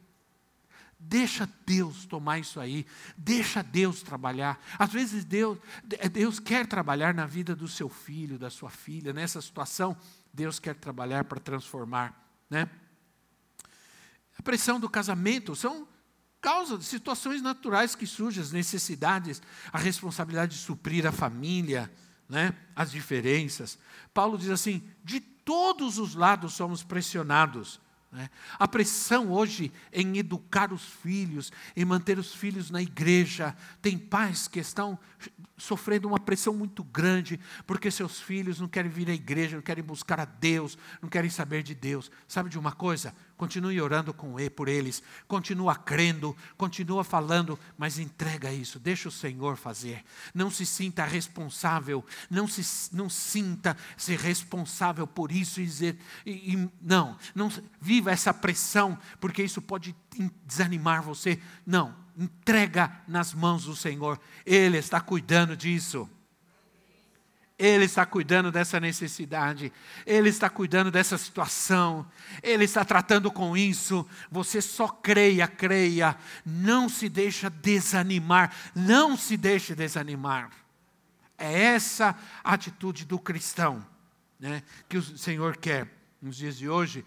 Deixa 0.99 1.49
Deus 1.65 2.05
tomar 2.05 2.39
isso 2.39 2.59
aí, 2.59 2.85
deixa 3.17 3.63
Deus 3.63 4.03
trabalhar. 4.03 4.61
Às 4.77 4.91
vezes 4.91 5.23
Deus, 5.23 5.57
Deus 6.11 6.39
quer 6.39 6.67
trabalhar 6.67 7.13
na 7.13 7.25
vida 7.25 7.55
do 7.55 7.69
seu 7.69 7.87
filho, 7.87 8.37
da 8.37 8.49
sua 8.49 8.69
filha, 8.69 9.13
nessa 9.13 9.41
situação, 9.41 9.95
Deus 10.33 10.59
quer 10.59 10.75
trabalhar 10.75 11.23
para 11.23 11.39
transformar, 11.39 12.13
né? 12.49 12.69
A 14.37 14.41
pressão 14.41 14.79
do 14.79 14.89
casamento 14.89 15.55
são 15.55 15.87
causa 16.41 16.77
de 16.77 16.85
situações 16.85 17.41
naturais 17.41 17.95
que 17.95 18.07
surgem, 18.07 18.41
as 18.41 18.51
necessidades, 18.51 19.41
a 19.71 19.77
responsabilidade 19.77 20.55
de 20.55 20.61
suprir 20.61 21.05
a 21.05 21.11
família, 21.11 21.91
né? 22.27 22.55
as 22.75 22.91
diferenças. 22.91 23.77
Paulo 24.13 24.37
diz 24.37 24.49
assim: 24.49 24.81
de 25.03 25.19
todos 25.19 25.97
os 25.97 26.15
lados 26.15 26.53
somos 26.53 26.83
pressionados. 26.83 27.79
Né? 28.11 28.29
A 28.57 28.67
pressão 28.67 29.31
hoje 29.31 29.71
em 29.93 30.17
educar 30.17 30.73
os 30.73 30.83
filhos, 30.83 31.51
em 31.75 31.85
manter 31.85 32.17
os 32.17 32.33
filhos 32.33 32.71
na 32.71 32.81
igreja. 32.81 33.55
Tem 33.81 33.97
pais 33.97 34.47
que 34.47 34.59
estão 34.59 34.97
sofrendo 35.57 36.07
uma 36.07 36.19
pressão 36.19 36.53
muito 36.53 36.83
grande, 36.83 37.39
porque 37.67 37.91
seus 37.91 38.19
filhos 38.19 38.59
não 38.59 38.67
querem 38.67 38.89
vir 38.89 39.09
à 39.09 39.13
igreja, 39.13 39.57
não 39.57 39.63
querem 39.63 39.83
buscar 39.83 40.19
a 40.19 40.25
Deus, 40.25 40.77
não 41.01 41.09
querem 41.09 41.29
saber 41.29 41.61
de 41.61 41.75
Deus. 41.75 42.09
Sabe 42.27 42.49
de 42.49 42.57
uma 42.57 42.71
coisa? 42.71 43.13
Continue 43.39 43.79
orando 43.79 44.13
com 44.13 44.37
ele, 44.37 44.49
por 44.49 44.67
eles, 44.67 45.01
continua 45.25 45.73
crendo, 45.73 46.35
continua 46.57 47.05
falando, 47.05 47.57
mas 47.77 47.97
entrega 47.97 48.51
isso, 48.51 48.77
deixa 48.77 49.07
o 49.07 49.11
Senhor 49.13 49.55
fazer. 49.55 50.03
Não 50.33 50.51
se 50.51 50.65
sinta 50.65 51.05
responsável, 51.05 52.03
não 52.29 52.49
se 52.49 52.93
não 52.93 53.09
sinta 53.09 53.77
ser 53.95 54.19
responsável 54.19 55.07
por 55.07 55.31
isso 55.31 55.61
e 55.61 55.65
dizer 55.65 55.97
e, 56.25 56.53
e, 56.53 56.69
não, 56.81 57.17
não 57.33 57.49
viva 57.79 58.11
essa 58.11 58.33
pressão, 58.33 58.99
porque 59.21 59.41
isso 59.41 59.61
pode 59.61 59.95
desanimar 60.45 61.01
você. 61.01 61.41
Não, 61.65 61.95
entrega 62.17 62.91
nas 63.07 63.33
mãos 63.33 63.63
do 63.63 63.73
Senhor. 63.73 64.19
Ele 64.45 64.79
está 64.79 64.99
cuidando 64.99 65.55
disso. 65.55 66.09
Ele 67.59 67.83
está 67.83 68.05
cuidando 68.05 68.53
dessa 68.53 68.79
necessidade, 68.79 69.73
Ele 70.05 70.29
está 70.29 70.49
cuidando 70.49 70.89
dessa 70.89 71.17
situação, 71.17 72.09
Ele 72.41 72.63
está 72.63 72.85
tratando 72.85 73.29
com 73.29 73.57
isso. 73.57 74.07
Você 74.31 74.61
só 74.61 74.87
creia, 74.87 75.45
creia, 75.45 76.15
não 76.45 76.87
se 76.87 77.09
deixa 77.09 77.49
desanimar, 77.49 78.55
não 78.73 79.17
se 79.17 79.35
deixe 79.35 79.75
desanimar. 79.75 80.51
É 81.37 81.51
essa 81.51 82.17
a 82.41 82.53
atitude 82.53 83.03
do 83.03 83.19
cristão 83.19 83.85
né, 84.39 84.63
que 84.87 84.97
o 84.97 85.03
Senhor 85.03 85.57
quer. 85.57 85.85
Nos 86.21 86.37
dias 86.37 86.57
de 86.57 86.69
hoje, 86.69 87.05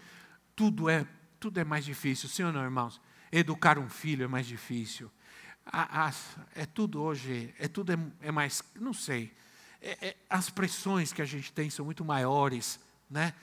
tudo 0.55 0.87
é, 0.87 1.05
tudo 1.39 1.59
é 1.59 1.63
mais 1.63 1.83
difícil, 1.83 2.29
sim 2.29 2.43
ou 2.43 2.51
não, 2.51 2.63
irmãos? 2.63 3.01
Educar 3.31 3.79
um 3.79 3.89
filho 3.89 4.25
é 4.25 4.27
mais 4.27 4.45
difícil. 4.45 5.11
é 6.53 6.65
tudo 6.67 7.01
hoje, 7.01 7.53
é 7.57 7.67
tudo 7.67 7.91
é, 7.91 7.97
é 8.21 8.31
mais, 8.31 8.61
não 8.79 8.93
sei 8.93 9.33
é, 9.83 10.07
é, 10.07 10.15
as 10.29 10.49
pressões 10.49 11.11
que 11.11 11.21
a 11.21 11.25
gente 11.25 11.51
tem 11.51 11.69
são 11.69 11.83
muito 11.83 12.05
maiores, 12.05 12.79
né? 13.09 13.33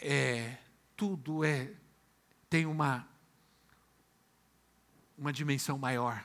É, 0.00 0.56
tudo 0.96 1.44
é 1.44 1.72
tem 2.48 2.64
uma 2.64 3.06
uma 5.16 5.32
dimensão 5.32 5.76
maior, 5.76 6.24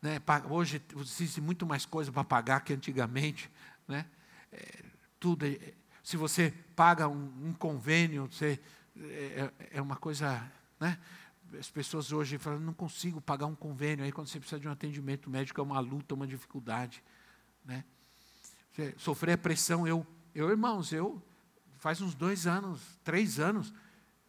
né? 0.00 0.18
Hoje 0.48 0.82
existe 0.98 1.42
muito 1.42 1.66
mais 1.66 1.84
coisa 1.84 2.10
para 2.10 2.24
pagar 2.24 2.60
que 2.60 2.72
antigamente, 2.72 3.50
né? 3.86 4.06
É, 4.50 4.84
tudo 5.20 5.44
é, 5.44 5.74
se 6.02 6.16
você 6.16 6.54
paga 6.74 7.06
um, 7.06 7.48
um 7.48 7.52
convênio, 7.52 8.26
você 8.26 8.58
é, 9.72 9.80
uma 9.82 9.96
coisa, 9.96 10.50
né? 10.80 10.98
As 11.58 11.70
pessoas 11.70 12.12
hoje 12.12 12.38
falam, 12.38 12.58
não 12.58 12.72
consigo 12.72 13.20
pagar 13.20 13.46
um 13.46 13.54
convênio. 13.54 14.04
Aí, 14.04 14.10
quando 14.10 14.26
você 14.26 14.40
precisa 14.40 14.58
de 14.58 14.66
um 14.66 14.70
atendimento 14.72 15.30
médico, 15.30 15.60
é 15.60 15.62
uma 15.64 15.78
luta, 15.78 16.14
uma 16.14 16.26
dificuldade. 16.26 17.02
Né? 17.64 17.84
Sofrer 18.96 19.38
pressão. 19.38 19.86
Eu, 19.86 20.06
eu, 20.34 20.50
irmãos, 20.50 20.92
eu 20.92 21.22
faz 21.78 22.00
uns 22.00 22.14
dois 22.14 22.46
anos, 22.46 22.80
três 23.04 23.38
anos, 23.38 23.72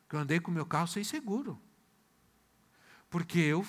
que 0.08 0.16
eu 0.16 0.20
andei 0.20 0.40
com 0.40 0.52
meu 0.52 0.66
carro 0.66 0.88
sem 0.88 1.04
seguro. 1.04 1.60
Porque 3.10 3.40
eu, 3.40 3.66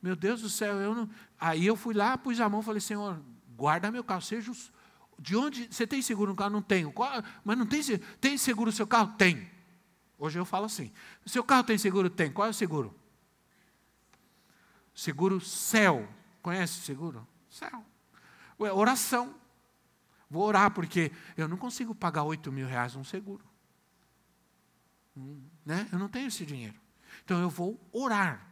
meu 0.00 0.14
Deus 0.14 0.42
do 0.42 0.48
céu, 0.48 0.76
eu 0.76 0.94
não. 0.94 1.10
Aí 1.38 1.66
eu 1.66 1.76
fui 1.76 1.94
lá, 1.94 2.16
pus 2.16 2.40
a 2.40 2.48
mão 2.48 2.62
falei, 2.62 2.80
Senhor, 2.80 3.20
guarda 3.56 3.90
meu 3.90 4.04
carro, 4.04 4.22
seja 4.22 4.50
os, 4.50 4.72
de 5.18 5.36
onde 5.36 5.68
você 5.70 5.86
tem 5.86 6.00
seguro 6.00 6.30
no 6.30 6.36
carro? 6.36 6.50
Não 6.50 6.62
tenho. 6.62 6.90
Qual, 6.92 7.10
mas 7.44 7.58
não 7.58 7.66
tem 7.66 7.82
tem 8.20 8.38
seguro 8.38 8.70
no 8.70 8.76
seu 8.76 8.86
carro? 8.86 9.14
Tem. 9.18 9.50
Hoje 10.18 10.38
eu 10.38 10.44
falo 10.44 10.64
assim. 10.64 10.92
Seu 11.26 11.44
carro 11.44 11.64
tem 11.64 11.76
seguro? 11.76 12.08
Tem. 12.08 12.32
Qual 12.32 12.46
é 12.46 12.50
o 12.50 12.54
seguro? 12.54 12.94
Seguro 14.94 15.40
céu. 15.40 16.08
Conhece 16.42 16.80
o 16.80 16.82
seguro? 16.82 17.26
Céu. 17.50 17.84
Ué, 18.58 18.72
oração. 18.72 19.34
Vou 20.30 20.44
orar 20.44 20.70
porque 20.70 21.10
eu 21.36 21.48
não 21.48 21.56
consigo 21.56 21.92
pagar 21.92 22.22
8 22.22 22.52
mil 22.52 22.66
reais 22.66 22.94
num 22.94 23.02
seguro. 23.02 23.44
Hum, 25.16 25.42
né? 25.66 25.88
Eu 25.90 25.98
não 25.98 26.08
tenho 26.08 26.28
esse 26.28 26.46
dinheiro. 26.46 26.78
Então 27.24 27.40
eu 27.40 27.50
vou 27.50 27.80
orar. 27.92 28.46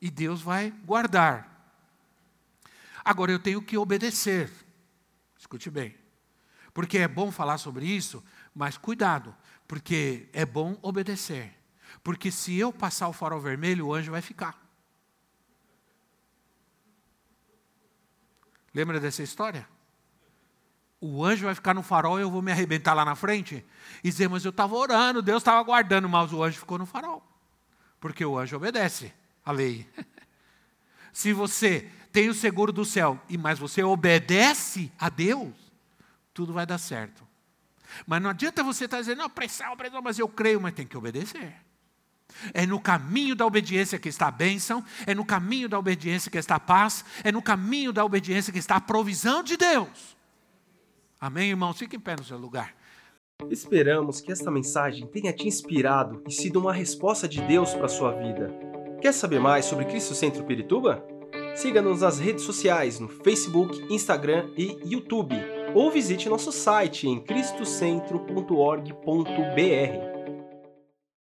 E 0.00 0.10
Deus 0.10 0.40
vai 0.40 0.70
guardar. 0.70 1.52
Agora 3.04 3.30
eu 3.30 3.38
tenho 3.38 3.60
que 3.60 3.76
obedecer. 3.76 4.50
Escute 5.38 5.70
bem. 5.70 5.94
Porque 6.72 6.98
é 6.98 7.06
bom 7.08 7.30
falar 7.30 7.58
sobre 7.58 7.86
isso, 7.86 8.24
mas 8.54 8.76
cuidado, 8.76 9.34
porque 9.66 10.28
é 10.32 10.44
bom 10.44 10.78
obedecer. 10.82 11.54
Porque 12.02 12.30
se 12.30 12.56
eu 12.56 12.72
passar 12.72 13.08
o 13.08 13.12
farol 13.12 13.40
vermelho, 13.40 13.86
o 13.86 13.94
anjo 13.94 14.10
vai 14.10 14.22
ficar. 14.22 14.62
Lembra 18.74 19.00
dessa 19.00 19.22
história? 19.22 19.66
O 21.00 21.24
anjo 21.24 21.44
vai 21.44 21.54
ficar 21.54 21.74
no 21.74 21.82
farol 21.82 22.18
e 22.18 22.22
eu 22.22 22.30
vou 22.30 22.42
me 22.42 22.50
arrebentar 22.50 22.94
lá 22.94 23.04
na 23.04 23.14
frente? 23.14 23.64
E 24.02 24.10
dizer, 24.10 24.28
mas 24.28 24.44
eu 24.44 24.50
estava 24.50 24.74
orando, 24.74 25.20
Deus 25.20 25.42
estava 25.42 25.62
guardando, 25.62 26.08
mas 26.08 26.32
o 26.32 26.42
anjo 26.42 26.58
ficou 26.58 26.78
no 26.78 26.86
farol. 26.86 27.22
Porque 28.00 28.24
o 28.24 28.38
anjo 28.38 28.56
obedece 28.56 29.12
a 29.44 29.52
lei. 29.52 29.86
Se 31.12 31.32
você 31.32 31.90
tem 32.12 32.28
o 32.28 32.34
seguro 32.34 32.72
do 32.72 32.84
céu, 32.84 33.20
e 33.28 33.36
mas 33.36 33.58
você 33.58 33.82
obedece 33.82 34.90
a 34.98 35.08
Deus, 35.08 35.54
tudo 36.32 36.52
vai 36.52 36.66
dar 36.66 36.78
certo. 36.78 37.26
Mas 38.06 38.20
não 38.20 38.30
adianta 38.30 38.62
você 38.62 38.84
estar 38.84 38.98
tá 38.98 39.00
dizendo, 39.02 39.18
não, 39.18 39.30
pressão, 39.30 39.76
pressão, 39.76 40.02
mas 40.02 40.18
eu 40.18 40.28
creio, 40.28 40.60
mas 40.60 40.74
tem 40.74 40.86
que 40.86 40.96
obedecer. 40.96 41.54
É 42.52 42.66
no 42.66 42.80
caminho 42.80 43.34
da 43.34 43.46
obediência 43.46 43.98
que 43.98 44.08
está 44.08 44.28
a 44.28 44.30
bênção, 44.30 44.84
é 45.06 45.14
no 45.14 45.24
caminho 45.24 45.68
da 45.68 45.78
obediência 45.78 46.30
que 46.30 46.38
está 46.38 46.56
a 46.56 46.60
paz, 46.60 47.04
é 47.22 47.30
no 47.30 47.40
caminho 47.40 47.92
da 47.92 48.04
obediência 48.04 48.52
que 48.52 48.58
está 48.58 48.76
a 48.76 48.80
provisão 48.80 49.42
de 49.42 49.56
Deus. 49.56 50.15
Amém, 51.26 51.50
irmãos? 51.50 51.76
Fique 51.76 51.96
em 51.96 52.00
pé 52.00 52.14
no 52.16 52.22
seu 52.22 52.38
lugar. 52.38 52.72
Esperamos 53.50 54.20
que 54.20 54.30
esta 54.30 54.48
mensagem 54.48 55.08
tenha 55.08 55.32
te 55.32 55.48
inspirado 55.48 56.22
e 56.24 56.32
sido 56.32 56.60
uma 56.60 56.72
resposta 56.72 57.26
de 57.26 57.42
Deus 57.42 57.74
para 57.74 57.86
a 57.86 57.88
sua 57.88 58.12
vida. 58.12 58.48
Quer 59.02 59.12
saber 59.12 59.40
mais 59.40 59.64
sobre 59.64 59.86
Cristo 59.86 60.14
Centro 60.14 60.44
Pirituba? 60.44 61.04
Siga-nos 61.56 62.02
nas 62.02 62.20
redes 62.20 62.44
sociais 62.44 63.00
no 63.00 63.08
Facebook, 63.08 63.92
Instagram 63.92 64.52
e 64.56 64.78
YouTube, 64.84 65.34
ou 65.74 65.90
visite 65.90 66.28
nosso 66.28 66.52
site 66.52 67.08
em 67.08 67.18
cristocentro.org.br. 67.18 70.15